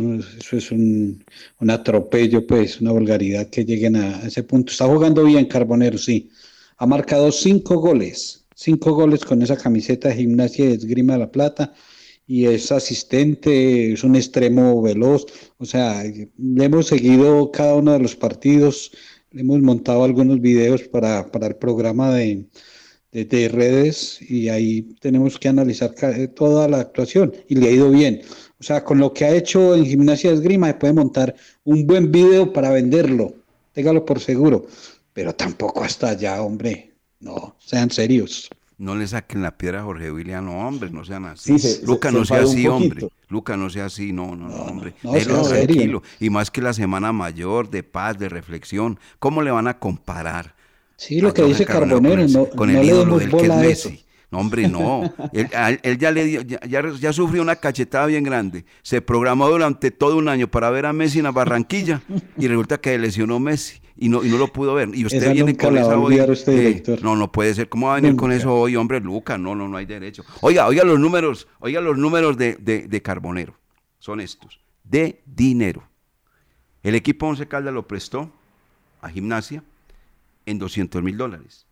es 0.51 0.71
un, 0.71 1.23
un, 1.59 1.69
atropello, 1.69 2.47
pues, 2.47 2.81
una 2.81 2.93
vulgaridad 2.93 3.47
que 3.51 3.63
lleguen 3.63 3.95
a, 3.95 4.25
ese 4.25 4.41
punto. 4.41 4.71
Está 4.71 4.87
jugando 4.87 5.23
bien 5.23 5.45
Carbonero, 5.45 5.99
sí. 5.99 6.31
Ha 6.77 6.87
marcado 6.87 7.31
cinco 7.31 7.75
goles, 7.75 8.47
cinco 8.55 8.93
goles 8.93 9.23
con 9.23 9.39
esa 9.43 9.55
camiseta 9.55 10.09
de 10.09 10.15
gimnasia 10.15 10.65
de 10.65 10.73
esgrima 10.73 11.13
de 11.13 11.19
la 11.19 11.31
plata 11.31 11.75
y 12.27 12.45
es 12.45 12.71
asistente, 12.71 13.93
es 13.93 14.03
un 14.03 14.15
extremo 14.15 14.81
veloz, 14.81 15.25
o 15.57 15.65
sea, 15.65 16.03
le 16.03 16.63
hemos 16.63 16.87
seguido 16.87 17.51
cada 17.51 17.75
uno 17.75 17.93
de 17.93 17.99
los 17.99 18.15
partidos, 18.15 18.91
le 19.31 19.41
hemos 19.41 19.61
montado 19.61 20.03
algunos 20.03 20.41
videos 20.41 20.83
para, 20.83 21.27
el 21.41 21.55
programa 21.57 22.13
de, 22.13 22.45
de, 23.11 23.47
redes 23.49 24.19
y 24.21 24.49
ahí 24.49 24.83
tenemos 24.99 25.37
que 25.37 25.49
analizar 25.49 25.93
toda 26.33 26.67
la 26.67 26.79
actuación 26.79 27.33
y 27.47 27.55
le 27.55 27.67
ha 27.67 27.71
ido 27.71 27.91
bien. 27.91 28.21
O 28.59 28.63
sea, 28.63 28.83
con 28.83 28.99
lo 28.99 29.13
que 29.13 29.25
ha 29.25 29.35
hecho 29.35 29.75
en 29.75 29.85
gimnasia 29.85 30.31
de 30.31 30.37
esgrima 30.37 30.67
se 30.67 30.75
puede 30.75 30.93
montar 30.93 31.35
un 31.65 31.85
buen 31.85 32.11
video 32.11 32.51
para 32.53 32.71
venderlo, 32.71 33.35
téngalo 33.73 34.05
por 34.05 34.19
seguro, 34.19 34.65
pero 35.13 35.35
tampoco 35.35 35.83
hasta 35.83 36.09
allá, 36.09 36.41
hombre, 36.41 36.93
no, 37.19 37.55
sean 37.59 37.91
serios. 37.91 38.49
No 38.77 38.95
le 38.95 39.07
saquen 39.07 39.41
la 39.41 39.57
piedra 39.57 39.79
a 39.79 39.83
Jorge 39.83 40.11
William, 40.11 40.45
no, 40.45 40.67
hombre, 40.67 40.89
no 40.89 41.05
sean 41.05 41.25
así. 41.25 41.55
Luca, 41.85 42.11
no 42.11 42.25
sea 42.25 42.41
así, 42.41 42.67
hombre. 42.67 43.07
Luca, 43.29 43.55
no 43.55 43.69
sea 43.69 43.85
así, 43.85 44.11
no, 44.11 44.35
no, 44.35 44.49
no, 44.49 44.55
hombre. 44.55 44.93
tranquilo. 45.01 46.03
Y 46.19 46.29
más 46.29 46.51
que 46.51 46.61
la 46.61 46.73
semana 46.73 47.13
mayor 47.13 47.69
de 47.69 47.83
paz, 47.83 48.17
de 48.19 48.27
reflexión, 48.27 48.99
¿cómo 49.19 49.41
le 49.41 49.51
van 49.51 49.67
a 49.67 49.79
comparar? 49.79 50.55
Sí, 50.97 51.21
lo 51.21 51.33
que 51.33 51.43
dice 51.43 51.65
Carbonero, 51.65 52.27
no, 52.27 52.49
con 52.49 52.69
el 52.69 52.83
ídolo 52.83 53.17
del 53.17 53.31
que 53.31 53.45
es 53.45 53.55
Messi. 53.55 54.04
No, 54.35 54.41
hombre, 54.41 54.67
no. 54.67 55.13
él, 55.31 55.97
ya 55.97 56.11
le 56.11 56.25
dio, 56.25 56.41
ya, 56.41 56.83
ya, 56.99 57.13
sufrió 57.13 57.41
una 57.41 57.55
cachetada 57.55 58.05
bien 58.07 58.23
grande. 58.23 58.65
Se 58.81 59.01
programó 59.01 59.49
durante 59.49 59.91
todo 59.91 60.17
un 60.17 60.27
año 60.27 60.49
para 60.49 60.69
ver 60.69 60.85
a 60.85 60.91
Messi 60.91 61.19
en 61.19 61.23
la 61.23 61.31
Barranquilla 61.31 62.01
y 62.37 62.47
resulta 62.47 62.77
que 62.77 62.97
lesionó 62.97 63.39
Messi 63.39 63.79
y 63.95 64.09
no, 64.09 64.25
y 64.25 64.29
no 64.29 64.37
lo 64.37 64.51
pudo 64.51 64.73
ver. 64.73 64.89
Y 64.93 65.05
usted 65.05 65.31
viene 65.31 65.55
con 65.55 65.77
esa 65.77 65.97
hoy. 65.97 66.17
Eh, 66.19 66.83
no, 67.01 67.15
no 67.15 67.31
puede 67.31 67.53
ser. 67.53 67.69
¿Cómo 67.69 67.87
va 67.87 67.93
a 67.93 68.01
venir 68.01 68.17
con 68.17 68.33
eso 68.33 68.53
hoy, 68.53 68.75
hombre, 68.75 68.99
Luca? 68.99 69.37
No, 69.37 69.55
no, 69.55 69.69
no 69.69 69.77
hay 69.77 69.85
derecho. 69.85 70.25
Oiga, 70.41 70.67
oiga 70.67 70.83
los 70.83 70.99
números, 70.99 71.47
oiga 71.59 71.79
los 71.79 71.97
números 71.97 72.37
de, 72.37 72.55
de, 72.55 73.01
Carbonero. 73.01 73.57
Son 73.99 74.19
estos. 74.19 74.59
De 74.83 75.21
dinero. 75.25 75.83
El 76.83 76.95
equipo 76.95 77.27
Once 77.27 77.47
Caldas 77.47 77.73
lo 77.73 77.87
prestó 77.87 78.29
a 79.01 79.09
Gimnasia 79.09 79.63
en 80.45 80.59
200 80.59 81.01
mil 81.01 81.17
dólares. 81.17 81.65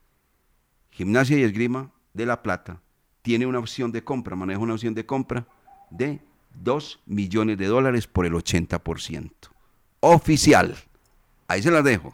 Gimnasia 0.92 1.38
y 1.38 1.44
Esgrima 1.44 1.92
de 2.14 2.26
La 2.26 2.42
Plata 2.42 2.82
tiene 3.22 3.46
una 3.46 3.60
opción 3.60 3.92
de 3.92 4.04
compra, 4.04 4.36
maneja 4.36 4.60
una 4.60 4.74
opción 4.74 4.94
de 4.94 5.06
compra 5.06 5.48
de 5.90 6.22
2 6.62 7.00
millones 7.06 7.58
de 7.58 7.66
dólares 7.66 8.06
por 8.06 8.26
el 8.26 8.34
80%. 8.34 9.32
Oficial. 10.02 10.76
Ahí 11.48 11.64
se 11.64 11.72
las 11.72 11.84
dejo. 11.84 12.14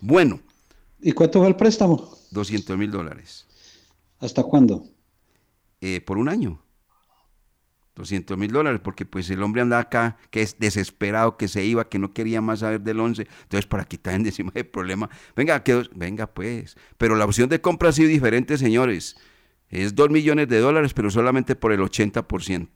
Bueno. 0.00 0.40
¿Y 1.00 1.12
cuánto 1.12 1.40
fue 1.40 1.48
el 1.48 1.56
préstamo? 1.56 2.08
200 2.30 2.78
mil 2.78 2.90
dólares. 2.90 3.46
¿Hasta 4.20 4.42
cuándo? 4.42 4.84
Eh, 5.80 6.00
por 6.00 6.16
un 6.16 6.28
año. 6.28 6.62
200 7.96 8.36
mil 8.38 8.52
dólares, 8.52 8.80
porque 8.84 9.04
pues 9.04 9.28
el 9.30 9.42
hombre 9.42 9.62
anda 9.62 9.78
acá, 9.78 10.18
que 10.30 10.42
es 10.42 10.58
desesperado, 10.58 11.36
que 11.36 11.48
se 11.48 11.64
iba, 11.64 11.88
que 11.88 11.98
no 11.98 12.12
quería 12.12 12.40
más 12.40 12.60
saber 12.60 12.82
del 12.82 13.00
11, 13.00 13.26
entonces 13.42 13.66
para 13.66 13.84
quitar 13.84 14.14
en 14.14 14.26
encima 14.26 14.52
el 14.54 14.66
problema, 14.66 15.10
venga, 15.34 15.62
que, 15.64 15.82
venga 15.94 16.26
pues, 16.26 16.76
pero 16.98 17.16
la 17.16 17.24
opción 17.24 17.48
de 17.48 17.60
compra 17.60 17.88
ha 17.88 17.92
sido 17.92 18.08
diferente, 18.08 18.58
señores, 18.58 19.16
es 19.70 19.94
2 19.94 20.10
millones 20.10 20.48
de 20.48 20.60
dólares, 20.60 20.92
pero 20.94 21.10
solamente 21.10 21.56
por 21.56 21.72
el 21.72 21.80
80%. 21.80 22.68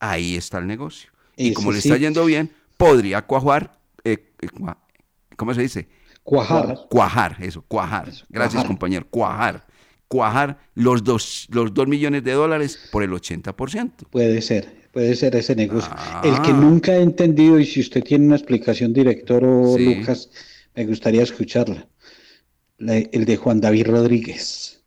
Ahí 0.00 0.34
está 0.36 0.58
el 0.58 0.66
negocio. 0.66 1.10
Y, 1.36 1.52
como 1.52 1.70
le 1.70 1.78
está 1.78 1.96
yendo 1.96 2.24
bien, 2.24 2.50
podría 2.76 3.22
cuajar, 3.22 3.78
eh, 4.02 4.32
eh, 4.40 4.48
¿cómo 5.36 5.54
se 5.54 5.62
dice? 5.62 5.88
Cuajar. 6.22 6.76
Cuajar, 6.90 7.36
eso, 7.40 7.62
cuajar. 7.62 8.10
Gracias, 8.28 8.64
compañero. 8.64 9.06
Cuajar. 9.08 9.66
Cuajar 10.08 10.58
los 10.74 11.04
dos, 11.04 11.46
los 11.50 11.74
dos 11.74 11.86
millones 11.86 12.24
de 12.24 12.32
dólares 12.32 12.78
por 12.90 13.02
el 13.02 13.10
80%. 13.10 14.08
Puede 14.10 14.40
ser, 14.40 14.88
puede 14.92 15.14
ser 15.14 15.36
ese 15.36 15.54
negocio. 15.54 15.94
El 16.24 16.40
que 16.42 16.50
ah. 16.50 16.58
nunca 16.58 16.96
he 16.96 17.02
entendido, 17.02 17.60
y 17.60 17.66
si 17.66 17.80
usted 17.80 18.02
tiene 18.02 18.26
una 18.26 18.36
explicación, 18.36 18.92
director 18.92 19.44
o 19.44 19.78
Lucas, 19.78 20.30
me 20.74 20.86
gustaría 20.86 21.22
escucharla. 21.22 21.86
el 22.78 23.24
de 23.24 23.36
Juan 23.36 23.60
David 23.60 23.86
Rodríguez. 23.86 24.82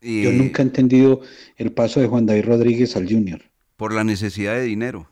Yo 0.00 0.32
nunca 0.32 0.62
he 0.62 0.66
entendido 0.66 1.20
el 1.56 1.72
paso 1.72 2.00
de 2.00 2.06
Juan 2.06 2.26
David 2.26 2.44
Rodríguez 2.44 2.96
al 2.96 3.08
Junior. 3.08 3.42
Por 3.76 3.92
la 3.92 4.04
necesidad 4.04 4.54
de 4.54 4.62
dinero 4.62 5.08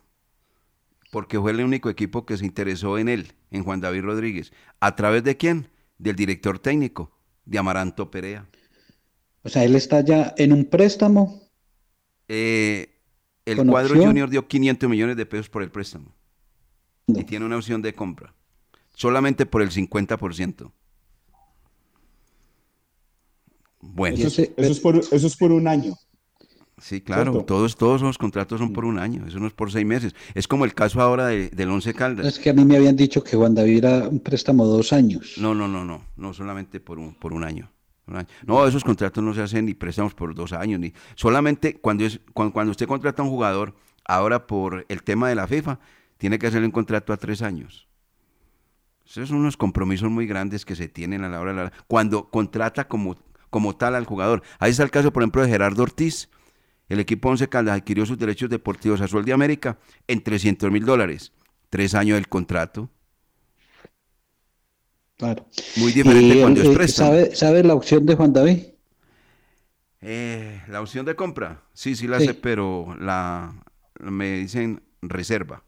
porque 1.11 1.39
fue 1.39 1.53
el 1.53 1.61
único 1.61 1.91
equipo 1.91 2.27
que 2.27 2.37
se 2.37 2.45
interesó 2.45 2.99
en 2.99 3.09
él, 3.09 3.33
en 3.51 3.65
Juan 3.65 3.81
David 3.81 4.03
Rodríguez. 4.03 4.53
¿A 4.81 4.95
través 4.97 5.25
de 5.25 5.37
quién? 5.37 5.69
Del 5.99 6.17
director 6.17 6.59
técnico, 6.59 7.11
de 7.45 7.59
Amaranto 7.59 8.11
Perea. 8.11 8.47
O 9.49 9.51
sea, 9.51 9.65
él 9.65 9.75
está 9.77 10.03
ya 10.03 10.35
en 10.37 10.53
un 10.53 10.67
préstamo. 10.67 11.41
Eh, 12.29 13.01
el 13.47 13.67
cuadro 13.67 13.95
junior 13.95 14.29
dio 14.29 14.47
500 14.47 14.91
millones 14.91 15.17
de 15.17 15.25
pesos 15.25 15.49
por 15.49 15.63
el 15.63 15.71
préstamo. 15.71 16.15
Y 17.07 17.25
tiene 17.25 17.47
una 17.47 17.57
opción 17.57 17.81
de 17.81 17.95
compra. 17.95 18.35
Solamente 18.95 19.47
por 19.47 19.63
el 19.63 19.71
50%. 19.71 20.71
Bueno. 23.81 24.17
Eso 24.19 24.43
es, 24.59 24.81
por, 24.81 24.99
eso 24.99 25.27
es 25.27 25.37
por 25.37 25.51
un 25.51 25.67
año. 25.67 25.95
Sí, 26.79 27.01
claro, 27.01 27.43
todos, 27.45 27.79
todos 27.79 28.03
los 28.03 28.19
contratos 28.19 28.61
son 28.61 28.75
por 28.75 28.85
un 28.85 28.99
año, 28.99 29.27
eso 29.27 29.41
no 29.41 29.47
es 29.47 29.55
por 29.55 29.73
seis 29.73 29.87
meses. 29.87 30.15
Es 30.35 30.47
como 30.47 30.67
el 30.67 30.75
caso 30.75 31.01
ahora 31.01 31.29
del 31.29 31.71
Once 31.71 31.95
Caldas. 31.95 32.27
Es 32.27 32.39
que 32.39 32.51
a 32.51 32.53
mí 32.53 32.67
me 32.67 32.77
habían 32.77 32.97
dicho 32.97 33.25
que 33.25 33.35
Juan 33.35 33.55
David 33.55 33.79
era 33.79 34.09
un 34.09 34.21
préstamo 34.21 34.67
de 34.67 34.73
dos 34.77 34.93
años. 34.93 35.37
No, 35.39 35.55
no, 35.55 35.67
no, 35.67 35.87
no, 35.87 36.05
no 36.17 36.35
solamente 36.35 36.81
por 36.81 36.99
un, 36.99 37.15
por 37.15 37.33
un 37.33 37.45
año. 37.45 37.71
No, 38.47 38.67
esos 38.67 38.85
contratos 38.85 39.23
no 39.23 39.35
se 39.35 39.43
hacen 39.43 39.67
ni 39.67 39.75
préstamos 39.75 40.15
por 40.15 40.35
dos 40.35 40.53
años, 40.53 40.81
ni 40.81 40.93
solamente 41.15 41.75
cuando, 41.75 42.05
es, 42.05 42.21
cuando, 42.33 42.71
usted 42.71 42.87
contrata 42.87 43.23
a 43.23 43.25
un 43.25 43.31
jugador, 43.31 43.75
ahora 44.05 44.47
por 44.47 44.87
el 44.89 45.03
tema 45.03 45.29
de 45.29 45.35
la 45.35 45.47
FIFA, 45.47 45.79
tiene 46.17 46.39
que 46.39 46.47
hacerle 46.47 46.67
un 46.67 46.73
contrato 46.73 47.13
a 47.13 47.17
tres 47.17 47.43
años. 47.43 47.89
Esos 49.07 49.29
son 49.29 49.39
unos 49.39 49.57
compromisos 49.57 50.11
muy 50.11 50.27
grandes 50.27 50.65
que 50.65 50.77
se 50.77 50.89
tienen 50.89 51.25
a 51.25 51.29
la 51.29 51.41
hora 51.41 51.53
de 51.53 51.65
la... 51.65 51.73
Cuando 51.87 52.29
contrata 52.29 52.89
como, 52.89 53.17
como 53.49 53.77
tal 53.77 53.95
al 53.95 54.05
jugador. 54.05 54.43
Ahí 54.59 54.71
está 54.71 54.83
el 54.83 54.91
caso, 54.91 55.13
por 55.13 55.23
ejemplo, 55.23 55.43
de 55.43 55.49
Gerardo 55.49 55.83
Ortiz 55.83 56.29
el 56.89 57.01
equipo 57.01 57.29
Once 57.29 57.49
Caldas 57.49 57.77
adquirió 57.77 58.07
sus 58.07 58.19
derechos 58.19 58.49
deportivos 58.49 59.01
a 59.01 59.09
Sol 59.09 59.25
de 59.25 59.33
América 59.33 59.79
en 60.07 60.23
300 60.23 60.71
mil 60.71 60.85
dólares. 60.85 61.33
Tres 61.69 61.95
años 61.95 62.17
del 62.17 62.29
contrato. 62.29 62.91
Claro. 65.19 65.47
Muy 65.77 65.93
diferente 65.93 66.37
Y, 66.37 66.41
cuando 66.41 66.63
es 66.63 66.69
eh, 66.69 66.75
préstamo. 66.75 67.11
¿sabe, 67.11 67.35
¿Sabe 67.37 67.65
la 67.65 67.75
opción 67.75 68.07
de 68.07 68.15
Juan 68.15 68.33
David? 68.33 68.59
Eh, 70.01 70.63
la 70.69 70.81
opción 70.81 71.05
de 71.05 71.17
compra, 71.17 71.63
sí, 71.73 71.97
sí 71.97 72.07
la 72.07 72.21
Sí. 72.21 72.27
sé, 72.27 72.35
pero 72.35 72.97
la 73.01 73.53
me 74.01 74.39
dicen 74.39 74.83
reserva. 75.03 75.65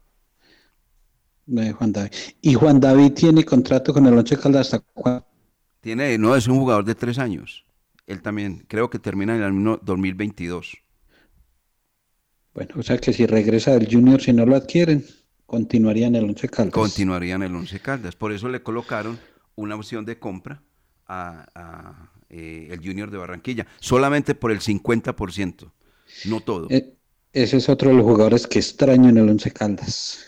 de 1.45 1.73
Juan 1.73 1.91
David. 1.91 2.11
Y 2.41 2.53
Juan 2.53 2.79
David 2.79 3.11
tiene 3.11 3.43
contrato 3.43 3.93
con 3.93 4.05
el 4.07 4.17
Once 4.17 4.37
Caldas 4.37 4.67
hasta 4.73 4.79
cuándo? 4.93 5.25
Tiene, 5.81 6.17
no, 6.17 6.35
es 6.35 6.47
un 6.47 6.57
jugador 6.57 6.85
de 6.85 6.95
tres 6.95 7.17
años. 7.19 7.65
Él 8.07 8.21
también, 8.21 8.63
creo 8.69 8.89
que 8.89 8.99
termina 8.99 9.33
en 9.35 9.41
el 9.41 9.47
año 9.47 9.79
2022. 9.83 10.77
Bueno, 12.53 12.75
o 12.77 12.83
sea 12.83 12.97
que 12.99 13.11
si 13.11 13.25
regresa 13.25 13.71
del 13.71 13.91
Junior, 13.91 14.21
si 14.21 14.31
no 14.33 14.45
lo 14.45 14.55
adquieren, 14.55 15.05
continuaría 15.45 16.07
en 16.07 16.15
el 16.15 16.23
Once 16.25 16.47
Caldas. 16.47 16.73
Continuaría 16.73 17.35
en 17.35 17.43
el 17.43 17.55
Once 17.55 17.79
Caldas. 17.79 18.15
Por 18.15 18.31
eso 18.31 18.47
le 18.47 18.61
colocaron 18.63 19.19
una 19.55 19.75
opción 19.75 20.05
de 20.05 20.19
compra 20.19 20.61
a, 21.07 21.45
a, 21.55 22.11
eh, 22.29 22.69
el 22.71 22.79
Junior 22.79 23.11
de 23.11 23.17
Barranquilla, 23.17 23.67
solamente 23.79 24.35
por 24.35 24.51
el 24.51 24.59
50%, 24.59 25.71
no 26.25 26.39
todo. 26.41 26.67
Eh, 26.69 26.93
ese 27.33 27.57
es 27.57 27.69
otro 27.69 27.89
de 27.89 27.95
los 27.95 28.05
jugadores 28.05 28.47
que 28.47 28.59
extraño 28.59 29.09
en 29.09 29.17
el 29.17 29.29
Once 29.29 29.51
Caldas. 29.51 30.19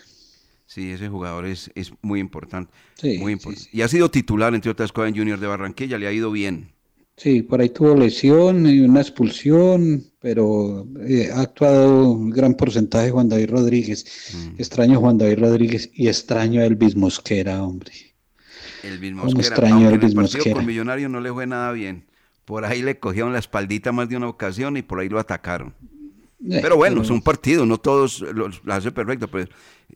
Sí, 0.65 0.91
ese 0.91 1.07
jugador 1.07 1.45
es, 1.45 1.69
es 1.75 1.91
muy 2.01 2.19
importante. 2.19 2.73
Sí, 2.95 3.17
muy 3.19 3.33
importante. 3.33 3.69
Y 3.71 3.81
ha 3.81 3.87
sido 3.87 4.09
titular, 4.09 4.55
entre 4.55 4.71
otras 4.71 4.91
cosas, 4.91 5.09
en 5.09 5.17
Junior 5.17 5.39
de 5.39 5.47
Barranquilla, 5.47 5.97
le 5.97 6.07
ha 6.07 6.11
ido 6.11 6.31
bien. 6.31 6.73
Sí, 7.15 7.43
por 7.43 7.61
ahí 7.61 7.69
tuvo 7.69 7.95
lesión 7.95 8.65
y 8.65 8.79
una 8.79 9.01
expulsión, 9.01 10.03
pero 10.19 10.87
eh, 11.07 11.29
ha 11.31 11.41
actuado 11.41 12.11
un 12.11 12.31
gran 12.31 12.55
porcentaje 12.55 13.11
Juan 13.11 13.29
David 13.29 13.51
Rodríguez. 13.51 14.05
Mm. 14.33 14.55
Extraño 14.57 14.99
Juan 14.99 15.19
David 15.19 15.39
Rodríguez 15.39 15.91
y 15.93 16.07
extraño 16.07 16.61
a 16.61 16.65
Elvis 16.65 16.95
Mosquera, 16.95 17.61
hombre. 17.63 18.12
El 18.83 18.99
mismo 18.99 19.21
¿Cómo 19.23 19.33
Mosquera, 19.35 19.55
extraño 19.55 19.75
a 19.75 19.79
en 19.79 19.87
el 19.87 19.93
Elvis 19.95 20.13
partido 20.15 20.37
Mosquera? 20.37 20.55
con 20.55 20.65
Millonario 20.65 21.09
no 21.09 21.19
le 21.21 21.31
fue 21.31 21.47
nada 21.47 21.71
bien. 21.71 22.05
Por 22.45 22.65
ahí 22.65 22.81
le 22.81 22.99
cogieron 22.99 23.31
la 23.33 23.39
espaldita 23.39 23.91
más 23.91 24.09
de 24.09 24.17
una 24.17 24.27
ocasión 24.27 24.75
y 24.77 24.81
por 24.81 24.99
ahí 24.99 25.09
lo 25.09 25.19
atacaron. 25.19 25.73
Eh, 26.49 26.59
Pero 26.61 26.75
bueno, 26.75 26.95
pero- 26.95 27.03
es 27.05 27.09
un 27.09 27.21
partido, 27.21 27.65
no 27.65 27.77
todos 27.77 28.19
lo, 28.19 28.49
lo 28.49 28.73
hace 28.73 28.91
perfecto, 28.91 29.29
pues, 29.29 29.47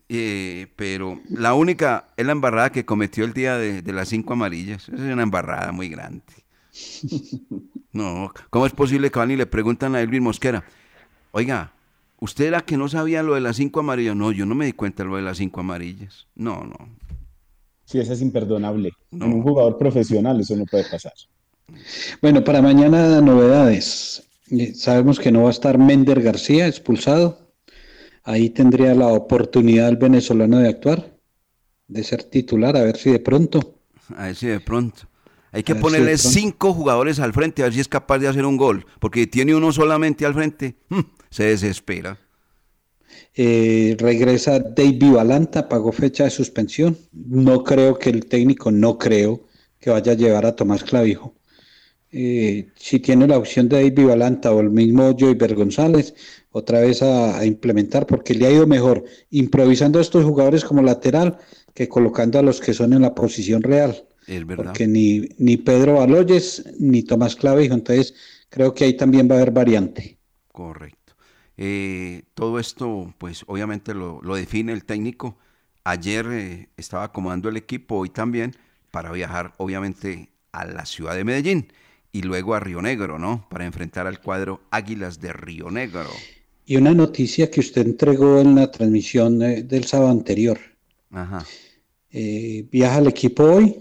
eh, 0.08 0.66
pero 0.76 1.20
la 1.28 1.52
única 1.52 2.06
es 2.16 2.24
la 2.24 2.32
embarrada 2.32 2.72
que 2.72 2.86
cometió 2.86 3.26
el 3.26 3.34
día 3.34 3.58
de, 3.58 3.82
de 3.82 3.92
las 3.92 4.08
cinco 4.08 4.32
amarillas. 4.32 4.88
Esa 4.88 5.06
es 5.06 5.12
una 5.12 5.22
embarrada 5.22 5.72
muy 5.72 5.88
grande. 5.88 6.22
No, 7.92 8.32
¿cómo 8.50 8.66
es 8.66 8.72
posible 8.72 9.10
que 9.10 9.18
van 9.18 9.30
y 9.30 9.36
le 9.36 9.46
preguntan 9.46 9.94
a 9.94 10.00
Elvin 10.02 10.22
Mosquera, 10.22 10.62
oiga, 11.32 11.72
¿usted 12.20 12.44
era 12.44 12.60
que 12.60 12.76
no 12.76 12.86
sabía 12.88 13.22
lo 13.22 13.34
de 13.34 13.40
las 13.40 13.56
cinco 13.56 13.80
amarillas? 13.80 14.14
No, 14.14 14.30
yo 14.30 14.44
no 14.46 14.54
me 14.54 14.66
di 14.66 14.72
cuenta 14.74 15.02
de 15.02 15.08
lo 15.08 15.16
de 15.16 15.22
las 15.22 15.38
cinco 15.38 15.60
amarillas. 15.60 16.26
No, 16.36 16.64
no. 16.64 16.76
Sí, 17.88 17.98
eso 17.98 18.12
es 18.12 18.20
imperdonable. 18.20 18.92
En 19.12 19.22
un 19.22 19.42
jugador 19.42 19.78
profesional 19.78 20.38
eso 20.38 20.54
no 20.54 20.66
puede 20.66 20.84
pasar. 20.84 21.14
Bueno, 22.20 22.44
para 22.44 22.60
mañana 22.60 23.22
novedades. 23.22 24.24
Sabemos 24.74 25.18
que 25.18 25.32
no 25.32 25.42
va 25.42 25.48
a 25.48 25.52
estar 25.52 25.78
Mender 25.78 26.20
García 26.20 26.66
expulsado. 26.66 27.54
Ahí 28.24 28.50
tendría 28.50 28.94
la 28.94 29.06
oportunidad 29.06 29.88
el 29.88 29.96
venezolano 29.96 30.58
de 30.58 30.68
actuar, 30.68 31.16
de 31.86 32.04
ser 32.04 32.24
titular, 32.24 32.76
a 32.76 32.82
ver 32.82 32.98
si 32.98 33.10
de 33.10 33.20
pronto. 33.20 33.80
A 34.16 34.26
ver 34.26 34.36
si 34.36 34.48
de 34.48 34.60
pronto. 34.60 35.08
Hay 35.50 35.62
que 35.62 35.72
si 35.72 35.80
ponerle 35.80 36.18
cinco 36.18 36.74
jugadores 36.74 37.20
al 37.20 37.32
frente, 37.32 37.62
a 37.62 37.66
ver 37.66 37.74
si 37.74 37.80
es 37.80 37.88
capaz 37.88 38.18
de 38.18 38.28
hacer 38.28 38.44
un 38.44 38.58
gol. 38.58 38.84
Porque 39.00 39.26
tiene 39.26 39.54
uno 39.54 39.72
solamente 39.72 40.26
al 40.26 40.34
frente, 40.34 40.76
mm, 40.90 41.00
se 41.30 41.44
desespera. 41.44 42.18
Eh, 43.40 43.94
regresa 44.00 44.58
David 44.58 45.12
Valanta, 45.12 45.68
pagó 45.68 45.92
fecha 45.92 46.24
de 46.24 46.30
suspensión. 46.30 46.98
No 47.12 47.62
creo 47.62 47.96
que 47.96 48.10
el 48.10 48.26
técnico, 48.26 48.72
no 48.72 48.98
creo 48.98 49.46
que 49.78 49.90
vaya 49.90 50.10
a 50.10 50.16
llevar 50.16 50.44
a 50.44 50.56
Tomás 50.56 50.82
Clavijo. 50.82 51.36
Eh, 52.10 52.70
si 52.74 52.98
tiene 52.98 53.28
la 53.28 53.38
opción 53.38 53.68
de 53.68 53.76
David 53.76 54.08
Valanta 54.08 54.52
o 54.52 54.58
el 54.58 54.70
mismo 54.70 55.14
Joyver 55.16 55.54
González, 55.54 56.14
otra 56.50 56.80
vez 56.80 57.00
a, 57.00 57.38
a 57.38 57.46
implementar, 57.46 58.08
porque 58.08 58.34
le 58.34 58.46
ha 58.46 58.50
ido 58.50 58.66
mejor 58.66 59.04
improvisando 59.30 60.00
a 60.00 60.02
estos 60.02 60.24
jugadores 60.24 60.64
como 60.64 60.82
lateral 60.82 61.38
que 61.74 61.88
colocando 61.88 62.40
a 62.40 62.42
los 62.42 62.60
que 62.60 62.74
son 62.74 62.92
en 62.92 63.02
la 63.02 63.14
posición 63.14 63.62
real. 63.62 64.04
Es 64.26 64.44
verdad. 64.44 64.64
Porque 64.64 64.88
ni, 64.88 65.28
ni 65.38 65.58
Pedro 65.58 65.94
Baloyes 65.94 66.64
ni 66.80 67.04
Tomás 67.04 67.36
Clavijo, 67.36 67.74
entonces 67.74 68.14
creo 68.48 68.74
que 68.74 68.84
ahí 68.84 68.94
también 68.94 69.30
va 69.30 69.36
a 69.36 69.38
haber 69.38 69.52
variante. 69.52 70.18
Correcto. 70.50 71.07
Eh, 71.58 72.22
todo 72.34 72.58
esto, 72.58 73.12
pues 73.18 73.44
obviamente 73.46 73.92
lo, 73.92 74.20
lo 74.22 74.36
define 74.36 74.72
el 74.72 74.84
técnico. 74.84 75.36
Ayer 75.84 76.26
eh, 76.30 76.68
estaba 76.76 77.04
acomodando 77.04 77.48
el 77.48 77.56
equipo, 77.56 77.96
hoy 77.96 78.10
también, 78.10 78.54
para 78.90 79.12
viajar 79.12 79.52
obviamente 79.58 80.30
a 80.52 80.64
la 80.64 80.86
ciudad 80.86 81.14
de 81.14 81.24
Medellín 81.24 81.68
y 82.12 82.22
luego 82.22 82.54
a 82.54 82.60
Río 82.60 82.80
Negro, 82.80 83.18
¿no? 83.18 83.46
Para 83.50 83.66
enfrentar 83.66 84.06
al 84.06 84.20
cuadro 84.20 84.60
Águilas 84.70 85.20
de 85.20 85.32
Río 85.32 85.70
Negro. 85.70 86.08
Y 86.64 86.76
una 86.76 86.92
noticia 86.94 87.50
que 87.50 87.60
usted 87.60 87.86
entregó 87.86 88.40
en 88.40 88.54
la 88.54 88.70
transmisión 88.70 89.42
eh, 89.42 89.62
del 89.62 89.84
sábado 89.84 90.10
anterior. 90.10 90.58
Ajá. 91.10 91.44
Eh, 92.10 92.66
viaja 92.70 92.98
el 92.98 93.08
equipo 93.08 93.44
hoy 93.44 93.76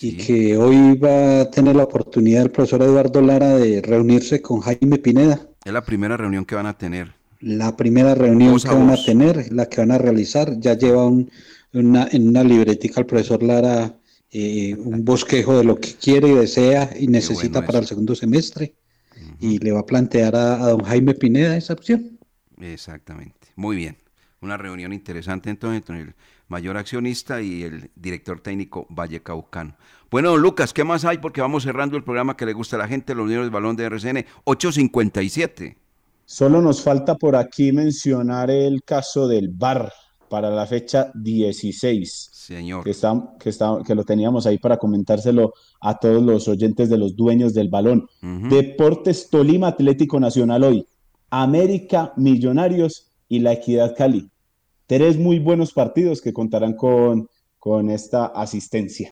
y 0.00 0.16
que 0.16 0.56
hoy 0.56 0.96
va 0.96 1.40
a 1.40 1.50
tener 1.50 1.74
la 1.74 1.84
oportunidad 1.84 2.42
el 2.42 2.50
profesor 2.50 2.82
Eduardo 2.82 3.20
Lara 3.20 3.56
de 3.56 3.80
reunirse 3.82 4.42
con 4.42 4.60
Jaime 4.60 4.98
Pineda. 4.98 5.48
Es 5.66 5.72
la 5.72 5.84
primera 5.84 6.16
reunión 6.16 6.44
que 6.44 6.54
van 6.54 6.66
a 6.66 6.78
tener. 6.78 7.12
La 7.40 7.76
primera 7.76 8.14
reunión 8.14 8.54
a 8.56 8.58
que 8.62 8.68
van 8.68 8.90
a 8.90 8.96
tener, 9.04 9.52
la 9.52 9.66
que 9.68 9.80
van 9.80 9.90
a 9.90 9.98
realizar, 9.98 10.58
ya 10.60 10.74
lleva 10.78 11.04
un- 11.06 11.30
una, 11.72 12.08
en 12.10 12.28
una 12.28 12.42
libretica 12.44 13.00
el 13.00 13.06
profesor 13.06 13.42
Lara 13.42 13.94
eh, 14.30 14.74
un 14.74 15.04
bosquejo 15.04 15.58
de 15.58 15.64
lo 15.64 15.76
que 15.80 15.94
quiere 15.94 16.28
y 16.28 16.34
desea 16.34 16.90
y 16.98 17.08
necesita 17.08 17.60
bueno 17.60 17.66
para 17.66 17.78
el 17.80 17.86
segundo 17.86 18.14
semestre. 18.14 18.74
Y 19.40 19.58
le 19.58 19.72
va 19.72 19.80
a 19.80 19.86
plantear 19.86 20.36
a, 20.36 20.54
a 20.62 20.68
don 20.70 20.84
Jaime 20.84 21.14
Pineda 21.14 21.56
esa 21.56 21.72
opción. 21.72 22.18
Exactamente. 22.60 23.48
Muy 23.56 23.76
bien. 23.76 23.96
Una 24.40 24.56
reunión 24.56 24.92
interesante 24.92 25.50
entonces 25.50 25.78
entre 25.78 26.00
el 26.00 26.14
mayor 26.48 26.76
accionista 26.76 27.40
y 27.40 27.62
el 27.62 27.90
director 27.96 28.40
técnico 28.40 28.86
Valle 28.90 29.22
Caucano. 29.22 29.76
Bueno, 30.10 30.30
don 30.30 30.40
Lucas, 30.40 30.72
¿qué 30.72 30.84
más 30.84 31.04
hay? 31.04 31.18
Porque 31.18 31.40
vamos 31.40 31.64
cerrando 31.64 31.96
el 31.96 32.04
programa 32.04 32.36
que 32.36 32.46
le 32.46 32.52
gusta 32.52 32.76
a 32.76 32.78
la 32.78 32.88
gente, 32.88 33.14
los 33.14 33.26
unidos 33.26 33.44
del 33.44 33.50
balón 33.50 33.76
de 33.76 33.84
RCN, 33.84 34.24
857. 34.44 35.76
Solo 36.24 36.60
nos 36.62 36.82
falta 36.82 37.16
por 37.16 37.36
aquí 37.36 37.72
mencionar 37.72 38.50
el 38.50 38.82
caso 38.82 39.28
del 39.28 39.48
VAR 39.48 39.92
para 40.28 40.50
la 40.50 40.66
fecha 40.66 41.10
16. 41.14 42.30
Señor. 42.32 42.84
Que, 42.84 42.90
está, 42.90 43.34
que, 43.38 43.50
está, 43.50 43.78
que 43.84 43.94
lo 43.94 44.04
teníamos 44.04 44.46
ahí 44.46 44.58
para 44.58 44.76
comentárselo 44.76 45.52
a 45.80 45.98
todos 45.98 46.22
los 46.22 46.48
oyentes 46.48 46.88
de 46.88 46.98
los 46.98 47.16
dueños 47.16 47.54
del 47.54 47.68
balón. 47.68 48.08
Deportes 48.20 49.30
Tolima 49.30 49.68
Atlético 49.68 50.20
Nacional 50.20 50.64
hoy. 50.64 50.86
América 51.30 52.12
Millonarios 52.16 53.12
y 53.28 53.40
la 53.40 53.52
Equidad 53.52 53.96
Cali. 53.96 54.30
Tres 54.86 55.18
muy 55.18 55.40
buenos 55.40 55.72
partidos 55.72 56.22
que 56.22 56.32
contarán 56.32 56.74
con, 56.74 57.28
con 57.58 57.90
esta 57.90 58.26
asistencia. 58.26 59.04